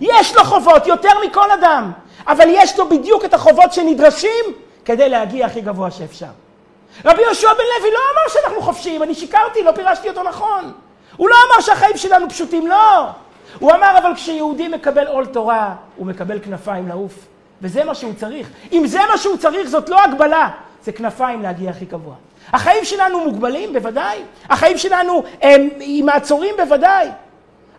יש 0.00 0.36
לו 0.36 0.44
חובות, 0.44 0.86
יותר 0.86 1.10
מכל 1.26 1.50
אדם, 1.50 1.92
אבל 2.26 2.46
יש 2.48 2.78
לו 2.78 2.88
בדיוק 2.88 3.24
את 3.24 3.34
החובות 3.34 3.72
שנדרשים 3.72 4.44
כדי 4.84 5.08
להגיע 5.08 5.46
הכי 5.46 5.60
גבוה 5.60 5.90
שאפשר. 5.90 6.26
רבי 7.04 7.22
יהושע 7.22 7.48
בן 7.48 7.64
לוי 7.78 7.90
לא 7.92 7.98
אמר 8.12 8.32
שאנחנו 8.32 8.62
חופשיים, 8.62 9.02
אני 9.02 9.14
שיקרתי, 9.14 9.62
לא 9.62 9.72
פירשתי 9.72 10.08
אותו 10.08 10.22
נכון. 10.22 10.72
הוא 11.16 11.28
לא 11.28 11.34
אמר 11.46 11.60
שהחיים 11.60 11.96
שלנו 11.96 12.30
פשוטים, 12.30 12.66
לא. 12.66 13.06
הוא 13.58 13.72
אמר, 13.72 13.98
אבל 13.98 14.14
כשיהודי 14.14 14.68
מקבל 14.68 15.06
עול 15.06 15.26
תורה, 15.26 15.74
הוא 15.96 16.06
מקבל 16.06 16.38
כנפיים 16.38 16.88
לעוף. 16.88 17.12
וזה 17.62 17.84
מה 17.84 17.94
שהוא 17.94 18.12
צריך. 18.16 18.48
אם 18.72 18.86
זה 18.86 18.98
מה 19.10 19.18
שהוא 19.18 19.36
צריך, 19.36 19.68
זאת 19.68 19.88
לא 19.88 20.04
הגבלה, 20.04 20.48
זה 20.82 20.92
כנפיים 20.92 21.42
להגיע 21.42 21.70
הכי 21.70 21.84
גבוה. 21.84 22.14
החיים 22.52 22.84
שלנו 22.84 23.20
מוגבלים, 23.24 23.72
בוודאי. 23.72 24.18
החיים 24.50 24.78
שלנו 24.78 25.22
הם 25.42 25.68
עם 25.80 26.06
מעצורים, 26.06 26.54
בוודאי. 26.56 27.08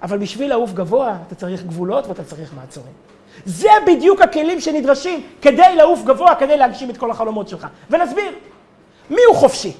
אבל 0.02 0.18
בשביל 0.18 0.50
לעוף 0.50 0.74
גבוה, 0.74 1.18
אתה 1.28 1.36
צריך 1.36 1.64
גבולות 1.64 2.08
ואתה 2.08 2.24
צריך 2.24 2.54
מעצורים. 2.56 2.94
זה 3.46 3.70
בדיוק 3.88 4.22
הכלים 4.22 4.62
שנדרשים 4.62 5.24
כדי 5.42 5.76
לעוף 5.76 6.04
גבוה, 6.04 6.36
כדי 6.36 6.58
להגשים 6.58 6.90
את 6.90 6.98
כל 6.98 7.12
החלומות 7.12 7.48
שלך. 7.48 7.68
ונסביר, 7.90 8.32
מי 9.10 9.22
הוא 9.28 9.36
חופשי? 9.36 9.74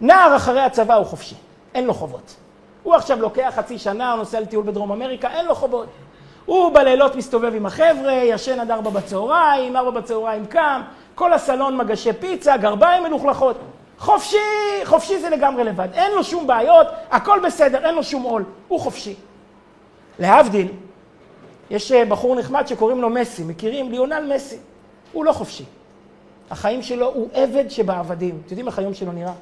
נער 0.00 0.36
אחרי 0.36 0.60
הצבא 0.60 0.94
הוא 0.94 1.06
חופשי, 1.06 1.34
אין 1.74 1.86
לו 1.86 1.94
חובות. 1.94 2.34
הוא 2.82 2.94
עכשיו 2.94 3.20
לוקח 3.20 3.52
חצי 3.56 3.78
שנה, 3.78 4.10
הוא 4.10 4.18
נוסע 4.18 4.40
לטיול 4.40 4.64
בדרום 4.64 4.92
אמריקה, 4.92 5.30
אין 5.30 5.46
לו 5.46 5.54
חובות. 5.54 5.86
הוא 6.46 6.74
בלילות 6.74 7.16
מסתובב 7.16 7.54
עם 7.54 7.66
החבר'ה, 7.66 8.12
ישן 8.12 8.60
עד 8.60 8.70
ארבע 8.70 8.90
בצהריים, 8.90 9.76
ארבע 9.76 10.00
בצהריים 10.00 10.46
קם, 10.46 10.80
כל 11.14 11.32
הסלון 11.32 11.76
מגשי 11.76 12.12
פיצה, 12.12 12.56
גרביים 12.56 13.02
מלוכלכות. 13.02 13.56
חופשי, 14.04 14.36
חופשי 14.84 15.18
זה 15.18 15.30
לגמרי 15.30 15.64
לבד. 15.64 15.88
אין 15.94 16.12
לו 16.12 16.24
שום 16.24 16.46
בעיות, 16.46 16.86
הכל 17.10 17.40
בסדר, 17.44 17.86
אין 17.86 17.94
לו 17.94 18.04
שום 18.04 18.22
עול. 18.22 18.44
הוא 18.68 18.80
חופשי. 18.80 19.14
להבדיל, 20.18 20.68
יש 21.70 21.92
אה, 21.92 22.04
בחור 22.04 22.36
נחמד 22.36 22.66
שקוראים 22.66 23.02
לו 23.02 23.10
מסי, 23.10 23.44
מכירים? 23.44 23.90
ליונל 23.90 24.34
מסי. 24.34 24.56
הוא 25.12 25.24
לא 25.24 25.32
חופשי. 25.32 25.64
החיים 26.50 26.82
שלו 26.82 27.06
הוא 27.14 27.28
עבד 27.32 27.68
שבעבדים. 27.68 28.30
אתם 28.30 28.50
יודעים 28.50 28.66
איך 28.66 28.78
היום 28.78 28.94
שלו 28.94 29.12
נראה? 29.12 29.32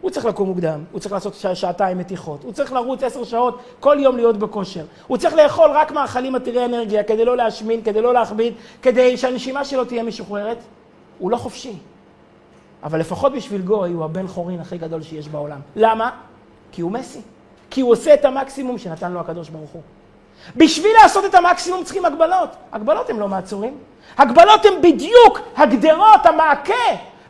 הוא 0.00 0.10
צריך 0.10 0.26
לקום 0.26 0.48
מוקדם, 0.48 0.84
הוא 0.92 1.00
צריך 1.00 1.12
לעשות 1.12 1.34
שע, 1.34 1.54
שעתיים 1.54 1.98
מתיחות, 1.98 2.44
הוא 2.44 2.52
צריך 2.52 2.72
לרוץ 2.72 3.02
עשר 3.02 3.24
שעות 3.24 3.58
כל 3.80 3.96
יום 4.00 4.16
להיות 4.16 4.36
בכושר, 4.36 4.84
הוא 5.06 5.16
צריך 5.18 5.34
לאכול 5.34 5.70
רק 5.70 5.92
מאכלים 5.92 6.34
עתירי 6.34 6.64
אנרגיה 6.64 7.02
כדי 7.04 7.24
לא 7.24 7.36
להשמין, 7.36 7.82
כדי 7.82 8.00
לא 8.00 8.14
להכביד, 8.14 8.54
כדי 8.82 9.16
שהנשימה 9.16 9.64
שלו 9.64 9.84
תהיה 9.84 10.02
משוחררת. 10.02 10.58
הוא 11.18 11.30
לא 11.30 11.36
חופשי. 11.36 11.72
אבל 12.82 13.00
לפחות 13.00 13.32
בשביל 13.32 13.62
גוי 13.62 13.92
הוא 13.92 14.04
הבן 14.04 14.28
חורין 14.28 14.60
הכי 14.60 14.78
גדול 14.78 15.02
שיש 15.02 15.28
בעולם. 15.28 15.60
למה? 15.76 16.10
כי 16.72 16.82
הוא 16.82 16.92
מסי. 16.92 17.20
כי 17.70 17.80
הוא 17.80 17.92
עושה 17.92 18.14
את 18.14 18.24
המקסימום 18.24 18.78
שנתן 18.78 19.12
לו 19.12 19.20
הקדוש 19.20 19.48
ברוך 19.48 19.70
הוא. 19.70 19.82
בשביל 20.56 20.92
לעשות 21.02 21.24
את 21.24 21.34
המקסימום 21.34 21.84
צריכים 21.84 22.04
הגבלות. 22.04 22.48
הגבלות 22.72 23.10
הן 23.10 23.16
לא 23.16 23.28
מעצורים. 23.28 23.78
הגבלות 24.18 24.64
הן 24.64 24.82
בדיוק 24.82 25.40
הגדרות, 25.56 26.26
המעקה, 26.26 26.74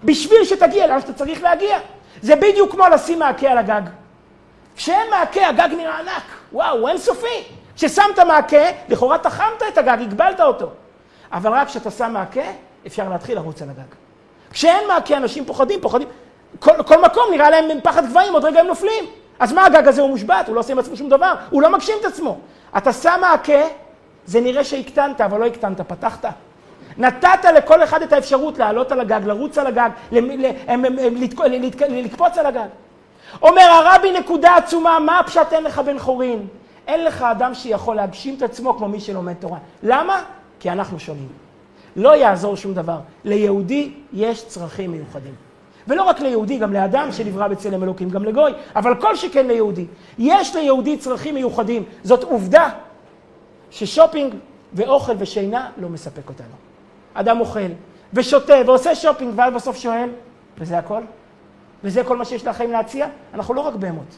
בשביל 0.04 0.44
שתגיע 0.44 0.86
לאן 0.86 1.00
שאתה 1.00 1.12
צריך 1.12 1.42
להגיע. 1.42 1.78
זה 2.22 2.36
בדיוק 2.36 2.70
כמו 2.70 2.84
לשים 2.88 3.18
מעקה 3.18 3.50
על 3.50 3.58
הגג. 3.58 3.82
כשאין 4.76 5.10
מעקה, 5.10 5.48
הגג 5.48 5.68
נראה 5.76 5.98
ענק. 5.98 6.22
וואו, 6.52 6.78
הוא 6.78 6.88
אינסופי. 6.88 7.42
כששמת 7.76 8.18
מעקה, 8.18 8.64
לכאורה 8.88 9.18
תחמת 9.18 9.62
את 9.68 9.78
הגג, 9.78 9.96
הגבלת 10.00 10.40
אותו. 10.40 10.70
אבל 11.32 11.52
רק 11.52 11.66
כשאתה 11.66 11.90
שם 11.90 12.12
מעקה, 12.12 12.50
אפשר 12.86 13.08
להתחיל 13.08 13.36
לרוץ 13.36 13.62
על 13.62 13.70
הגג. 13.70 14.07
כשאין 14.50 14.88
מעקה, 14.88 15.16
אנשים 15.16 15.44
פוחדים, 15.44 15.80
פוחדים. 15.80 16.08
כל, 16.58 16.82
כל 16.82 17.02
מקום 17.02 17.24
נראה 17.30 17.50
להם 17.50 17.80
פחד 17.82 18.06
גבהים, 18.06 18.32
עוד 18.32 18.44
רגע 18.44 18.60
הם 18.60 18.66
נופלים. 18.66 19.04
אז 19.38 19.52
מה 19.52 19.66
הגג 19.66 19.88
הזה 19.88 20.02
הוא 20.02 20.10
מושבת? 20.10 20.48
הוא 20.48 20.54
לא 20.54 20.60
עושה 20.60 20.72
עם 20.72 20.78
עצמו 20.78 20.96
שום 20.96 21.08
דבר, 21.08 21.34
הוא 21.50 21.62
לא 21.62 21.70
מגשים 21.70 21.94
את 22.00 22.04
עצמו. 22.04 22.38
אתה 22.76 22.92
שם 22.92 23.18
מעקה, 23.20 23.62
זה 24.26 24.40
נראה 24.40 24.64
שהקטנת, 24.64 25.20
אבל 25.20 25.40
לא 25.40 25.46
הקטנת, 25.46 25.80
פתחת. 25.80 26.24
נתת 26.98 27.44
לכל 27.56 27.84
אחד 27.84 28.02
את 28.02 28.12
האפשרות 28.12 28.58
לעלות 28.58 28.92
על 28.92 29.00
הגג, 29.00 29.20
לרוץ 29.24 29.58
על 29.58 29.66
הגג, 29.66 29.90
לקפוץ 31.88 32.38
על 32.38 32.46
הגג. 32.46 32.68
אומר 33.42 33.62
הרבי 33.62 34.12
נקודה 34.12 34.56
עצומה, 34.56 34.98
מה 34.98 35.18
הפשט 35.18 35.52
אין 35.52 35.64
לך 35.64 35.78
בן 35.78 35.98
חורין? 35.98 36.46
אין 36.86 37.04
לך 37.04 37.22
אדם 37.22 37.54
שיכול 37.54 37.96
להגשים 37.96 38.34
את 38.34 38.42
עצמו 38.42 38.74
כמו 38.74 38.88
מי 38.88 39.00
שלומד 39.00 39.34
תורה. 39.34 39.58
למה? 39.82 40.22
כי 40.60 40.70
אנחנו 40.70 41.00
שונים. 41.00 41.47
לא 41.98 42.16
יעזור 42.16 42.56
שום 42.56 42.74
דבר. 42.74 42.98
ליהודי 43.24 43.92
יש 44.12 44.46
צרכים 44.46 44.92
מיוחדים. 44.92 45.34
ולא 45.88 46.02
רק 46.02 46.20
ליהודי, 46.20 46.58
גם 46.58 46.72
לאדם 46.72 47.12
שנברא 47.12 47.48
בצלם 47.48 47.82
אלוקים, 47.82 48.10
גם 48.10 48.24
לגוי, 48.24 48.52
אבל 48.76 48.94
כל 48.94 49.16
שכן 49.16 49.46
ליהודי. 49.46 49.86
יש 50.18 50.56
ליהודי 50.56 50.96
צרכים 50.96 51.34
מיוחדים. 51.34 51.84
זאת 52.02 52.24
עובדה 52.24 52.68
ששופינג 53.70 54.34
ואוכל 54.72 55.12
ושינה 55.18 55.70
לא 55.76 55.88
מספק 55.88 56.28
אותנו. 56.28 56.54
אדם 57.14 57.40
אוכל 57.40 57.68
ושותה 58.14 58.54
ועושה 58.66 58.94
שופינג, 58.94 59.32
ואז 59.36 59.54
בסוף 59.54 59.76
שואל, 59.76 60.08
וזה 60.58 60.78
הכל? 60.78 61.00
וזה 61.84 62.04
כל 62.04 62.16
מה 62.16 62.24
שיש 62.24 62.46
לחיים 62.46 62.72
להציע? 62.72 63.06
אנחנו 63.34 63.54
לא 63.54 63.60
רק 63.60 63.74
בהמות, 63.74 64.16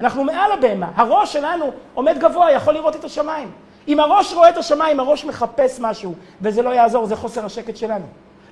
אנחנו 0.00 0.24
מעל 0.24 0.52
הבהמה. 0.52 0.90
הראש 0.94 1.32
שלנו 1.32 1.70
עומד 1.94 2.16
גבוה, 2.18 2.52
יכול 2.52 2.74
לראות 2.74 2.96
את 2.96 3.04
השמיים. 3.04 3.50
אם 3.88 4.00
הראש 4.00 4.32
רואה 4.32 4.48
את 4.48 4.56
השמיים, 4.56 5.00
הראש 5.00 5.24
מחפש 5.24 5.80
משהו, 5.80 6.14
וזה 6.40 6.62
לא 6.62 6.70
יעזור, 6.70 7.06
זה 7.06 7.16
חוסר 7.16 7.44
השקט 7.44 7.76
שלנו. 7.76 8.04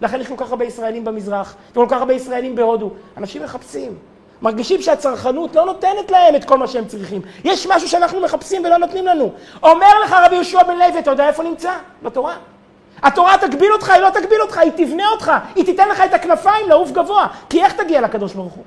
לכן 0.03 0.21
יש 0.21 0.27
כל 0.29 0.35
כך 0.37 0.51
הרבה 0.51 0.65
ישראלים 0.65 1.05
במזרח, 1.05 1.55
וכל 1.71 1.87
כך 1.89 1.97
הרבה 1.97 2.15
ישראלים 2.15 2.55
בהודו. 2.55 2.91
אנשים 3.17 3.43
מחפשים. 3.43 3.95
מרגישים 4.43 4.83
שהצרכנות 4.83 5.57
לא 5.57 5.65
נותנת 5.65 6.11
להם 6.11 6.37
את 6.37 6.45
כל 6.45 6.59
מה 6.59 6.67
שהם 6.67 6.85
צריכים. 6.85 7.23
יש 7.45 7.67
משהו 7.67 7.89
שאנחנו 7.89 8.21
מחפשים 8.21 8.65
ולא 8.65 8.77
נותנים 8.77 9.07
לנו. 9.07 9.33
אומר 9.63 10.01
לך 10.05 10.17
רבי 10.25 10.35
יהושע 10.35 10.63
בן 10.63 10.79
לוי, 10.79 10.99
אתה 10.99 11.11
יודע 11.11 11.29
איפה 11.29 11.43
נמצא? 11.43 11.73
בתורה. 12.03 12.37
התורה 13.03 13.39
תגביל 13.39 13.73
אותך, 13.73 13.91
היא 13.91 14.01
לא 14.01 14.11
תגביל 14.11 14.43
אותך, 14.43 14.59
היא 14.59 14.73
תבנה 14.77 15.09
אותך, 15.13 15.33
היא 15.55 15.65
תיתן 15.65 15.89
לך 15.89 16.01
את 16.01 16.15
הכנפיים 16.15 16.69
לעוף 16.69 16.91
גבוה. 16.91 17.27
כי 17.49 17.65
איך 17.65 17.73
תגיע 17.73 18.01
לקדוש 18.01 18.35
ברוך 18.35 18.53
הוא? 18.53 18.65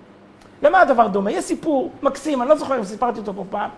למה 0.64 0.82
הדבר 0.82 1.08
דומה? 1.08 1.32
יש 1.32 1.46
סיפור 1.46 1.92
מקסים, 2.02 2.42
אני 2.42 2.50
לא 2.50 2.56
זוכר 2.56 2.78
אם 2.78 2.84
סיפרתי 2.84 3.20
אותו 3.20 3.34
פה 3.34 3.44
פעם. 3.50 3.70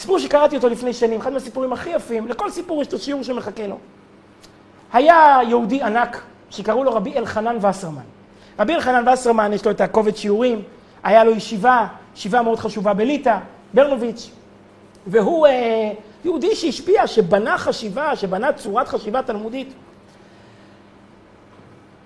סיפור 0.00 0.18
שקראתי 0.18 0.56
אותו 0.56 0.68
לפני 0.68 0.92
שנים, 0.92 1.20
אחד 1.20 1.32
מהסיפורים 1.32 1.72
הכי 1.72 1.90
יפים, 1.90 2.28
לכל 2.28 2.50
סיפור 2.50 2.82
יש 2.82 2.88
את 2.88 2.92
השיעור 2.92 3.22
שמחכה 3.22 3.66
לו. 3.66 3.78
היה 4.92 5.38
יהודי 5.48 5.82
ענק 5.82 6.22
שקראו 6.50 6.84
לו 6.84 6.94
רבי 6.94 7.18
אלחנן 7.18 7.66
וסרמן. 7.66 8.02
רבי 8.58 8.74
אלחנן 8.74 9.08
וסרמן, 9.08 9.52
יש 9.52 9.64
לו 9.64 9.70
את 9.70 9.80
הקובץ 9.80 10.16
שיעורים, 10.16 10.62
היה 11.02 11.24
לו 11.24 11.30
ישיבה, 11.30 11.86
ישיבה 12.16 12.42
מאוד 12.42 12.58
חשובה 12.58 12.94
בליטא, 12.94 13.38
ברנוביץ', 13.74 14.30
והוא 15.06 15.46
אה, 15.46 15.92
יהודי 16.24 16.56
שהשפיע, 16.56 17.06
שבנה 17.06 17.58
חשיבה, 17.58 18.16
שבנה 18.16 18.52
צורת 18.52 18.88
חשיבה 18.88 19.22
תלמודית. 19.22 19.72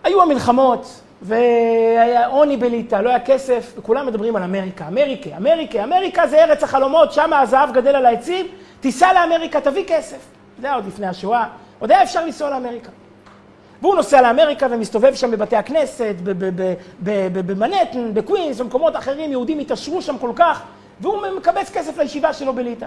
היו 0.04 0.22
המלחמות, 0.22 1.00
והיה 1.24 2.26
עוני 2.26 2.56
בליטא, 2.56 2.96
לא 2.96 3.08
היה 3.08 3.20
כסף, 3.20 3.72
וכולם 3.76 4.06
מדברים 4.06 4.36
על 4.36 4.42
אמריקה. 4.42 4.88
אמריקה, 4.88 5.36
אמריקה, 5.36 5.84
אמריקה 5.84 6.26
זה 6.26 6.44
ארץ 6.44 6.62
החלומות, 6.62 7.12
שם 7.12 7.32
הזהב 7.32 7.72
גדל 7.72 7.96
על 7.96 8.06
העצים, 8.06 8.46
תיסע 8.80 9.12
לאמריקה, 9.12 9.60
תביא 9.60 9.84
כסף. 9.86 10.18
זה 10.60 10.66
היה 10.66 10.76
עוד 10.76 10.86
לפני 10.86 11.06
השואה, 11.06 11.46
עוד 11.78 11.90
היה 11.90 12.02
אפשר 12.02 12.24
לנסוע 12.24 12.50
לאמריקה. 12.50 12.90
והוא 13.82 13.94
נוסע 13.94 14.22
לאמריקה 14.22 14.66
ומסתובב 14.70 15.14
שם 15.14 15.30
בבתי 15.30 15.56
הכנסת, 15.56 16.14
במנהטן, 17.46 18.14
בקווינס, 18.14 18.60
במקומות 18.60 18.96
אחרים, 18.96 19.30
יהודים 19.30 19.58
התעשרו 19.58 20.02
שם 20.02 20.18
כל 20.18 20.32
כך, 20.36 20.62
והוא 21.00 21.16
מקבץ 21.36 21.70
כסף 21.70 21.98
לישיבה 21.98 22.32
שלו 22.32 22.52
בליטא. 22.52 22.86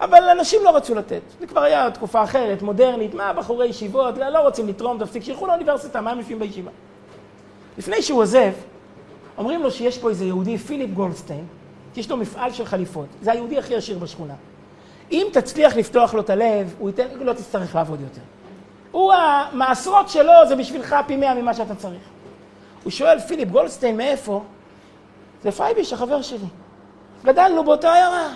אבל 0.00 0.22
אנשים 0.28 0.60
לא 0.64 0.76
רצו 0.76 0.94
לתת. 0.94 1.20
זה 1.40 1.46
כבר 1.46 1.62
היה 1.62 1.90
תקופה 1.90 2.22
אחרת, 2.22 2.62
מודרנית, 2.62 3.14
מה 3.14 3.32
בחורי 3.32 3.66
ישיבות, 3.66 4.18
לא, 4.18 4.38
רוצים 4.38 4.68
לתרום, 4.68 4.98
תפסיק, 4.98 5.22
שילכו 5.22 5.46
לאוניברסיטה, 5.46 6.00
מה 6.00 6.10
הם 6.10 6.18
יושבים 6.18 6.38
בישיבה? 6.38 6.70
לפני 7.78 8.02
שהוא 8.02 8.22
עוזב, 8.22 8.52
אומרים 9.38 9.62
לו 9.62 9.70
שיש 9.70 9.98
פה 9.98 10.10
איזה 10.10 10.24
יהודי, 10.24 10.58
פיליפ 10.58 10.90
גולדסטיין, 10.90 11.44
יש 11.96 12.10
לו 12.10 12.16
מפעל 12.16 12.52
של 12.52 12.64
חליפות. 12.64 13.06
זה 13.22 13.32
היהודי 13.32 13.58
הכי 13.58 13.76
עשיר 13.76 13.98
בשכונה. 13.98 14.34
אם 15.10 15.26
תצליח 15.32 15.76
לפתוח 15.76 16.14
לו 16.14 16.20
את 16.20 16.30
הלב, 16.30 16.74
הוא 16.78 16.88
ייתן, 16.88 17.06
לא 17.20 17.32
תצטרך 17.32 17.74
לעבוד 17.74 18.00
יותר. 18.00 18.20
הוא, 18.92 19.12
המעשרות 19.12 20.08
שלו 20.08 20.32
זה 20.48 20.56
בשבילך 20.56 20.96
פי 21.06 21.16
מאה 21.16 21.34
ממה 21.34 21.54
שאתה 21.54 21.74
צריך. 21.74 22.02
הוא 22.84 22.90
שואל, 22.90 23.20
פיליפ 23.20 23.48
גולדסטיין, 23.48 23.96
מאיפה? 23.96 24.42
זה 25.42 25.52
פייביש, 25.52 25.92
החבר 25.92 26.22
שלי. 26.22 26.46
גדלנו 27.24 27.64
באותה 27.64 27.92
עיירה. 27.92 28.28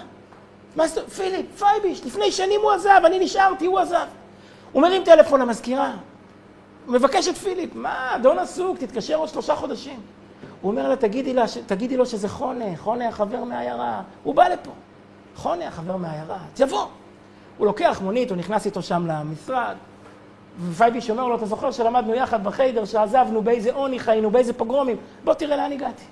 מה 0.77 0.89
זאת? 0.89 1.09
פיליפ, 1.09 1.47
פייביש, 1.59 2.07
לפני 2.07 2.33
שנים 2.33 2.61
הוא 2.63 2.73
עזב, 2.73 3.01
אני 3.05 3.19
נשארתי, 3.19 3.67
הוא 3.67 3.79
עזב. 3.79 4.07
הוא 4.73 4.83
מרים 4.83 5.05
טלפון 5.05 5.41
למזכירה, 5.41 5.93
הוא 6.87 6.95
מבקש 6.95 7.29
את 7.29 7.37
פיליפ, 7.37 7.75
מה, 7.75 8.17
אדון 8.17 8.39
עסוק, 8.39 8.79
תתקשר 8.79 9.17
עוד 9.17 9.29
שלושה 9.29 9.57
חודשים. 9.57 10.01
הוא 10.61 10.71
אומר 10.71 10.89
לה, 10.89 10.97
תגידי, 10.97 11.35
לה, 11.35 11.45
תגידי 11.67 11.97
לו 11.97 12.07
שזה 12.07 12.29
חונה, 12.29 12.77
חונה 12.77 13.09
החבר 13.09 13.45
מהעיירה. 13.45 14.03
הוא 14.23 14.35
בא 14.35 14.49
לפה. 14.49 14.71
חונה 15.37 15.69
החבר 15.69 15.97
מהעיירה, 15.97 16.39
תבוא. 16.55 16.87
הוא 17.59 17.67
לוקח 17.67 18.01
מונית, 18.05 18.31
הוא 18.31 18.39
נכנס 18.39 18.67
איתו 18.67 18.83
שם 18.83 19.07
למשרד, 19.07 19.77
ופייביש 20.61 21.11
אומר 21.11 21.27
לו, 21.27 21.37
אתה 21.37 21.47
זוכר 21.47 21.71
שלמדנו 21.71 22.15
יחד 22.15 22.45
בחיידר, 22.45 22.85
שעזבנו, 22.85 23.43
באיזה 23.43 23.73
עוני 23.73 23.99
חיינו, 23.99 24.31
באיזה 24.31 24.53
פוגרומים, 24.53 24.97
בוא 25.25 25.35
תראה 25.35 25.57
לאן 25.57 25.73
הגעתי. 25.73 26.05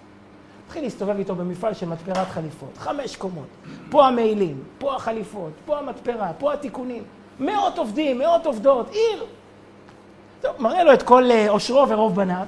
התחיל 0.66 0.82
להסתובב 0.82 1.18
איתו 1.18 1.34
במפעל 1.34 1.74
של 1.74 1.88
מתפרת 1.88 2.28
חליפות, 2.28 2.78
חמש 2.78 3.16
קומות. 3.16 3.46
פה 3.90 4.06
המעילים, 4.06 4.62
פה 4.78 4.96
החליפות, 4.96 5.52
פה 5.66 5.78
המתפרה, 5.78 6.32
פה 6.38 6.52
התיקונים. 6.52 7.02
מאות 7.40 7.78
עובדים, 7.78 8.18
מאות 8.18 8.46
עובדות, 8.46 8.90
עיר. 8.90 9.24
טוב, 10.40 10.52
מראה 10.58 10.84
לו 10.84 10.92
את 10.92 11.02
כל 11.02 11.30
אה, 11.30 11.50
עושרו 11.50 11.88
ורוב 11.88 12.14
בניו, 12.14 12.46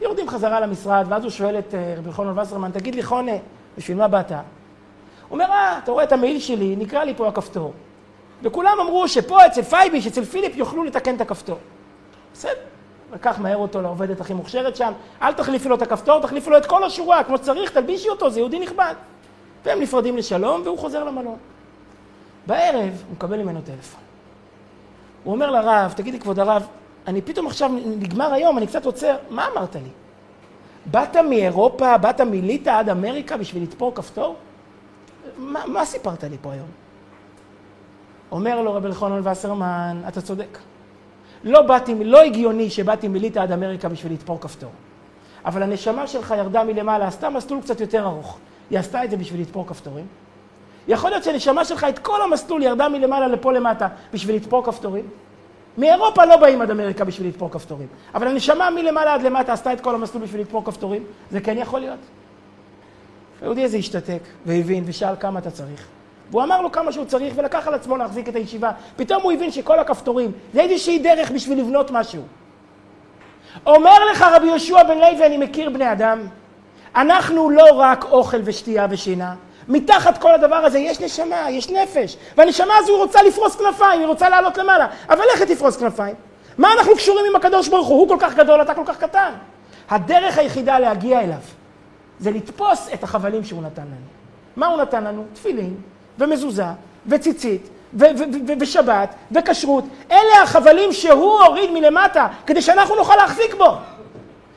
יורדים 0.00 0.28
חזרה 0.28 0.60
למשרד, 0.60 1.06
ואז 1.08 1.22
הוא 1.22 1.30
שואל 1.30 1.58
את 1.58 1.74
אה, 1.74 1.94
רבי 1.98 2.12
חונן 2.12 2.38
וסרמן, 2.38 2.70
תגיד 2.70 2.94
לי 2.94 3.02
חונה, 3.02 3.32
בשביל 3.78 3.96
מה 3.96 4.08
באת? 4.08 4.30
הוא 4.30 4.38
אומר, 5.30 5.44
אה, 5.44 5.78
אתה 5.84 5.92
רואה 5.92 6.04
את 6.04 6.12
המעיל 6.12 6.40
שלי, 6.40 6.76
נקרא 6.76 7.04
לי 7.04 7.14
פה 7.14 7.28
הכפתור. 7.28 7.72
וכולם 8.42 8.76
אמרו 8.80 9.08
שפה 9.08 9.46
אצל 9.46 9.62
פייביש, 9.62 10.06
אצל 10.06 10.24
פיליפ, 10.24 10.56
יוכלו 10.56 10.84
לתקן 10.84 11.16
את 11.16 11.20
הכפתור. 11.20 11.58
בסדר. 12.32 12.52
לקח 13.12 13.38
מהר 13.38 13.56
אותו 13.56 13.82
לעובדת 13.82 14.20
הכי 14.20 14.34
מוכשרת 14.34 14.76
שם, 14.76 14.92
אל 15.22 15.32
תחליפי 15.32 15.68
לו 15.68 15.74
את 15.74 15.82
הכפתור, 15.82 16.20
תחליפי 16.20 16.50
לו 16.50 16.56
את 16.56 16.66
כל 16.66 16.84
השורה, 16.84 17.24
כמו 17.24 17.36
שצריך, 17.36 17.70
תלבישי 17.70 18.08
אותו, 18.08 18.30
זה 18.30 18.40
יהודי 18.40 18.58
נכבד. 18.58 18.94
והם 19.64 19.80
נפרדים 19.80 20.16
לשלום, 20.16 20.62
והוא 20.64 20.78
חוזר 20.78 21.04
למלון. 21.04 21.36
בערב 22.46 23.02
הוא 23.06 23.12
מקבל 23.12 23.42
ממנו 23.42 23.60
טלפון. 23.60 24.00
הוא 25.24 25.34
אומר 25.34 25.50
לרב, 25.50 25.92
תגידי, 25.96 26.18
כבוד 26.20 26.38
הרב, 26.38 26.66
אני 27.08 27.22
פתאום 27.22 27.46
עכשיו, 27.46 27.70
נגמר 27.86 28.32
היום, 28.32 28.58
אני 28.58 28.66
קצת 28.66 28.86
עוצר, 28.86 29.16
מה 29.30 29.46
אמרת 29.52 29.76
לי? 29.76 29.88
באת 30.86 31.16
מאירופה, 31.16 31.98
באת 31.98 32.20
מליטא 32.20 32.70
עד 32.70 32.88
אמריקה 32.88 33.36
בשביל 33.36 33.62
לתפור 33.62 33.94
כפתור? 33.94 34.36
מה, 35.38 35.60
מה 35.66 35.84
סיפרת 35.84 36.24
לי 36.24 36.36
פה 36.42 36.52
היום? 36.52 36.66
אומר 38.32 38.62
לו 38.62 38.74
רבי 38.74 38.86
אלחנן 38.86 39.28
וסרמן, 39.28 40.00
אתה 40.08 40.20
צודק. 40.20 40.58
לא 41.44 41.62
באתי, 41.62 42.04
לא 42.04 42.22
הגיוני 42.22 42.70
שבאתי 42.70 43.08
מליטא 43.08 43.38
עד 43.38 43.52
אמריקה 43.52 43.88
בשביל 43.88 44.12
לתפור 44.12 44.40
כפתור. 44.40 44.70
אבל 45.44 45.62
הנשמה 45.62 46.06
שלך 46.06 46.34
ירדה 46.38 46.64
מלמעלה, 46.64 47.06
עשתה 47.06 47.30
מסלול 47.30 47.60
קצת 47.60 47.80
יותר 47.80 48.06
ארוך. 48.06 48.38
היא 48.70 48.78
עשתה 48.78 49.04
את 49.04 49.10
זה 49.10 49.16
בשביל 49.16 49.40
לתפור 49.40 49.66
כפתורים. 49.66 50.06
יכול 50.88 51.10
להיות 51.10 51.24
שהנשמה 51.24 51.64
שלך 51.64 51.86
את 51.88 51.98
כל 51.98 52.22
המסלול 52.22 52.62
ירדה 52.62 52.88
מלמעלה 52.88 53.28
לפה 53.28 53.52
למטה 53.52 53.88
בשביל 54.12 54.36
לתפור 54.36 54.64
כפתורים. 54.64 55.04
מאירופה 55.78 56.24
לא 56.24 56.36
באים 56.36 56.62
עד 56.62 56.70
אמריקה 56.70 57.04
בשביל 57.04 57.28
לתפור 57.28 57.50
כפתורים. 57.50 57.88
אבל 58.14 58.28
הנשמה 58.28 58.70
מלמעלה 58.70 59.14
עד 59.14 59.22
למטה 59.22 59.52
עשתה 59.52 59.72
את 59.72 59.80
כל 59.80 59.94
המסלול 59.94 60.22
בשביל 60.22 60.40
לתפור 60.40 60.64
כפתורים, 60.64 61.04
זה 61.30 61.40
כן 61.40 61.58
יכול 61.58 61.80
להיות. 61.80 61.98
היהודי 63.40 63.64
הזה 63.64 63.76
השתתק 63.76 64.20
והבין 64.46 64.84
ושאל 64.86 65.16
כמה 65.20 65.38
אתה 65.38 65.50
צריך. 65.50 65.86
והוא 66.30 66.42
אמר 66.42 66.60
לו 66.60 66.72
כמה 66.72 66.92
שהוא 66.92 67.04
צריך 67.04 67.34
ולקח 67.36 67.66
על 67.66 67.74
עצמו 67.74 67.96
להחזיק 67.96 68.28
את 68.28 68.36
הישיבה. 68.36 68.70
פתאום 68.96 69.22
הוא 69.22 69.32
הבין 69.32 69.50
שכל 69.50 69.78
הכפתורים 69.78 70.32
זה 70.54 70.60
איזושהי 70.60 70.98
דרך 70.98 71.30
בשביל 71.30 71.58
לבנות 71.58 71.90
משהו. 71.90 72.22
אומר 73.66 74.04
לך 74.12 74.24
רבי 74.32 74.46
יהושע 74.46 74.82
בן 74.82 74.98
לוי, 74.98 75.26
אני 75.26 75.36
מכיר 75.36 75.70
בני 75.70 75.92
אדם, 75.92 76.20
אנחנו 76.96 77.50
לא 77.50 77.66
רק 77.72 78.04
אוכל 78.04 78.40
ושתייה 78.44 78.86
ושינה, 78.90 79.34
מתחת 79.68 80.18
כל 80.18 80.34
הדבר 80.34 80.56
הזה 80.56 80.78
יש 80.78 81.00
נשמה, 81.00 81.50
יש 81.50 81.70
נפש, 81.70 82.16
והנשמה 82.36 82.74
הזו 82.78 82.96
רוצה 82.96 83.22
לפרוס 83.22 83.56
כנפיים, 83.56 84.00
היא 84.00 84.06
רוצה 84.06 84.28
לעלות 84.28 84.58
למעלה, 84.58 84.86
אבל 85.08 85.22
איך 85.32 85.40
היא 85.40 85.54
תפרוס 85.56 85.76
כנפיים? 85.76 86.14
מה 86.58 86.72
אנחנו 86.72 86.96
קשורים 86.96 87.24
עם 87.30 87.36
הקדוש 87.36 87.68
ברוך 87.68 87.88
הוא? 87.88 87.98
הוא 87.98 88.08
כל 88.08 88.16
כך 88.20 88.34
גדול, 88.34 88.62
אתה 88.62 88.74
כל 88.74 88.82
כך 88.86 88.98
קטן. 88.98 89.32
הדרך 89.90 90.38
היחידה 90.38 90.78
להגיע 90.78 91.20
אליו 91.20 91.38
זה 92.20 92.30
לתפוס 92.30 92.88
את 92.94 93.02
החבלים 93.02 93.44
שהוא 93.44 93.62
נתן 93.62 93.82
לנו. 93.82 94.06
מה 94.56 94.66
הוא 94.66 94.82
נתן 94.82 95.04
לנו? 95.04 95.24
תפילין, 95.32 95.74
ומזוזה, 96.18 96.64
וציצית, 97.06 97.68
ושבת, 98.60 99.14
וכשרות. 99.32 99.84
אלה 100.10 100.42
החבלים 100.42 100.92
שהוא 100.92 101.40
הוריד 101.40 101.70
מלמטה, 101.70 102.28
כדי 102.46 102.62
שאנחנו 102.62 102.94
נוכל 102.94 103.16
להחזיק 103.16 103.54
בו. 103.54 103.74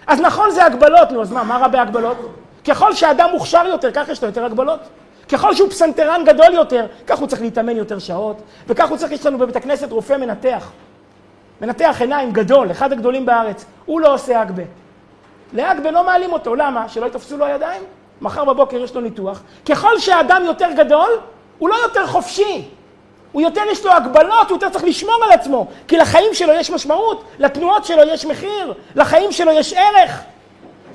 אז 0.07 0.21
נכון, 0.21 0.51
זה 0.51 0.65
הגבלות, 0.65 1.11
נו, 1.11 1.21
אז 1.21 1.31
מה, 1.31 1.43
מה 1.43 1.57
רע 1.57 1.67
בהגבלות? 1.67 2.40
ככל 2.65 2.93
שאדם 2.93 3.29
מוכשר 3.31 3.65
יותר, 3.67 3.91
כך 3.91 4.09
יש 4.09 4.21
לו 4.21 4.27
יותר 4.27 4.45
הגבלות. 4.45 4.79
ככל 5.29 5.55
שהוא 5.55 5.69
פסנתרן 5.69 6.21
גדול 6.25 6.53
יותר, 6.53 6.85
כך 7.07 7.19
הוא 7.19 7.27
צריך 7.27 7.41
להתאמן 7.41 7.77
יותר 7.77 7.99
שעות, 7.99 8.41
וכך 8.67 8.89
הוא 8.89 8.97
צריך, 8.97 9.11
יש 9.11 9.25
לנו 9.25 9.37
בבית 9.37 9.55
הכנסת 9.55 9.91
רופא 9.91 10.17
מנתח. 10.17 10.71
מנתח 11.61 11.97
עיניים 11.99 12.31
גדול, 12.31 12.71
אחד 12.71 12.91
הגדולים 12.91 13.25
בארץ. 13.25 13.65
הוא 13.85 14.01
לא 14.01 14.13
עושה 14.13 14.41
אגבה. 14.41 14.63
לאגבה 15.53 15.91
לא 15.91 16.05
מעלים 16.05 16.33
אותו, 16.33 16.55
למה? 16.55 16.89
שלא 16.89 17.05
יתפסו 17.05 17.37
לו 17.37 17.45
הידיים? 17.45 17.81
מחר 18.21 18.45
בבוקר 18.45 18.77
יש 18.77 18.95
לו 18.95 19.01
ניתוח. 19.01 19.41
ככל 19.65 19.99
שהאדם 19.99 20.41
יותר 20.45 20.67
גדול, 20.77 21.09
הוא 21.57 21.69
לא 21.69 21.75
יותר 21.75 22.07
חופשי. 22.07 22.65
הוא 23.31 23.41
יותר 23.41 23.61
יש 23.71 23.85
לו 23.85 23.91
הגבלות, 23.91 24.49
הוא 24.49 24.55
יותר 24.55 24.69
צריך 24.69 24.83
לשמור 24.83 25.23
על 25.25 25.31
עצמו. 25.31 25.67
כי 25.87 25.97
לחיים 25.97 26.33
שלו 26.33 26.53
יש 26.53 26.71
משמעות, 26.71 27.23
לתנועות 27.39 27.85
שלו 27.85 28.03
יש 28.03 28.25
מחיר, 28.25 28.73
לחיים 28.95 29.31
שלו 29.31 29.51
יש 29.51 29.73
ערך. 29.73 30.21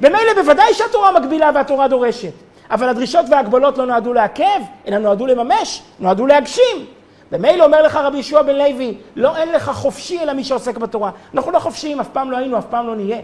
במילא 0.00 0.34
בוודאי 0.42 0.74
שהתורה 0.74 1.20
מגבילה 1.20 1.50
והתורה 1.54 1.88
דורשת. 1.88 2.32
אבל 2.70 2.88
הדרישות 2.88 3.26
וההגבלות 3.30 3.78
לא 3.78 3.86
נועדו 3.86 4.12
לעכב, 4.12 4.60
אלא 4.86 4.98
נועדו 4.98 5.26
לממש, 5.26 5.82
נועדו 6.00 6.26
להגשים. 6.26 6.86
במילא 7.30 7.64
אומר 7.64 7.82
לך 7.82 7.96
רבי 7.96 8.18
ישוע 8.18 8.42
בן 8.42 8.56
לוי, 8.56 8.94
לא 9.16 9.36
אין 9.36 9.52
לך 9.52 9.70
חופשי 9.70 10.20
אלא 10.20 10.32
מי 10.32 10.44
שעוסק 10.44 10.78
בתורה. 10.78 11.10
אנחנו 11.34 11.50
לא 11.50 11.58
חופשיים, 11.58 12.00
אף 12.00 12.08
פעם 12.08 12.30
לא 12.30 12.36
היינו, 12.36 12.58
אף 12.58 12.64
פעם 12.70 12.86
לא 12.86 12.96
נהיה. 12.96 13.18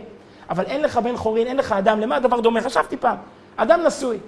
אבל 0.51 0.65
אין 0.65 0.83
לך 0.83 0.97
בן 0.97 1.17
חורין, 1.17 1.47
אין 1.47 1.57
לך 1.57 1.73
אדם, 1.73 2.01
למה 2.01 2.17
הדבר 2.17 2.41
דומה? 2.41 2.61
חשבתי 2.61 2.97
פעם, 2.97 3.17
אדם 3.57 3.81
נשוי, 3.87 4.19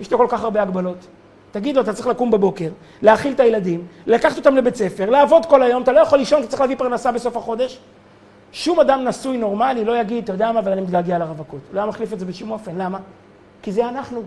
יש 0.00 0.12
לו 0.12 0.18
כל 0.18 0.26
כך 0.28 0.44
הרבה 0.44 0.62
הגבלות. 0.62 1.06
תגיד 1.50 1.76
לו, 1.76 1.82
אתה 1.82 1.92
צריך 1.92 2.06
לקום 2.06 2.30
בבוקר, 2.30 2.68
להאכיל 3.02 3.32
את 3.32 3.40
הילדים, 3.40 3.86
לקחת 4.06 4.36
אותם 4.36 4.56
לבית 4.56 4.76
ספר, 4.76 5.10
לעבוד 5.10 5.46
כל 5.46 5.62
היום, 5.62 5.82
אתה 5.82 5.92
לא 5.92 6.00
יכול 6.00 6.18
לישון, 6.18 6.40
אתה 6.40 6.48
צריך 6.48 6.60
להביא 6.60 6.76
פרנסה 6.76 7.12
בסוף 7.12 7.36
החודש. 7.36 7.78
שום 8.52 8.80
אדם 8.80 9.04
נשוי 9.04 9.38
נורמלי 9.38 9.84
לא 9.84 9.98
יגיד, 9.98 10.24
אתה 10.24 10.32
יודע 10.32 10.52
מה, 10.52 10.60
אבל 10.60 10.72
אני 10.72 10.80
מתגעגע 10.80 11.18
לרווקות. 11.18 11.60
לא 11.72 11.80
היה 11.80 11.88
מחליף 11.88 12.12
את 12.12 12.18
זה 12.18 12.26
בשום 12.26 12.50
אופן, 12.50 12.72
למה? 12.78 12.98
כי 13.62 13.72
זה 13.72 13.88
אנחנו. 13.88 14.22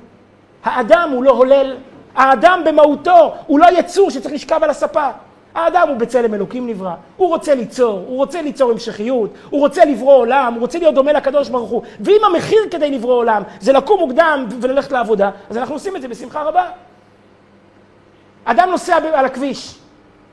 האדם 0.63 1.09
הוא 1.13 1.23
לא 1.23 1.31
הולל, 1.31 1.77
האדם 2.15 2.61
במהותו 2.65 3.33
הוא 3.47 3.59
לא 3.59 3.65
יצור 3.79 4.11
שצריך 4.11 4.33
לשכב 4.33 4.59
על 4.63 4.69
הספה. 4.69 5.09
האדם 5.55 5.87
הוא 5.89 5.97
בצלם 5.97 6.33
אלוקים 6.33 6.67
נברא, 6.67 6.93
הוא 7.17 7.27
רוצה 7.27 7.55
ליצור, 7.55 7.99
הוא 8.07 8.17
רוצה 8.17 8.41
ליצור 8.41 8.71
המשכיות, 8.71 9.33
הוא 9.49 9.59
רוצה 9.59 9.85
לברוא 9.85 10.13
עולם, 10.13 10.53
הוא 10.53 10.61
רוצה 10.61 10.79
להיות 10.79 10.95
דומה 10.95 11.13
לקדוש 11.13 11.49
ברוך 11.49 11.69
הוא. 11.69 11.81
ואם 11.99 12.21
המחיר 12.25 12.59
כדי 12.71 12.91
לברוא 12.91 13.15
עולם 13.15 13.43
זה 13.59 13.73
לקום 13.73 13.99
מוקדם 13.99 14.45
וללכת 14.61 14.91
לעבודה, 14.91 15.31
אז 15.49 15.57
אנחנו 15.57 15.75
עושים 15.75 15.95
את 15.95 16.01
זה 16.01 16.07
בשמחה 16.07 16.43
רבה. 16.43 16.69
אדם 18.45 18.69
נוסע 18.69 18.95
על 19.13 19.25
הכביש, 19.25 19.78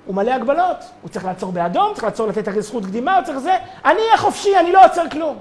הוא 0.07 0.14
מלא 0.14 0.30
הגבלות, 0.30 0.76
הוא 1.02 1.11
צריך 1.11 1.24
לעצור 1.24 1.52
באדום, 1.52 1.92
צריך 1.92 2.04
לעצור 2.04 2.26
לתת 2.26 2.61
זכות 2.61 2.84
קדימה, 2.84 3.16
הוא 3.16 3.24
צריך 3.24 3.38
זה, 3.38 3.57
אני 3.84 3.98
אהיה 3.98 4.16
חופשי, 4.16 4.59
אני 4.59 4.72
לא 4.72 4.84
עוצר 4.84 5.09
כלום. 5.11 5.36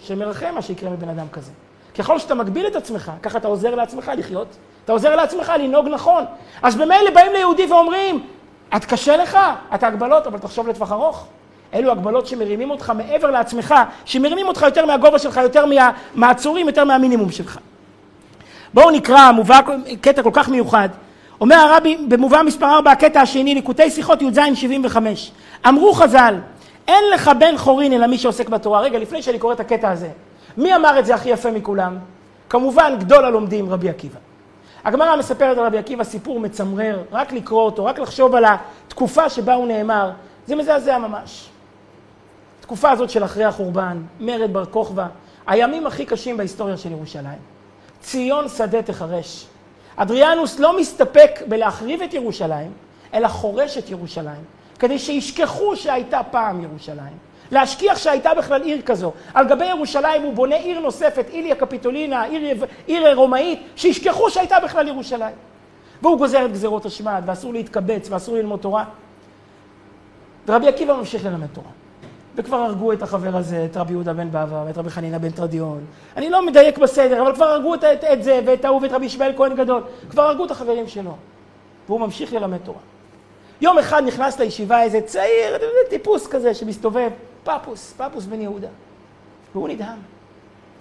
שמרחם 0.00 0.54
מה 0.54 0.62
שיקרה 0.62 0.90
מבן 0.90 1.08
אדם 1.08 1.26
כזה. 1.32 1.50
ככל 1.98 2.18
שאתה 2.18 2.34
מגביל 2.34 2.66
את 2.66 2.76
עצמך, 2.76 3.12
ככה 3.22 3.38
אתה 3.38 3.48
עוזר 3.48 3.74
לעצמך 3.74 4.12
לחיות, 4.16 4.48
אתה 4.84 4.92
עוזר 4.92 5.16
לעצמך 5.16 5.52
לנהוג 5.58 5.88
נכון. 5.88 6.24
אז 6.62 6.76
במילא 6.76 7.10
באים 7.14 7.32
ליהודי 7.32 7.66
ואומרים, 7.66 8.26
את 8.76 8.84
קשה 8.84 9.16
לך, 9.16 9.38
אתה 9.74 9.86
הגבלות, 9.86 10.26
אבל 10.26 10.38
תחשוב 10.38 10.68
לטווח 10.68 10.92
ארוך. 10.92 11.26
אלו 11.74 11.92
הגבלות 11.92 12.26
שמרימים 12.26 12.70
אותך 12.70 12.92
מעבר 12.96 13.30
לעצמך, 13.30 13.74
שמרימים 14.04 14.48
אותך 14.48 14.62
יותר 14.62 14.86
מהגובה 14.86 15.18
שלך, 15.18 15.36
יותר 15.36 15.64
מהמעצורים, 15.66 16.66
יותר 16.66 16.84
מהמינימום 16.84 17.30
שלך. 17.30 17.58
בואו 18.74 18.90
נקרא, 18.90 19.32
מובא 19.32 19.60
קטע 20.00 20.22
כל 20.22 20.30
כך 20.32 20.48
מיוחד. 20.48 20.88
אומר 21.40 21.56
הרבי 21.56 21.96
במובא 22.08 22.42
מספר 22.42 22.66
4, 22.66 22.90
הקטע 22.90 23.20
השני, 23.20 23.54
ליקוטי 23.54 23.90
שיחות 23.90 24.22
י"ז 24.22 24.38
75. 24.54 25.32
אמרו 25.68 25.92
חז"ל, 25.92 26.34
אין 26.88 27.04
לך 27.14 27.30
בן 27.38 27.56
חורין 27.56 27.92
אלא 27.92 28.06
מי 28.06 28.18
שעוסק 28.18 28.48
בתורה. 28.48 28.80
רגע, 28.80 28.98
לפני 28.98 29.22
שאני 29.22 29.38
קורא 29.38 29.52
את 29.52 29.60
הקטע 29.60 29.90
הזה, 29.90 30.08
מי 30.56 30.76
אמר 30.76 30.98
את 30.98 31.06
זה 31.06 31.14
הכי 31.14 31.28
יפה 31.28 31.50
מכולם? 31.50 31.98
כמובן, 32.48 32.94
גדול 32.98 33.24
הלומדים, 33.24 33.70
רבי 33.70 33.88
עקיבא. 33.88 34.18
הגמרא 34.84 35.16
מספרת 35.16 35.58
על 35.58 35.66
רבי 35.66 35.78
עקיבא 35.78 36.04
סיפור 36.04 36.40
מצמרר, 36.40 37.02
רק 37.12 37.32
לקרוא 37.32 37.62
אותו, 37.62 37.84
רק 37.84 37.98
לחשוב 37.98 38.34
על 38.34 38.44
התקופה 38.44 39.28
שבה 39.28 39.54
הוא 39.54 39.66
נאמר, 39.66 40.10
זה 40.46 40.56
מזעזע 40.56 40.98
ממש. 40.98 41.48
התקופה 42.60 42.90
הזאת 42.90 43.10
של 43.10 43.24
אחרי 43.24 43.44
החורבן, 43.44 44.02
מרד 44.20 44.52
בר 44.52 44.64
כוכבא, 44.64 45.06
הימים 45.46 45.86
הכי 45.86 46.06
קשים 46.06 46.36
בהיסטוריה 46.36 46.76
של 46.76 46.92
ירושלים. 46.92 47.38
ציון 48.00 48.48
שדה 48.48 48.82
תחרש. 48.82 49.46
אדריאנוס 49.96 50.58
לא 50.58 50.78
מסתפק 50.78 51.40
בלהחריב 51.48 52.02
את 52.02 52.14
ירושלים, 52.14 52.72
אלא 53.14 53.28
חורש 53.28 53.78
את 53.78 53.90
ירושלים, 53.90 54.44
כדי 54.78 54.98
שישכחו 54.98 55.76
שהייתה 55.76 56.20
פעם 56.30 56.64
ירושלים. 56.64 57.18
להשכיח 57.50 57.98
שהייתה 57.98 58.34
בכלל 58.34 58.62
עיר 58.62 58.82
כזו. 58.82 59.12
על 59.34 59.48
גבי 59.48 59.66
ירושלים 59.66 60.22
הוא 60.22 60.34
בונה 60.34 60.56
עיר 60.56 60.80
נוספת, 60.80 61.26
איליה 61.32 61.54
קפיטולינה, 61.54 62.22
עיר, 62.22 62.64
עיר 62.86 63.14
רומאית, 63.14 63.62
שישכחו 63.76 64.30
שהייתה 64.30 64.60
בכלל 64.60 64.88
ירושלים. 64.88 65.34
והוא 66.02 66.18
גוזר 66.18 66.44
את 66.44 66.52
גזירות 66.52 66.86
השמד, 66.86 67.22
ואסור 67.26 67.52
להתקבץ, 67.52 68.08
ואסור 68.10 68.34
ללמוד 68.34 68.60
תורה. 68.60 68.84
ורבי 70.46 70.68
עקיבא 70.68 70.94
ממשיך 70.94 71.24
ללמד 71.24 71.46
תורה. 71.52 71.70
וכבר 72.36 72.56
הרגו 72.56 72.92
את 72.92 73.02
החבר 73.02 73.36
הזה, 73.36 73.66
את 73.70 73.76
רבי 73.76 73.92
יהודה 73.92 74.12
בן 74.12 74.28
בבא, 74.28 74.64
ואת 74.66 74.78
רבי 74.78 74.90
חנינא 74.90 75.18
בן 75.18 75.30
תרדיון. 75.30 75.84
אני 76.16 76.30
לא 76.30 76.46
מדייק 76.46 76.78
בסדר, 76.78 77.22
אבל 77.22 77.34
כבר 77.34 77.44
הרגו 77.44 77.74
את, 77.74 77.84
את, 77.84 78.04
את 78.04 78.24
זה, 78.24 78.40
ואת 78.46 78.64
ההוא, 78.64 78.82
ואת 78.82 78.92
רבי 78.92 79.06
ישמעאל 79.06 79.32
כהן 79.36 79.56
גדול. 79.56 79.82
כבר 80.10 80.22
הרגו 80.22 80.44
את 80.44 80.50
החברים 80.50 80.88
שלו. 80.88 81.16
והוא 81.88 82.00
ממשיך 82.00 82.32
ללמד 82.32 82.58
תורה. 82.58 82.78
יום 83.60 83.78
אחד 83.78 84.02
נכנס 84.06 84.40
לישיבה 84.40 84.82
איזה 84.82 85.00
צעיר, 85.00 85.58
טיפוס 85.90 86.26
כזה 86.26 86.54
שמסתובב, 86.54 87.10
פפוס, 87.44 87.94
פפוס 87.96 88.24
בן 88.24 88.40
יהודה. 88.40 88.68
והוא 89.54 89.68
נדהם. 89.68 89.98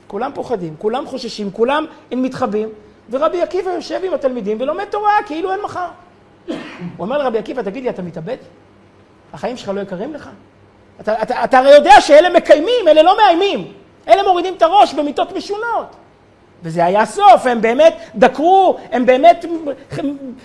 כולם 0.08 0.32
פוחדים, 0.36 0.76
כולם 0.78 1.06
חוששים, 1.06 1.52
כולם 1.52 1.86
הם 2.12 2.22
מתחבאים, 2.22 2.70
ורבי 3.10 3.42
עקיבא 3.42 3.72
יושב 3.72 4.02
עם 4.04 4.14
התלמידים 4.14 4.58
ולומד 4.62 4.86
תורה 4.86 5.14
כאילו 5.26 5.52
אין 5.52 5.62
מחר. 5.62 5.88
הוא 6.48 6.56
אומר 7.00 7.18
לרבי 7.18 7.38
עקיבא, 7.38 7.62
תגיד 7.62 7.84
לי, 7.84 7.90
אתה 7.90 8.02
מתאבד? 8.02 8.38
החיים 9.34 9.58
שלך 9.58 9.70
לא 9.70 9.82
יקרים 9.82 10.14
לך? 10.14 10.30
אתה, 11.02 11.22
אתה, 11.22 11.44
אתה 11.44 11.60
הרי 11.60 11.72
יודע 11.72 12.02
שאלה 12.02 12.30
מקיימים, 12.30 12.88
אלה 12.88 13.04
לא 13.04 13.18
מאיימים. 13.18 13.74
אלה 14.08 14.24
מורידים 14.24 14.54
את 14.54 14.62
הראש 14.62 14.94
במיטות 14.94 15.32
משונות. 15.32 15.96
וזה 16.64 16.86
היה 16.86 17.02
הסוף, 17.02 17.46
הם 17.46 17.62
באמת 17.62 17.98
דקרו, 18.16 18.78
הם 18.92 19.06
באמת 19.06 19.46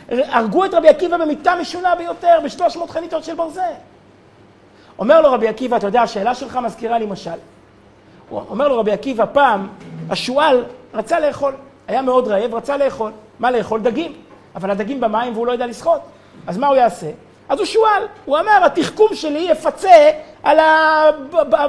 הרגו 0.09 0.65
את 0.65 0.75
רבי 0.75 0.89
עקיבא 0.89 1.17
במיטה 1.17 1.55
משונה 1.55 1.95
ביותר, 1.95 2.39
בשלוש 2.45 2.77
מאות 2.77 2.91
חניתות 2.91 3.25
של 3.25 3.35
ברזל. 3.35 3.63
אומר 4.99 5.21
לו 5.21 5.33
רבי 5.33 5.49
עקיבא, 5.49 5.77
אתה 5.77 5.87
יודע, 5.87 6.03
השאלה 6.03 6.35
שלך 6.35 6.57
מזכירה 6.57 6.99
לי 6.99 7.07
משל. 7.07 7.31
הוא 8.29 8.43
אומר 8.51 8.69
לו 8.69 8.79
רבי 8.79 8.93
עקיבא, 8.93 9.25
פעם 9.33 9.69
השועל 10.11 10.65
רצה 10.95 11.21
לאכול, 11.21 11.55
היה 11.89 12.03
מאוד 12.03 12.29
רעב, 12.29 12.55
רצה 12.55 12.77
לאכול. 12.77 13.13
מה 13.39 13.51
לאכול? 13.51 13.81
דגים. 13.81 14.13
אבל 14.55 14.71
הדגים 14.71 15.01
במים 15.01 15.33
והוא 15.33 15.47
לא 15.47 15.53
יודע 15.53 15.67
לשחות. 15.67 16.01
אז 16.47 16.59
מה 16.59 16.67
הוא 16.67 16.77
יעשה? 16.77 17.11
אז 17.49 17.59
הוא 17.59 17.67
שועל. 17.67 18.03
הוא 18.25 18.39
אמר, 18.39 18.65
התחכום 18.65 19.15
שלי 19.15 19.39
יפצה 19.39 20.11
על, 20.43 20.59
ה... 20.59 21.05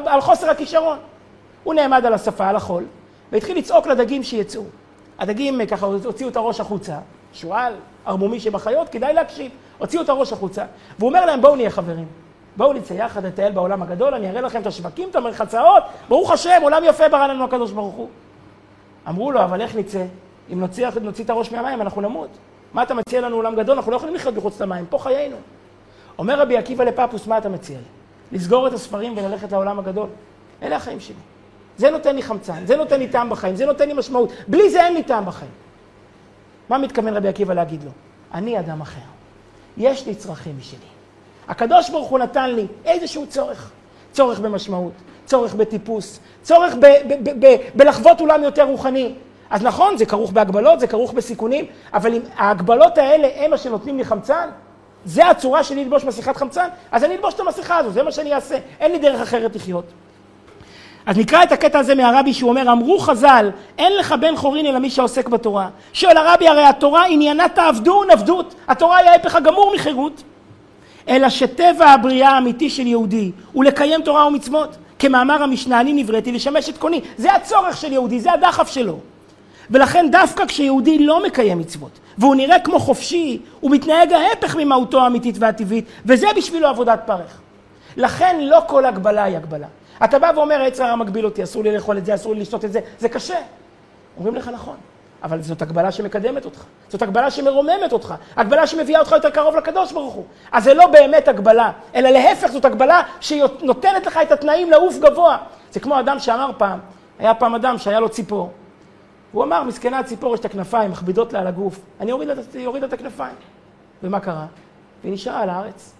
על 0.05 0.21
חוסר 0.21 0.49
הכישרון. 0.49 0.97
הוא 1.63 1.73
נעמד 1.73 2.05
על 2.05 2.13
השפה, 2.13 2.47
על 2.47 2.55
החול, 2.55 2.83
והתחיל 3.31 3.57
לצעוק 3.57 3.87
לדגים 3.87 4.23
שיצאו. 4.23 4.63
הדגים 5.19 5.65
ככה 5.65 5.85
הוציאו 5.85 6.29
את 6.29 6.35
הראש 6.35 6.59
החוצה. 6.59 6.97
שועל, 7.33 7.73
ערמומי 8.05 8.39
שבחיות, 8.39 8.89
כדאי 8.89 9.13
להקשיב. 9.13 9.51
הוציאו 9.77 10.01
את 10.01 10.09
הראש 10.09 10.33
החוצה, 10.33 10.65
והוא 10.99 11.09
אומר 11.09 11.25
להם, 11.25 11.41
בואו 11.41 11.55
נהיה 11.55 11.69
חברים. 11.69 12.05
בואו 12.57 12.73
נצא 12.73 12.93
יחד, 12.93 13.25
נטייל 13.25 13.51
בעולם 13.51 13.83
הגדול, 13.83 14.13
אני 14.13 14.29
אראה 14.29 14.41
לכם 14.41 14.61
את 14.61 14.67
השווקים, 14.67 15.09
את 15.09 15.15
המרחצאות, 15.15 15.83
ברוך 16.09 16.31
השם, 16.31 16.59
עולם 16.61 16.83
יפה 16.85 17.09
ברא 17.09 17.27
לנו 17.27 17.43
הקדוש 17.43 17.71
ברוך 17.71 17.95
הוא. 17.95 18.09
אמרו 19.07 19.31
לו, 19.31 19.43
אבל 19.43 19.61
איך 19.61 19.75
נצא? 19.75 20.05
אם 20.53 20.59
נוציא, 20.59 20.87
נוציא 21.01 21.23
את 21.23 21.29
הראש 21.29 21.51
מהמים, 21.51 21.81
אנחנו 21.81 22.01
נמות. 22.01 22.29
מה 22.73 22.83
אתה 22.83 22.93
מציע 22.93 23.21
לנו 23.21 23.35
עולם 23.35 23.55
גדול? 23.55 23.75
אנחנו 23.75 23.91
לא 23.91 23.97
יכולים 23.97 24.15
לחיות 24.15 24.35
מחוץ 24.35 24.61
למים, 24.61 24.85
פה 24.89 24.97
חיינו. 24.97 25.35
אומר 26.17 26.39
רבי 26.39 26.57
עקיבא 26.57 26.83
לפפוס, 26.83 27.27
מה 27.27 27.37
אתה 27.37 27.49
מציע 27.49 27.77
לי? 27.77 27.98
לסגור 28.31 28.67
את 28.67 28.73
הספרים 28.73 29.17
וללכת 29.17 29.51
לעולם 29.51 29.79
הגדול? 29.79 30.07
אלה 30.63 30.75
החיים 30.75 30.99
שלי. 30.99 31.15
זה 31.77 31.89
נותן 31.89 32.15
לי 32.15 32.23
חמצן, 32.23 32.65
זה 32.65 32.75
נותן 32.77 32.99
לי 32.99 33.07
טעם 33.07 33.29
בחיים, 33.29 33.55
זה 33.55 33.65
נותן 33.65 33.87
לי 33.87 33.93
משמעות. 33.93 34.31
בלי 34.47 34.69
זה 34.69 34.85
אין 34.85 34.93
לי 34.93 35.03
טעם 35.03 35.25
בחיים. 35.25 35.51
מה 36.69 36.77
מתכוון 36.77 37.13
רבי 37.17 37.27
עקיבא 37.27 37.53
להגיד 37.53 37.83
לו? 37.83 37.91
אני 38.33 38.59
אדם 38.59 38.81
אחר. 38.81 38.99
יש 39.77 40.07
לי 40.07 40.15
צרכים 40.15 40.55
משלי. 40.59 40.79
הקדוש 41.47 41.89
ברוך 41.89 42.09
הוא 42.09 42.19
נתן 42.19 42.49
לי 42.49 42.67
איזשהו 42.85 43.27
צורך. 43.27 43.71
צורך 44.11 44.39
במשמעות, 44.39 44.93
צורך 45.25 45.55
בטיפוס, 45.55 46.19
צורך 46.41 46.75
ב- 46.75 46.79
ב- 46.85 47.29
ב- 47.29 47.45
ב- 47.45 47.55
בלחוות 47.75 48.19
עולם 48.19 48.43
יותר 48.43 48.63
רוחני. 48.63 49.13
אז 49.49 49.63
נכון, 49.63 49.97
זה 49.97 50.05
כרוך 50.05 50.31
בהגבלות, 50.31 50.79
זה 50.79 50.87
כרוך 50.87 51.13
בסיכונים, 51.13 51.65
אבל 51.93 52.13
אם 52.13 52.21
ההגבלות 52.35 52.97
האלה 52.97 53.27
הם 53.35 53.51
מה 53.51 53.57
שנותנים 53.57 53.97
לי 53.97 54.05
חמצן, 54.05 54.49
זה 55.05 55.29
הצורה 55.29 55.63
שלי 55.63 55.83
ללבוש 55.83 56.03
מסכת 56.03 56.37
חמצן, 56.37 56.67
אז 56.91 57.03
אני 57.03 57.15
אלבוש 57.15 57.33
את 57.33 57.39
המסכה 57.39 57.77
הזו, 57.77 57.91
זה 57.91 58.03
מה 58.03 58.11
שאני 58.11 58.33
אעשה. 58.33 58.57
אין 58.79 58.91
לי 58.91 58.99
דרך 58.99 59.21
אחרת 59.21 59.55
לחיות. 59.55 59.85
אז 61.05 61.17
נקרא 61.17 61.43
את 61.43 61.51
הקטע 61.51 61.79
הזה 61.79 61.95
מהרבי 61.95 62.33
שהוא 62.33 62.49
אומר, 62.49 62.71
אמרו 62.71 62.99
חז"ל, 62.99 63.49
אין 63.77 63.97
לך 63.97 64.15
בן 64.19 64.35
חורין 64.35 64.65
אלא 64.65 64.79
מי 64.79 64.89
שעוסק 64.89 65.29
בתורה. 65.29 65.69
שואל 65.93 66.17
הרבי, 66.17 66.47
הרי 66.47 66.63
התורה 66.63 67.05
עניינה 67.05 67.49
תעבדון 67.49 68.11
עבדות, 68.11 68.55
התורה 68.67 68.97
היא 68.97 69.09
ההפך 69.09 69.35
הגמור 69.35 69.73
מחירות. 69.75 70.23
אלא 71.07 71.29
שטבע 71.29 71.85
הבריאה 71.85 72.29
האמיתי 72.29 72.69
של 72.69 72.87
יהודי 72.87 73.31
הוא 73.53 73.63
לקיים 73.63 74.01
תורה 74.01 74.27
ומצוות. 74.27 74.77
כמאמר 74.99 75.43
המשנה, 75.43 75.79
אני 75.79 75.93
נבראתי 75.93 76.31
לשמש 76.31 76.69
את 76.69 76.77
קוני. 76.77 77.01
זה 77.17 77.33
הצורך 77.33 77.77
של 77.77 77.91
יהודי, 77.91 78.19
זה 78.19 78.31
הדחף 78.31 78.69
שלו. 78.69 78.99
ולכן 79.71 80.07
דווקא 80.11 80.45
כשיהודי 80.45 80.99
לא 80.99 81.23
מקיים 81.23 81.59
מצוות, 81.59 81.99
והוא 82.17 82.35
נראה 82.35 82.59
כמו 82.59 82.79
חופשי, 82.79 83.41
הוא 83.59 83.71
מתנהג 83.71 84.13
ההפך 84.13 84.55
ממהותו 84.55 85.03
האמיתית 85.03 85.35
והטבעית, 85.39 85.85
וזה 86.05 86.27
בשבילו 86.37 86.67
עבודת 86.67 86.99
פרך. 87.05 87.39
לכן 87.97 88.39
לא 88.41 88.61
כל 88.67 88.85
הגבלה 88.85 89.23
היא 89.23 89.37
הגבלה. 89.37 89.67
אתה 90.03 90.19
בא 90.19 90.31
ואומר, 90.35 90.61
העץ 90.61 90.79
הרע 90.79 90.95
מגביל 90.95 91.25
אותי, 91.25 91.43
אסור 91.43 91.63
לי 91.63 91.75
לאכול 91.75 91.97
את 91.97 92.05
זה, 92.05 92.15
אסור 92.15 92.33
לי 92.33 92.41
לשתות 92.41 92.65
את 92.65 92.71
זה, 92.71 92.79
זה 92.99 93.09
קשה. 93.09 93.37
אומרים 94.17 94.35
לך 94.35 94.47
נכון, 94.47 94.75
אבל 95.23 95.41
זאת 95.41 95.61
הגבלה 95.61 95.91
שמקדמת 95.91 96.45
אותך, 96.45 96.63
זאת 96.89 97.01
הגבלה 97.01 97.31
שמרוממת 97.31 97.93
אותך, 97.93 98.13
הגבלה 98.35 98.67
שמביאה 98.67 98.99
אותך 98.99 99.11
יותר 99.11 99.29
קרוב 99.29 99.55
לקדוש 99.55 99.91
ברוך 99.91 100.13
הוא. 100.13 100.23
אז 100.51 100.63
זה 100.63 100.73
לא 100.73 100.87
באמת 100.87 101.27
הגבלה, 101.27 101.71
אלא 101.95 102.09
להפך, 102.09 102.47
זאת 102.47 102.65
הגבלה 102.65 103.01
שנותנת 103.19 104.05
לך 104.07 104.19
את 104.21 104.31
התנאים 104.31 104.71
לעוף 104.71 104.97
גבוה. 104.97 105.37
זה 105.71 105.79
כמו 105.79 105.99
אדם 105.99 106.19
שאמר 106.19 106.51
פעם, 106.57 106.79
היה 107.19 107.33
פעם 107.33 107.55
אדם 107.55 107.77
שהיה 107.77 107.99
לו 107.99 108.09
ציפור. 108.09 108.51
הוא 109.31 109.43
אמר, 109.43 109.63
מסכנה 109.63 109.99
הציפור, 109.99 110.33
יש 110.33 110.39
את 110.39 110.45
הכנפיים, 110.45 110.91
מכבידות 110.91 111.33
לה 111.33 111.39
על 111.39 111.47
הגוף, 111.47 111.79
אני 111.99 112.11
אוריד 112.11 112.27
לה 112.81 112.87
את 112.87 112.93
הכנפיים. 112.93 113.35
ומה 114.03 114.19
קרה? 114.19 114.45
והיא 115.03 115.13
נשארה 115.13 115.41
על 115.41 115.49
הארץ. 115.49 115.93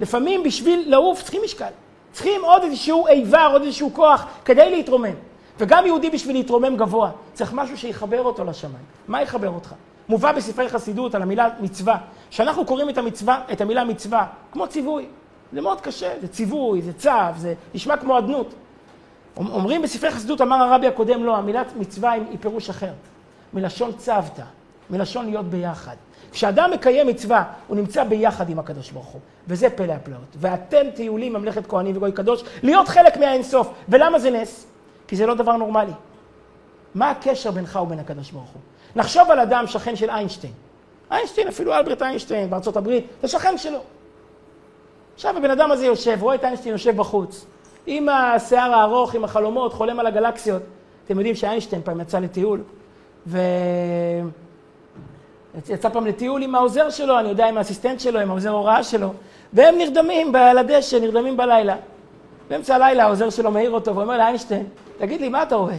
לפעמים 0.00 0.42
בשביל 0.42 0.90
לעוף 0.90 1.22
צריכים 1.22 1.40
משקל. 1.44 1.70
צריכים 2.12 2.44
עוד 2.44 2.62
איזשהו 2.62 3.06
איבר, 3.06 3.48
עוד 3.52 3.62
איזשהו 3.62 3.90
כוח, 3.94 4.26
כדי 4.44 4.70
להתרומם. 4.70 5.14
וגם 5.58 5.86
יהודי 5.86 6.10
בשביל 6.10 6.36
להתרומם 6.36 6.76
גבוה, 6.76 7.10
צריך 7.32 7.52
משהו 7.52 7.78
שיחבר 7.78 8.22
אותו 8.22 8.44
לשמיים. 8.44 8.84
מה 9.08 9.22
יחבר 9.22 9.48
אותך? 9.48 9.74
מובא 10.08 10.32
בספרי 10.32 10.68
חסידות 10.68 11.14
על 11.14 11.22
המילה 11.22 11.48
מצווה. 11.60 11.96
כשאנחנו 12.30 12.64
קוראים 12.64 12.88
את 12.88 12.98
המצווה, 12.98 13.40
את 13.52 13.60
המילה 13.60 13.84
מצווה, 13.84 14.26
כמו 14.52 14.66
ציווי. 14.66 15.06
זה 15.52 15.60
מאוד 15.60 15.80
קשה, 15.80 16.12
זה 16.20 16.28
ציווי, 16.28 16.82
זה 16.82 16.92
צו, 16.92 17.10
זה 17.36 17.54
נשמע 17.74 17.96
כמו 17.96 18.18
אדנות. 18.18 18.54
אומרים 19.38 19.82
בספרי 19.82 20.10
חסידות, 20.10 20.40
אמר 20.40 20.56
הרבי 20.56 20.86
הקודם, 20.86 21.24
לא, 21.24 21.36
המילה 21.36 21.62
מצווה 21.76 22.12
היא 22.12 22.38
פירוש 22.40 22.70
אחר. 22.70 22.92
מלשון 23.54 23.92
צוותא, 23.92 24.42
מלשון 24.90 25.26
להיות 25.26 25.46
ביחד. 25.46 25.96
כשאדם 26.32 26.70
מקיים 26.70 27.06
מצווה, 27.06 27.44
הוא 27.66 27.76
נמצא 27.76 28.04
ביחד 28.04 28.50
עם 28.50 28.58
הקדוש 28.58 28.90
ברוך 28.90 29.06
הוא, 29.06 29.20
וזה 29.48 29.70
פלא 29.70 29.92
הפלאות. 29.92 30.36
ואתם 30.36 30.90
תהיו 30.94 31.18
לי 31.18 31.28
ממלכת 31.28 31.66
כהנים 31.66 31.96
וגוי 31.96 32.12
קדוש, 32.12 32.44
להיות 32.62 32.88
חלק 32.88 33.16
מהאינסוף. 33.16 33.68
ולמה 33.88 34.18
זה 34.18 34.30
נס? 34.30 34.66
כי 35.08 35.16
זה 35.16 35.26
לא 35.26 35.34
דבר 35.34 35.56
נורמלי. 35.56 35.92
מה 36.94 37.10
הקשר 37.10 37.50
בינך 37.50 37.78
ובין 37.82 37.98
הקדוש 37.98 38.30
ברוך 38.30 38.48
הוא? 38.50 38.60
נחשוב 38.96 39.30
על 39.30 39.40
אדם 39.40 39.66
שכן 39.66 39.96
של 39.96 40.10
איינשטיין. 40.10 40.52
איינשטיין, 41.10 41.48
אפילו 41.48 41.74
אלברט 41.74 42.02
איינשטיין 42.02 42.50
בארצות 42.50 42.76
הברית, 42.76 43.06
זה 43.22 43.28
שכן 43.28 43.58
שלו. 43.58 43.78
עכשיו 45.14 45.36
הבן 45.36 45.50
אדם 45.50 45.70
הזה 45.70 45.86
יושב, 45.86 46.18
רואה 46.20 46.34
את 46.34 46.44
איינשטיין 46.44 46.72
יושב 46.72 46.96
בחוץ, 46.96 47.46
עם 47.90 48.08
השיער 48.08 48.72
הארוך, 48.74 49.14
עם 49.14 49.24
החלומות, 49.24 49.72
חולם 49.72 50.00
על 50.00 50.06
הגלקסיות. 50.06 50.62
אתם 51.04 51.18
יודעים 51.18 51.34
שאיינשטיין 51.34 51.82
פעם 51.82 52.00
יצא 52.00 52.18
לטיול, 52.18 52.60
ו... 53.26 53.38
יצא 55.68 55.88
פעם 55.88 56.06
לטיול 56.06 56.42
עם 56.42 56.54
העוזר 56.54 56.90
שלו, 56.90 57.18
אני 57.18 57.28
יודע, 57.28 57.48
עם 57.48 57.58
האסיסטנט 57.58 58.00
שלו, 58.00 58.20
עם 58.20 58.30
העוזר 58.30 58.50
הוראה 58.50 58.82
שלו, 58.82 59.12
והם 59.52 59.78
נרדמים 59.78 60.34
על 60.34 60.58
הדשא, 60.58 60.96
נרדמים 60.96 61.36
בלילה. 61.36 61.76
באמצע 62.50 62.74
הלילה 62.74 63.04
העוזר 63.04 63.30
שלו 63.30 63.50
מעיר 63.50 63.70
אותו 63.70 63.96
ואומר 63.96 64.16
לאיינשטיין, 64.16 64.66
תגיד 64.98 65.20
לי, 65.20 65.28
מה 65.28 65.42
אתה 65.42 65.56
רואה? 65.56 65.76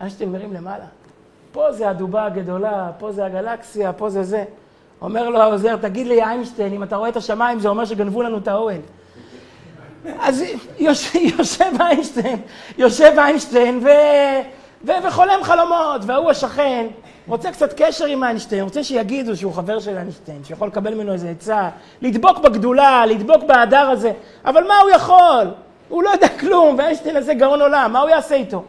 איינשטיין 0.00 0.32
מרים 0.32 0.52
למעלה. 0.52 0.84
פה 1.52 1.72
זה 1.72 1.88
הדובה 1.88 2.24
הגדולה, 2.24 2.90
פה 2.98 3.12
זה 3.12 3.24
הגלקסיה, 3.24 3.92
פה 3.92 4.10
זה 4.10 4.22
זה. 4.22 4.44
אומר 5.00 5.28
לו 5.28 5.40
העוזר, 5.40 5.76
תגיד 5.76 6.06
לי, 6.06 6.22
איינשטיין, 6.22 6.72
אם 6.72 6.82
אתה 6.82 6.96
רואה 6.96 7.08
את 7.08 7.16
השמיים, 7.16 7.60
זה 7.60 7.68
אומר 7.68 7.84
שגנבו 7.84 8.22
לנו 8.22 8.38
את 8.38 8.48
האוהל. 8.48 8.80
אז 10.20 10.44
יושב, 10.78 11.18
יושב 11.38 11.80
איינשטיין, 11.80 12.36
יושב 12.78 13.12
איינשטיין 13.18 13.80
ו, 13.84 13.88
ו, 14.84 14.90
וחולם 15.04 15.38
חלומות, 15.42 16.00
והוא 16.06 16.30
השכן 16.30 16.86
רוצה 17.26 17.50
קצת 17.50 17.72
קשר 17.76 18.04
עם 18.04 18.24
איינשטיין, 18.24 18.64
רוצה 18.64 18.84
שיגידו 18.84 19.36
שהוא 19.36 19.52
חבר 19.52 19.80
של 19.80 19.96
איינשטיין, 19.96 20.44
שיכול 20.44 20.68
לקבל 20.68 20.94
ממנו 20.94 21.12
איזה 21.12 21.30
עצה, 21.30 21.68
לדבוק 22.02 22.38
בגדולה, 22.38 23.06
לדבוק 23.06 23.44
בהדר 23.44 23.90
הזה, 23.90 24.12
אבל 24.44 24.66
מה 24.68 24.78
הוא 24.78 24.90
יכול? 24.90 25.50
הוא 25.88 26.02
לא 26.02 26.10
יודע 26.10 26.28
כלום, 26.28 26.78
ואיינשטיין 26.78 27.16
הזה 27.16 27.34
גאון 27.34 27.60
עולם, 27.60 27.92
מה 27.92 28.00
הוא 28.00 28.08
יעשה 28.08 28.34
איתו? 28.34 28.64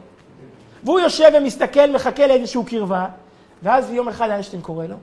והוא 0.84 0.99
יושב 0.99 1.32
ומסתכל, 1.38 1.91
מחכה 1.91 2.27
לאיזשהו 2.27 2.65
קרבה, 2.65 3.05
ואז 3.63 3.91
יום 3.91 4.07
אחד 4.07 4.30
איינשטיין 4.30 4.61
קורא 4.61 4.86
לו, 4.86 4.95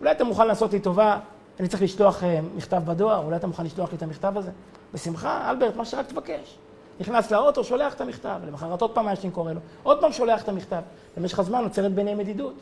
אולי 0.00 0.12
אתה 0.12 0.24
מוכן 0.24 0.46
לעשות 0.46 0.72
לי 0.72 0.80
טובה, 0.80 1.18
אני 1.60 1.68
צריך 1.68 1.82
לשלוח 1.82 2.24
אה, 2.24 2.40
מכתב 2.56 2.82
בדואר, 2.84 3.24
אולי 3.24 3.36
אתה 3.36 3.46
מוכן 3.46 3.64
לשלוח 3.64 3.90
לי 3.90 3.96
את 3.96 4.02
המכתב 4.02 4.38
הזה? 4.38 4.50
בשמחה, 4.94 5.50
אלברט, 5.50 5.76
מה 5.76 5.84
שרק 5.84 6.06
תבקש. 6.06 6.56
נכנס 7.00 7.30
לאוטו, 7.30 7.64
שולח 7.64 7.94
את 7.94 8.00
המכתב, 8.00 8.40
למחרת 8.46 8.82
עוד 8.82 8.90
פעם 8.90 9.06
איינשטיין 9.06 9.32
קורא 9.32 9.52
לו, 9.52 9.60
עוד 9.82 10.00
פעם 10.00 10.12
שולח 10.12 10.42
את 10.42 10.48
המכתב. 10.48 10.80
במשך 11.16 11.38
הזמן 11.38 11.62
נוצרת 11.62 11.92
ביניהם 11.94 12.20
ידידות. 12.20 12.54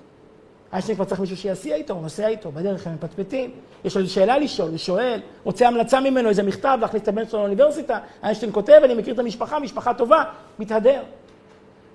איינשטיין 0.73 0.97
כבר 0.97 1.05
צריך 1.05 1.21
מישהו 1.21 1.37
שיסיע 1.37 1.77
איתו, 1.77 1.95
הוא 1.95 2.03
נוסע 2.03 2.29
איתו, 2.29 2.53
בדרך 2.53 2.87
הם 2.87 2.95
מפטפטים, 2.95 3.51
יש 3.85 3.97
לו 3.97 4.09
שאלה 4.09 4.39
לשאול, 4.39 4.69
הוא 4.69 4.79
שואל, 4.79 5.21
רוצה 5.45 5.69
המלצה 5.69 6.01
ממנו, 6.01 6.29
איזה 6.29 6.43
מכתב, 6.43 6.79
להכניס 6.81 7.03
את 7.03 7.09
הבן 7.09 7.29
שלו 7.29 7.39
לאוניברסיטה, 7.39 7.99
איינשטיין 8.23 8.53
כותב, 8.53 8.81
אני 8.85 8.95
מכיר 8.95 9.15
את 9.15 9.19
המשפחה, 9.19 9.59
משפחה 9.59 9.95
טובה, 9.95 10.25
מתהדר. 10.59 11.03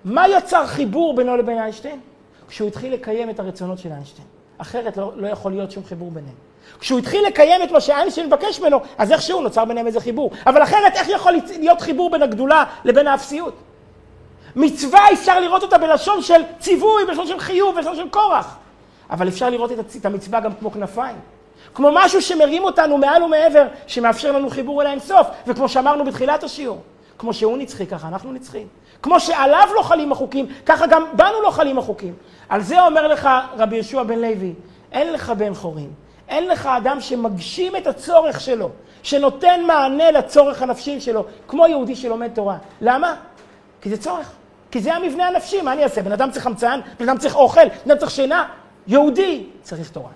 מה 0.05 0.27
יצר 0.27 0.65
חיבור 0.65 1.15
בינו 1.15 1.37
לבין 1.37 1.57
איינשטיין? 1.57 1.99
כשהוא 2.47 2.67
התחיל 2.67 2.93
לקיים 2.93 3.29
את 3.29 3.39
הרצונות 3.39 3.79
של 3.79 3.91
איינשטיין. 3.91 4.27
אחרת 4.57 4.97
לא, 4.97 5.11
לא 5.15 5.27
יכול 5.27 5.51
להיות 5.51 5.71
שום 5.71 5.83
חיבור 5.83 6.11
ביניהם. 6.11 6.35
כשהוא 6.79 6.99
התחיל 6.99 7.25
לקיים 7.27 7.63
את 7.63 7.71
מה 7.71 7.81
שאיינשטיין 7.81 8.27
מבקש 8.27 8.59
ממנו, 8.59 8.79
אז 8.97 9.11
איכשהו 9.11 9.41
נוצר 9.41 9.65
ביניהם 9.65 9.87
איזה 9.87 9.99
חיבור. 9.99 10.31
אבל 10.47 10.63
אחרת, 10.63 10.95
איך 10.95 11.09
יכול 11.09 11.33
להיות 11.59 11.81
חיבור 11.81 12.11
בין 12.11 12.21
הגדולה 12.21 12.63
לבין 12.85 13.07
האפסיות? 13.07 13.53
מצווה 14.55 14.99
אפשר 15.13 15.39
לראות 15.39 15.63
אותה 15.63 15.77
בלשון 15.77 16.21
של 16.21 16.41
ציווי, 16.59 17.05
בלשון 17.07 17.27
של 17.27 17.39
חיוב, 17.39 17.75
בלשון 17.75 17.95
של 17.95 18.09
כורח. 18.09 18.57
אבל 19.09 19.27
אפשר 19.27 19.49
לראות 19.49 19.71
את 19.97 20.05
המצווה 20.05 20.39
גם 20.39 20.51
כמו 20.59 20.71
כנפיים. 20.71 21.15
כמו 21.73 21.89
משהו 21.93 22.21
שמרים 22.21 22.63
אותנו 22.63 22.97
מעל 22.97 23.23
ומעבר, 23.23 23.67
שמאפשר 23.87 24.31
לנו 24.31 24.49
חיבור 24.49 24.81
אל 24.81 24.87
האינסוף. 24.87 25.27
וכמו 25.47 25.69
שאמרנו 25.69 26.05
בתחילת 26.05 26.43
השיעור, 26.43 26.81
כמו 27.17 27.33
שהוא 27.33 27.57
נצחי, 27.57 27.87
ככה 27.87 28.07
אנחנו 28.07 28.31
נצחים. 28.31 28.67
כמו 29.01 29.19
שעליו 29.19 29.67
לא 29.75 29.81
חלים 29.81 30.11
החוקים, 30.11 30.45
ככה 30.65 30.87
גם 30.87 31.03
בנו 31.13 31.41
לא 31.43 31.51
חלים 31.51 31.77
החוקים. 31.77 32.13
על 32.49 32.61
זה 32.61 32.81
אומר 32.81 33.07
לך 33.07 33.29
רבי 33.57 33.75
יהושע 33.75 34.03
בן 34.03 34.19
לוי, 34.19 34.53
אין 34.91 35.13
לך 35.13 35.29
בן 35.29 35.53
חורין. 35.53 35.89
אין 36.27 36.47
לך 36.47 36.65
אדם 36.65 37.01
שמגשים 37.01 37.75
את 37.75 37.87
הצורך 37.87 38.41
שלו, 38.41 38.69
שנותן 39.03 39.61
מענה 39.67 40.11
לצורך 40.11 40.61
הנפשי 40.61 41.01
שלו, 41.01 41.25
כמו 41.47 41.67
יהודי 41.67 41.95
שלומד 41.95 42.29
תורה. 42.33 42.57
למה? 42.81 43.15
כי 43.81 43.89
זה 43.89 43.97
צורך. 43.97 44.31
כי 44.71 44.81
זה 44.81 44.95
המבנה 44.95 45.27
הנפשי, 45.27 45.61
מה 45.61 45.73
אני 45.73 45.83
אעשה? 45.83 46.01
בן 46.01 46.11
אדם 46.11 46.31
צריך 46.31 46.43
חמצן, 46.43 46.79
בן 46.99 47.09
אדם 47.09 47.17
צריך 47.17 47.35
אוכל, 47.35 47.67
בן 47.85 47.91
אדם 47.91 47.99
צריך 47.99 48.11
שינה. 48.11 48.47
יהודי 48.87 49.45
צריך 49.61 49.89
תורה. 49.89 50.09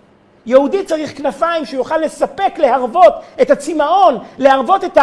יהודי 0.45 0.85
צריך 0.85 1.17
כנפיים 1.17 1.65
שיוכל 1.65 1.97
לספק, 1.97 2.53
להרוות 2.57 3.13
את 3.41 3.51
הצמאון, 3.51 4.17
להרוות 4.37 4.83
את 4.83 4.97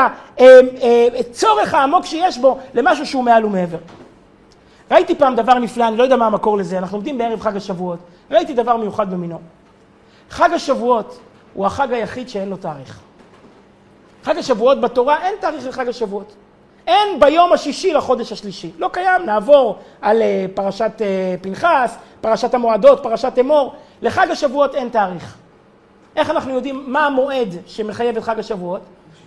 הצורך 1.21 1.75
אה, 1.75 1.79
אה, 1.79 1.81
העמוק 1.81 2.07
שיש 2.07 2.39
בו 2.39 2.59
למשהו 2.75 3.07
שהוא 3.07 3.25
מעל 3.25 3.45
ומעבר. 3.45 3.79
ראיתי 4.91 5.15
פעם 5.15 5.37
דבר 5.37 5.55
נפלא, 5.55 5.89
אני 5.89 5.97
לא 5.97 6.03
יודע 6.03 6.17
מה 6.17 6.27
המקור 6.27 6.59
לזה, 6.59 6.79
אנחנו 6.79 6.97
עומדים 6.97 7.19
בערב 7.19 7.41
חג 7.41 7.57
השבועות, 7.57 7.99
ראיתי 8.31 8.55
דבר 8.55 8.77
מיוחד 8.77 9.11
במינו. 9.11 9.39
חג 10.31 10.53
השבועות 10.53 11.19
הוא 11.55 11.67
החג 11.67 11.93
היחיד 11.93 12.29
שאין 12.29 12.49
לו 12.49 12.57
תאריך. 12.57 13.01
חג 14.25 14.39
השבועות 14.39 14.81
בתורה 14.81 15.23
אין 15.23 15.35
תאריך 15.41 15.67
לחג 15.67 15.89
השבועות. 15.89 16.35
אין 16.87 17.21
ביום 17.21 17.53
השישי 17.53 17.93
לחודש 17.93 18.33
השלישי. 18.33 18.71
לא 18.79 18.89
קיים, 18.93 19.27
נעבור 19.27 19.79
על 20.01 20.23
אה, 20.23 20.47
פרשת 20.55 21.03
פנחס, 21.41 21.97
פרשת 22.27 22.55
המועדות, 22.55 23.03
פרשת 23.03 23.33
אמור. 23.41 23.75
לחג 24.03 24.27
השבועות 24.31 24.75
אין 24.75 24.89
תאריך. 24.89 25.37
איך 26.17 26.31
אנחנו 26.31 26.55
יודעים 26.55 26.85
מה 26.87 27.07
המועד 27.07 27.55
שמחייב 27.67 28.17
את 28.17 28.23
חג 28.23 28.39
השבועות? 28.39 28.81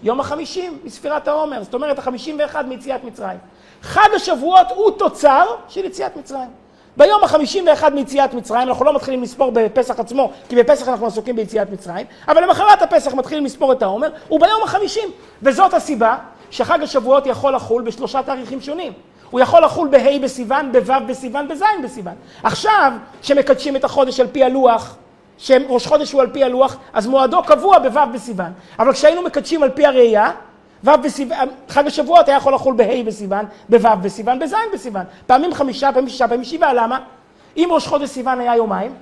יום 0.03 0.19
החמישים 0.19 0.79
מספירת 0.83 1.27
העומר, 1.27 1.63
זאת 1.63 1.73
אומרת 1.73 1.99
החמישים 1.99 2.39
ואחד 2.39 2.67
מיציאת 2.67 3.03
מצרים. 3.03 3.37
חג 3.81 4.07
השבועות 4.15 4.67
הוא 4.75 4.91
תוצר 4.91 5.45
של 5.69 5.85
יציאת 5.85 6.17
מצרים. 6.17 6.49
ביום 6.97 7.23
החמישים 7.23 7.67
ואחד 7.67 7.93
מיציאת 7.93 8.33
מצרים, 8.33 8.67
אנחנו 8.67 8.85
לא 8.85 8.93
מתחילים 8.95 9.23
לספור 9.23 9.51
בפסח 9.53 9.99
עצמו, 9.99 10.31
כי 10.49 10.55
בפסח 10.55 10.87
אנחנו 10.87 11.07
עסוקים 11.07 11.35
ביציאת 11.35 11.71
מצרים, 11.71 12.05
אבל 12.27 12.43
למחרת 12.43 12.81
הפסח 12.81 13.13
מתחילים 13.13 13.45
לספור 13.45 13.71
את 13.71 13.81
העומר, 13.81 14.09
הוא 14.27 14.39
ביום 14.39 14.63
החמישים. 14.63 15.09
וזאת 15.43 15.73
הסיבה 15.73 16.17
שחג 16.51 16.83
השבועות 16.83 17.25
יכול 17.25 17.55
לחול 17.55 17.81
בשלושה 17.81 18.23
תאריכים 18.23 18.61
שונים. 18.61 18.93
הוא 19.29 19.39
יכול 19.39 19.63
לחול 19.63 19.87
בה' 19.87 20.19
בסיוון, 20.23 20.71
בו' 20.71 20.93
בסיוון, 21.07 21.47
בז' 21.47 21.63
בסיוון. 21.83 22.13
עכשיו, 22.43 22.93
שמקדשים 23.21 23.75
את 23.75 23.83
החודש 23.83 24.19
על 24.19 24.27
פי 24.27 24.43
הלוח, 24.43 24.95
שראש 25.37 25.87
חודש 25.87 26.11
הוא 26.11 26.21
על 26.21 26.29
פי 26.29 26.43
הלוח, 26.43 26.77
אז 26.93 27.07
מועדו 27.07 27.43
קבוע 27.43 27.79
בו' 27.79 27.99
בסיוון. 28.13 28.51
אבל 28.79 28.93
כשהיינו 28.93 29.21
מקדשים 29.21 29.63
על 29.63 29.69
פי 29.69 29.85
הראייה, 29.85 30.31
בסיוון, 30.83 31.37
חג 31.69 31.87
השבועות 31.87 32.27
היה 32.27 32.37
יכול 32.37 32.53
לחול 32.53 32.73
בה' 32.73 33.03
בסיוון, 33.05 33.45
בו' 33.69 33.89
בסיוון, 34.01 34.39
בז' 34.39 34.55
בסיוון. 34.73 35.03
פעמים 35.27 35.53
חמישה, 35.53 35.91
פעמים 35.91 36.09
שישה, 36.09 36.27
פעמים 36.27 36.43
שבעה, 36.43 36.73
למה? 36.73 36.99
אם 37.57 37.69
ראש 37.71 37.87
חודש 37.87 38.09
סיוון 38.09 38.39
היה 38.39 38.55
יומיים, 38.55 38.93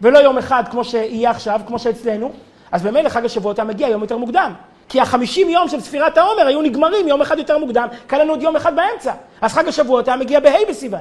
ולא 0.00 0.18
יום 0.18 0.38
אחד 0.38 0.62
כמו 0.70 0.84
שיהיה 0.84 1.30
עכשיו, 1.30 1.60
כמו 1.66 1.78
שאצלנו, 1.78 2.32
אז 2.72 2.82
במילא 2.82 3.08
חג 3.08 3.24
השבועות 3.24 3.58
היה 3.58 3.64
מגיע 3.64 3.88
יום 3.88 4.02
יותר 4.02 4.16
מוקדם. 4.16 4.52
כי 4.90 5.00
החמישים 5.00 5.48
יום 5.48 5.68
של 5.68 5.80
ספירת 5.80 6.18
העומר 6.18 6.46
היו 6.46 6.62
נגמרים 6.62 7.08
יום 7.08 7.22
אחד 7.22 7.38
יותר 7.38 7.58
מוקדם, 7.58 7.88
כאן 8.08 8.20
לנו 8.20 8.32
עוד 8.32 8.42
יום 8.42 8.56
אחד 8.56 8.76
באמצע. 8.76 9.12
אז 9.40 9.52
חג 9.52 9.68
השבועות 9.68 10.08
היה 10.08 10.16
מגיע 10.16 10.40
בה' 10.40 10.68
בסיוון. 10.68 11.00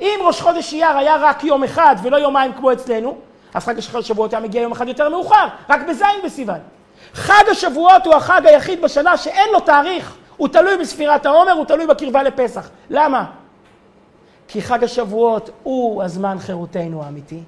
אם 0.00 0.20
ראש 0.22 0.40
חודש 0.40 0.72
אייר 0.72 0.96
היה 0.96 1.16
רק 1.20 1.44
יום 1.44 1.64
אחד 1.64 1.96
ולא 2.02 2.16
יומיים 2.16 2.52
כמו 2.52 2.72
אצלנו, 2.72 3.16
אז 3.54 3.64
חג 3.64 3.78
השבועות 3.78 4.32
היה 4.32 4.42
מגיע 4.42 4.62
יום 4.62 4.72
אחד 4.72 4.88
יותר 4.88 5.08
מאוחר, 5.08 5.46
רק 5.68 5.80
בז' 5.88 6.02
בסיוון. 6.24 6.58
חג 7.14 7.42
השבועות 7.50 8.06
הוא 8.06 8.14
החג 8.14 8.46
היחיד 8.46 8.82
בשנה 8.82 9.16
שאין 9.16 9.48
לו 9.52 9.60
תאריך, 9.60 10.16
הוא 10.36 10.48
תלוי 10.48 10.76
בספירת 10.76 11.26
העומר, 11.26 11.52
הוא 11.52 11.64
תלוי 11.64 11.86
בקרבה 11.86 12.22
לפסח. 12.22 12.68
למה? 12.90 13.24
כי 14.48 14.62
חג 14.62 14.84
השבועות 14.84 15.50
הוא 15.62 16.02
הזמן 16.02 16.38
חירותנו 16.38 17.02
האמיתי. 17.02 17.40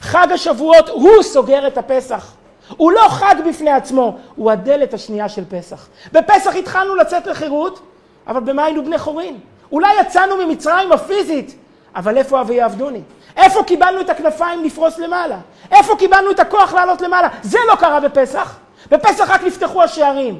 חג 0.00 0.26
השבועות 0.32 0.88
הוא 0.88 1.22
סוגר 1.22 1.66
את 1.66 1.78
הפסח. 1.78 2.35
הוא 2.76 2.92
לא 2.92 3.08
חג 3.08 3.34
בפני 3.48 3.70
עצמו, 3.70 4.16
הוא 4.36 4.50
הדלת 4.50 4.94
השנייה 4.94 5.28
של 5.28 5.44
פסח. 5.48 5.88
בפסח 6.12 6.54
התחלנו 6.56 6.94
לצאת 6.94 7.26
לחירות, 7.26 7.80
אבל 8.26 8.40
במה 8.40 8.64
היינו 8.64 8.84
בני 8.84 8.98
חורין? 8.98 9.38
אולי 9.72 10.00
יצאנו 10.00 10.36
ממצרים 10.36 10.92
הפיזית, 10.92 11.56
אבל 11.96 12.16
איפה 12.16 12.40
אבי 12.40 12.54
יעבדוני? 12.54 13.00
איפה 13.36 13.62
קיבלנו 13.64 14.00
את 14.00 14.10
הכנפיים 14.10 14.64
לפרוס 14.64 14.98
למעלה? 14.98 15.38
איפה 15.70 15.96
קיבלנו 15.96 16.30
את 16.30 16.40
הכוח 16.40 16.74
לעלות 16.74 17.00
למעלה? 17.00 17.28
זה 17.42 17.58
לא 17.68 17.74
קרה 17.76 18.00
בפסח. 18.00 18.56
בפסח 18.90 19.30
רק 19.30 19.42
נפתחו 19.42 19.82
השערים. 19.82 20.38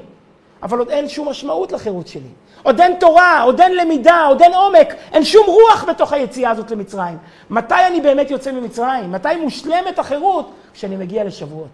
אבל 0.63 0.79
עוד 0.79 0.91
אין 0.91 1.09
שום 1.09 1.29
משמעות 1.29 1.73
לחירות 1.73 2.09
שלי. 2.09 2.29
עוד 2.63 2.81
אין 2.81 2.97
תורה, 3.01 3.43
עוד 3.43 3.61
אין 3.61 3.77
למידה, 3.77 4.25
עוד 4.25 4.43
אין 4.43 4.55
עומק, 4.55 4.95
אין 5.13 5.25
שום 5.25 5.47
רוח 5.47 5.85
בתוך 5.89 6.13
היציאה 6.13 6.51
הזאת 6.51 6.71
למצרים. 6.71 7.19
מתי 7.51 7.87
אני 7.87 8.01
באמת 8.01 8.31
יוצא 8.31 8.53
ממצרים? 8.53 9.13
מתי 9.13 9.37
מושלמת 9.43 9.99
החירות? 9.99 10.51
כשאני 10.75 10.97
מגיע 10.97 11.25
לשבועות. 11.25 11.69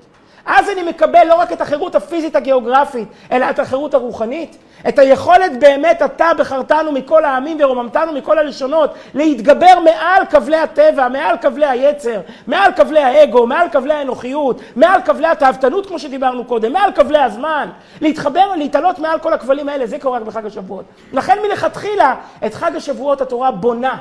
אז 0.47 0.68
אני 0.68 0.82
מקבל 0.82 1.24
לא 1.28 1.34
רק 1.34 1.53
את 1.53 1.61
החירות 1.61 1.95
הפיזית 1.95 2.36
הגיאוגרפית, 2.36 3.09
אלא 3.32 3.51
את 3.51 3.59
החירות 3.59 3.95
הרוחנית, 3.95 4.57
את 4.88 4.99
היכולת 4.99 5.61
באמת 5.61 6.03
אתה 6.05 6.30
בחרתנו 6.38 6.93
מכל 6.93 7.24
העמים 7.24 7.57
ורוממתנו 7.61 8.12
מכל 8.12 8.38
הלשונות, 8.38 8.95
להתגבר 9.14 9.80
מעל 9.84 10.26
כבלי 10.26 10.57
הטבע, 10.57 11.09
מעל 11.09 11.36
כבלי 11.38 11.66
היצר, 11.66 12.20
מעל 12.47 12.72
כבלי 12.72 13.01
האגו, 13.01 13.47
מעל 13.47 13.68
כבלי 13.68 13.95
האנוכיות, 13.95 14.61
מעל 14.76 15.03
כבלי 15.03 15.26
התאוותנות 15.26 15.86
כמו 15.86 15.99
שדיברנו 15.99 16.45
קודם, 16.45 16.72
מעל 16.72 16.93
כבלי 16.93 17.18
הזמן, 17.18 17.68
להתחבר, 18.01 18.57
להתעלות 18.57 18.99
מעל 18.99 19.18
כל 19.18 19.32
הכבלים 19.32 19.68
האלה, 19.68 19.86
זה 19.86 19.99
קורה 19.99 20.18
רק 20.18 20.24
בחג 20.24 20.47
השבועות. 20.47 20.84
לכן 21.12 21.38
מלכתחילה 21.49 22.14
את 22.47 22.55
חג 22.55 22.76
השבועות 22.76 23.20
התורה 23.20 23.51
בונה 23.51 23.97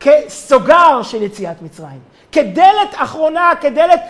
כסוגר 0.00 1.02
של 1.02 1.22
יציאת 1.22 1.62
מצרים. 1.62 2.09
כדלת 2.32 2.94
אחרונה, 2.94 3.52
כדלת 3.60 4.00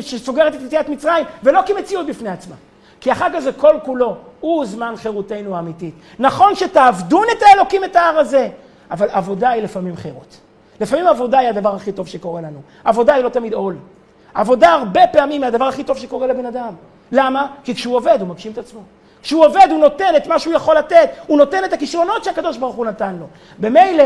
שסוגרת 0.00 0.54
את 0.54 0.60
יציאת 0.62 0.88
מצרים, 0.88 1.24
ולא 1.42 1.60
כמציאות 1.66 2.06
בפני 2.06 2.28
עצמה. 2.28 2.54
כי 3.00 3.10
החג 3.10 3.30
הזה 3.34 3.52
כל 3.52 3.74
כולו 3.84 4.16
הוא 4.40 4.64
זמן 4.66 4.94
חירותנו 4.96 5.56
האמיתית. 5.56 5.94
נכון 6.18 6.54
שתעבדון 6.54 7.24
את 7.38 7.42
האלוקים 7.42 7.84
את 7.84 7.96
ההר 7.96 8.18
הזה, 8.18 8.48
אבל 8.90 9.08
עבודה 9.10 9.50
היא 9.50 9.62
לפעמים 9.62 9.96
חירות. 9.96 10.36
לפעמים 10.80 11.06
עבודה 11.06 11.38
היא 11.38 11.48
הדבר 11.48 11.74
הכי 11.74 11.92
טוב 11.92 12.08
שקורה 12.08 12.40
לנו. 12.40 12.60
עבודה 12.84 13.14
היא 13.14 13.24
לא 13.24 13.28
תמיד 13.28 13.54
עול. 13.54 13.76
עבודה 14.34 14.72
הרבה 14.72 15.06
פעמים 15.06 15.42
היא 15.42 15.48
הדבר 15.48 15.64
הכי 15.64 15.84
טוב 15.84 15.98
שקורה 15.98 16.26
לבן 16.26 16.46
אדם. 16.46 16.74
למה? 17.12 17.46
כי 17.64 17.74
כשהוא 17.74 17.96
עובד 17.96 18.16
הוא 18.20 18.28
מגשים 18.28 18.52
את 18.52 18.58
עצמו. 18.58 18.80
כשהוא 19.22 19.44
עובד 19.44 19.66
הוא 19.70 19.78
נותן 19.78 20.16
את 20.16 20.26
מה 20.26 20.38
שהוא 20.38 20.54
יכול 20.54 20.76
לתת, 20.76 21.10
הוא 21.26 21.38
נותן 21.38 21.64
את 21.64 21.72
הכישרונות 21.72 22.24
שהקדוש 22.24 22.56
ברוך 22.56 22.76
הוא 22.76 22.86
נתן 22.86 23.16
לו. 23.20 23.26
במילא, 23.58 24.04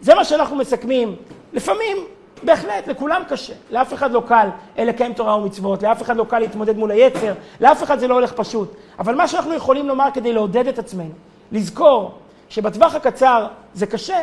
זה 0.00 0.14
מה 0.14 0.24
שאנחנו 0.24 0.56
מסכמים. 0.56 1.16
לפעמים 1.52 1.96
בהחלט, 2.42 2.86
לכולם 2.86 3.22
קשה. 3.28 3.52
לאף 3.70 3.94
אחד 3.94 4.12
לא 4.12 4.22
קל 4.26 4.48
לקיים 4.78 5.12
תורה 5.12 5.36
ומצוות, 5.36 5.82
לאף 5.82 6.02
אחד 6.02 6.16
לא 6.16 6.24
קל 6.24 6.38
להתמודד 6.38 6.76
מול 6.76 6.90
היצר, 6.90 7.32
לאף 7.60 7.82
אחד 7.82 7.98
זה 7.98 8.08
לא 8.08 8.14
הולך 8.14 8.32
פשוט. 8.32 8.74
אבל 8.98 9.14
מה 9.14 9.28
שאנחנו 9.28 9.54
יכולים 9.54 9.88
לומר 9.88 10.08
כדי 10.14 10.32
לעודד 10.32 10.68
את 10.68 10.78
עצמנו, 10.78 11.10
לזכור 11.52 12.14
שבטווח 12.48 12.94
הקצר 12.94 13.46
זה 13.74 13.86
קשה, 13.86 14.18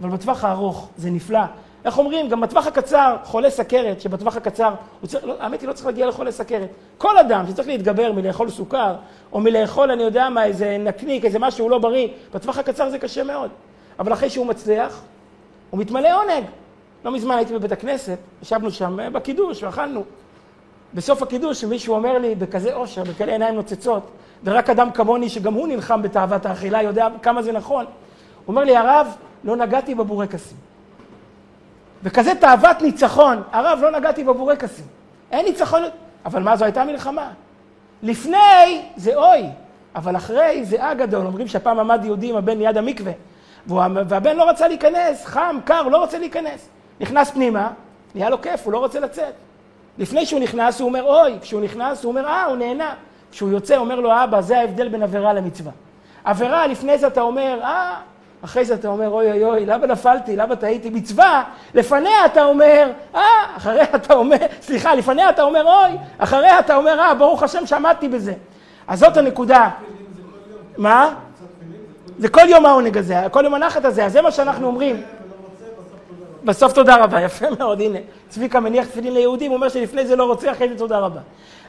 אבל 0.00 0.08
בטווח 0.08 0.44
הארוך 0.44 0.88
זה 0.96 1.10
נפלא. 1.10 1.40
איך 1.84 1.98
אומרים, 1.98 2.28
גם 2.28 2.40
בטווח 2.40 2.66
הקצר, 2.66 3.16
חולה 3.24 3.50
סכרת, 3.50 4.00
שבטווח 4.00 4.36
הקצר, 4.36 4.74
צריך, 5.06 5.24
לא, 5.24 5.34
האמת 5.40 5.60
היא 5.60 5.68
לא 5.68 5.72
צריך 5.72 5.86
להגיע 5.86 6.06
לחולה 6.06 6.32
סכרת. 6.32 6.68
כל 6.98 7.18
אדם 7.18 7.44
שצריך 7.48 7.68
להתגבר 7.68 8.12
מלאכול 8.12 8.50
סוכר, 8.50 8.94
או 9.32 9.40
מלאכול, 9.40 9.90
אני 9.90 10.02
יודע 10.02 10.28
מה, 10.28 10.44
איזה 10.44 10.76
נקניק, 10.80 11.24
איזה 11.24 11.38
משהו 11.38 11.68
לא 11.68 11.78
בריא, 11.78 12.08
בטווח 12.34 12.58
הקצר 12.58 12.90
זה 12.90 12.98
קשה 12.98 13.24
מאוד. 13.24 13.50
אבל 13.98 14.12
אחרי 14.12 14.30
שהוא 14.30 14.46
מצליח, 14.46 15.02
הוא 15.70 15.80
מתמלא 15.80 16.22
עונג. 16.22 16.44
לא 17.08 17.14
מזמן 17.14 17.34
הייתי 17.36 17.54
בבית 17.54 17.72
הכנסת, 17.72 18.18
ישבנו 18.42 18.70
שם 18.70 19.00
אה, 19.00 19.10
בקידוש 19.10 19.62
ואכלנו. 19.62 20.04
בסוף 20.94 21.22
הקידוש 21.22 21.64
מישהו 21.64 21.94
אומר 21.94 22.18
לי 22.18 22.34
בכזה 22.34 22.74
אושר, 22.74 23.02
בכאלה 23.04 23.32
עיניים 23.32 23.54
נוצצות, 23.54 24.10
ורק 24.44 24.70
אדם 24.70 24.90
כמוני 24.90 25.28
שגם 25.28 25.54
הוא 25.54 25.68
נלחם 25.68 26.02
בתאוות 26.02 26.46
האכילה 26.46 26.82
יודע 26.82 27.08
כמה 27.22 27.42
זה 27.42 27.52
נכון. 27.52 27.84
הוא 27.84 27.92
אומר 28.48 28.64
לי, 28.64 28.76
הרב, 28.76 29.06
לא 29.44 29.56
נגעתי 29.56 29.94
בבורקסים. 29.94 30.56
וכזה 32.02 32.34
תאוות 32.34 32.82
ניצחון, 32.82 33.42
הרב, 33.52 33.78
לא 33.82 33.90
נגעתי 33.90 34.24
בבורקסים. 34.24 34.84
אין 35.30 35.46
ניצחון, 35.46 35.82
אבל 36.24 36.42
מה, 36.42 36.56
זו 36.56 36.64
הייתה 36.64 36.84
מלחמה. 36.84 37.30
לפני 38.02 38.82
זה 38.96 39.16
אוי, 39.16 39.46
אבל 39.94 40.16
אחרי 40.16 40.64
זה 40.64 40.92
אגדול. 40.92 41.26
אומרים 41.26 41.48
שהפעם 41.48 41.78
עמד 41.78 42.04
יהודי 42.04 42.30
עם 42.30 42.36
הבן 42.36 42.58
ליד 42.58 42.76
המקווה, 42.76 43.12
והבן 43.66 44.36
לא 44.36 44.48
רצה 44.48 44.68
להיכנס, 44.68 45.24
חם, 45.24 45.56
קר, 45.64 45.82
לא 45.82 45.96
רוצה 45.98 46.18
להיכנס. 46.18 46.68
נכנס 47.00 47.30
פנימה, 47.30 47.70
נהיה 48.14 48.30
לו 48.30 48.42
כיף, 48.42 48.64
הוא 48.64 48.72
לא 48.72 48.78
רוצה 48.78 49.00
לצאת. 49.00 49.34
לפני 49.98 50.26
שהוא 50.26 50.40
נכנס, 50.40 50.80
הוא 50.80 50.88
אומר 50.88 51.02
אוי, 51.02 51.38
כשהוא 51.40 51.60
נכנס, 51.60 52.04
הוא 52.04 52.10
אומר 52.10 52.26
אה, 52.26 52.44
הוא 52.44 52.56
נהנה. 52.56 52.94
כשהוא 53.30 53.50
יוצא, 53.50 53.76
אומר 53.76 54.00
לו, 54.00 54.24
אבא, 54.24 54.40
זה 54.40 54.58
ההבדל 54.58 54.88
בין 54.88 55.02
עבירה 55.02 55.32
למצווה. 55.32 55.72
עבירה, 56.24 56.66
לפני 56.66 56.98
זה 56.98 57.06
אתה 57.06 57.20
אומר, 57.20 57.58
אה, 57.62 57.96
אחרי 58.44 58.64
זה 58.64 58.74
אתה 58.74 58.88
אומר, 58.88 59.08
אוי 59.08 59.30
אוי 59.30 59.44
אוי, 59.44 59.66
למה 59.66 59.86
נפלתי, 59.86 60.36
למה 60.36 60.56
טעיתי? 60.56 60.90
מצווה, 60.90 61.44
לפניה 61.74 62.26
אתה 62.26 62.44
אומר, 62.44 62.90
אה, 63.14 63.20
אחריה 63.56 63.84
אתה 63.94 64.14
אומר, 64.14 64.36
סליחה, 64.62 64.94
לפניה 64.94 65.30
אתה 65.30 65.42
אומר, 65.42 65.64
אוי, 65.64 65.90
אחריה 66.18 66.58
אתה 66.58 66.76
אומר, 66.76 67.00
אה, 67.00 67.14
ברוך 67.14 67.42
השם 67.42 67.66
שעמדתי 67.66 68.08
בזה. 68.08 68.32
אז 68.88 68.98
זאת 68.98 69.16
הנקודה. 69.16 69.70
מה? 70.76 71.14
זה 72.18 72.28
כל 72.28 72.48
יום 72.48 72.66
העונג 72.66 72.98
הזה, 72.98 73.16
כל 73.30 73.44
יום 73.44 73.54
הנחת 73.54 73.84
הזה, 73.84 74.04
אז 74.04 74.12
זה 74.12 74.22
מה 74.22 74.30
שאנחנו 74.30 74.66
אומרים. 74.66 75.02
בסוף 76.44 76.72
תודה 76.72 76.96
רבה, 76.96 77.20
יפה 77.26 77.46
מאוד, 77.58 77.80
הנה. 77.80 77.98
צביקה 78.28 78.60
מניח 78.60 78.86
תפילין 78.86 79.14
ליהודים, 79.14 79.50
הוא 79.50 79.56
אומר 79.56 79.68
שלפני 79.68 80.06
זה 80.06 80.16
לא 80.16 80.24
רוצה, 80.24 80.52
אחרי 80.52 80.68
זה 80.68 80.78
תודה 80.78 80.98
רבה. 80.98 81.20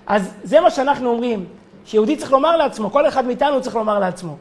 אז 0.07 0.33
זה 0.43 0.61
מה 0.61 0.71
שאנחנו 0.71 1.09
אומרים, 1.09 1.45
שיהודי 1.85 2.15
צריך 2.15 2.31
לומר 2.31 2.57
לעצמו, 2.57 2.91
כל 2.91 3.07
אחד 3.07 3.25
מאיתנו 3.25 3.61
צריך 3.61 3.75
לומר 3.75 3.99
לעצמו. 3.99 4.35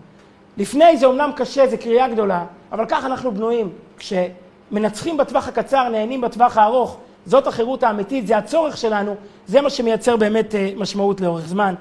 לפני 0.57 0.97
זה 0.97 1.07
אומנם 1.07 1.31
קשה, 1.37 1.67
זה 1.67 1.77
קריאה 1.77 2.09
גדולה, 2.09 2.45
אבל 2.73 2.87
ככה 2.87 3.07
אנחנו 3.07 3.35
בנויים. 3.35 3.71
כשמנצחים 3.99 5.17
בטווח 5.17 5.49
הקצר, 5.49 5.89
נהנים 5.89 6.21
בטווח 6.21 6.57
הארוך, 6.57 6.97
זאת 7.27 7.47
החירות 7.47 7.83
האמיתית, 7.83 8.27
זה 8.27 8.37
הצורך 8.37 8.77
שלנו, 8.77 9.15
זה 9.47 9.61
מה 9.61 9.71
שמייצר 9.71 10.17
באמת 10.17 10.55
אה, 10.55 10.71
משמעות 10.77 11.21
לאורך 11.21 11.47
זמן. 11.47 11.75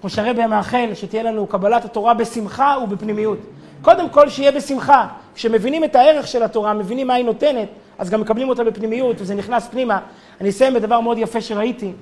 כמו 0.00 0.10
שהרבי 0.10 0.46
מאחל, 0.46 0.90
שתהיה 0.94 1.22
לנו 1.22 1.46
קבלת 1.46 1.84
התורה 1.84 2.14
בשמחה 2.14 2.76
ובפנימיות. 2.82 3.38
קודם 3.82 4.08
כל 4.08 4.28
שיהיה 4.28 4.52
בשמחה. 4.52 5.06
כשמבינים 5.34 5.84
את 5.84 5.96
הערך 5.96 6.26
של 6.26 6.42
התורה, 6.42 6.74
מבינים 6.74 7.06
מה 7.06 7.14
היא 7.14 7.24
נותנת, 7.24 7.68
אז 7.98 8.10
גם 8.10 8.20
מקבלים 8.20 8.48
אותה 8.48 8.64
בפנימיות, 8.64 9.16
וזה 9.20 9.34
נכנס 9.34 9.68
פנימה. 9.68 10.00
אני 10.40 10.48
אסיים 10.48 10.74
בדבר 10.74 11.00
מאוד 11.00 11.18
יפה 11.18 11.40
שראיתי, 11.40 11.92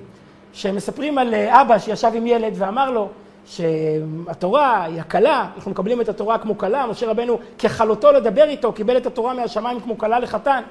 שמספרים 0.53 1.17
על 1.17 1.33
אה, 1.33 1.61
אבא 1.61 1.79
שישב 1.79 2.11
עם 2.13 2.27
ילד 2.27 2.53
ואמר 2.55 2.91
לו 2.91 3.09
שהתורה 3.45 4.83
היא 4.83 5.01
הקלה, 5.01 5.47
אנחנו 5.55 5.71
מקבלים 5.71 6.01
את 6.01 6.09
התורה 6.09 6.37
כמו 6.37 6.57
כלה, 6.57 6.85
משה 6.87 7.09
רבנו 7.09 7.39
ככלותו 7.59 8.11
לדבר 8.11 8.43
איתו, 8.43 8.73
קיבל 8.73 8.97
את 8.97 9.05
התורה 9.05 9.33
מהשמיים 9.33 9.79
כמו 9.79 9.97
כלה 9.97 10.19
לחתן. 10.19 10.61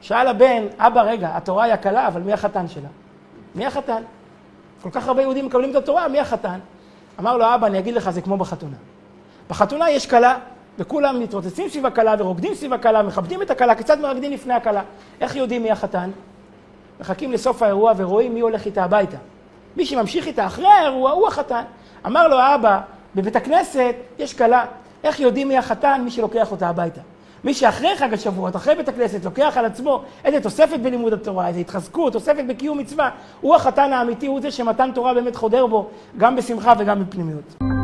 שאל 0.00 0.26
הבן, 0.26 0.66
אבא, 0.78 1.02
רגע, 1.02 1.30
התורה 1.36 1.64
היא 1.64 1.72
הקלה, 1.72 2.06
אבל 2.06 2.20
מי 2.20 2.32
החתן 2.32 2.68
שלה? 2.68 2.88
מי 3.54 3.66
החתן? 3.66 4.02
כל 4.82 4.90
כך 4.90 5.08
הרבה 5.08 5.22
יהודים 5.22 5.46
מקבלים 5.46 5.70
את 5.70 5.76
התורה, 5.76 6.08
מי 6.08 6.20
החתן? 6.20 6.58
אמר 7.20 7.36
לו, 7.36 7.54
אבא, 7.54 7.66
אני 7.66 7.78
אגיד 7.78 7.94
לך, 7.94 8.10
זה 8.10 8.20
כמו 8.20 8.36
בחתונה. 8.36 8.76
בחתונה 9.50 9.90
יש 9.90 10.06
כלה, 10.06 10.38
וכולם 10.80 11.20
מתרוצצים 11.20 11.68
סביב 11.68 11.86
הכלה 11.86 12.14
ורוקדים 12.18 12.54
סביב 12.54 12.72
הכלה, 12.72 13.02
מכבדים 13.02 13.42
את 13.42 13.50
הכלה, 13.50 13.74
כיצד 13.74 14.00
מרקדים 14.00 14.32
לפני 14.32 14.54
הכלה. 14.54 14.82
איך 15.20 15.36
יודעים 15.36 15.62
מי 15.62 15.70
החתן? 15.70 16.10
מחכים 17.00 17.32
לסוף 17.32 17.62
האירוע 17.62 17.92
ורואים 17.96 18.34
מי 18.34 18.40
הולך 18.40 18.66
איתה 18.66 18.84
הביתה. 18.84 19.16
מי 19.76 19.86
שממשיך 19.86 20.26
איתה 20.26 20.46
אחרי 20.46 20.66
האירוע 20.66 21.10
הוא 21.10 21.28
החתן. 21.28 21.62
אמר 22.06 22.28
לו 22.28 22.38
האבא, 22.38 22.80
בבית 23.14 23.36
הכנסת 23.36 23.94
יש 24.18 24.34
כלה, 24.34 24.64
איך 25.04 25.20
יודעים 25.20 25.48
מי 25.48 25.58
החתן? 25.58 26.00
מי 26.04 26.10
שלוקח 26.10 26.50
אותה 26.50 26.68
הביתה. 26.68 27.00
מי 27.44 27.54
שאחרי 27.54 27.96
חג 27.96 28.14
השבועות, 28.14 28.56
אחרי 28.56 28.74
בית 28.74 28.88
הכנסת, 28.88 29.24
לוקח 29.24 29.56
על 29.56 29.64
עצמו 29.64 30.02
איזה 30.24 30.40
תוספת 30.40 30.80
בלימוד 30.80 31.12
התורה, 31.12 31.48
איזה 31.48 31.60
התחזקות, 31.60 32.12
תוספת 32.12 32.44
בקיום 32.48 32.78
מצווה, 32.78 33.10
הוא 33.40 33.54
החתן 33.54 33.92
האמיתי, 33.92 34.26
הוא 34.26 34.40
זה 34.40 34.50
שמתן 34.50 34.90
תורה 34.94 35.14
באמת 35.14 35.36
חודר 35.36 35.66
בו, 35.66 35.88
גם 36.16 36.36
בשמחה 36.36 36.72
וגם 36.78 37.04
בפנימיות. 37.04 37.79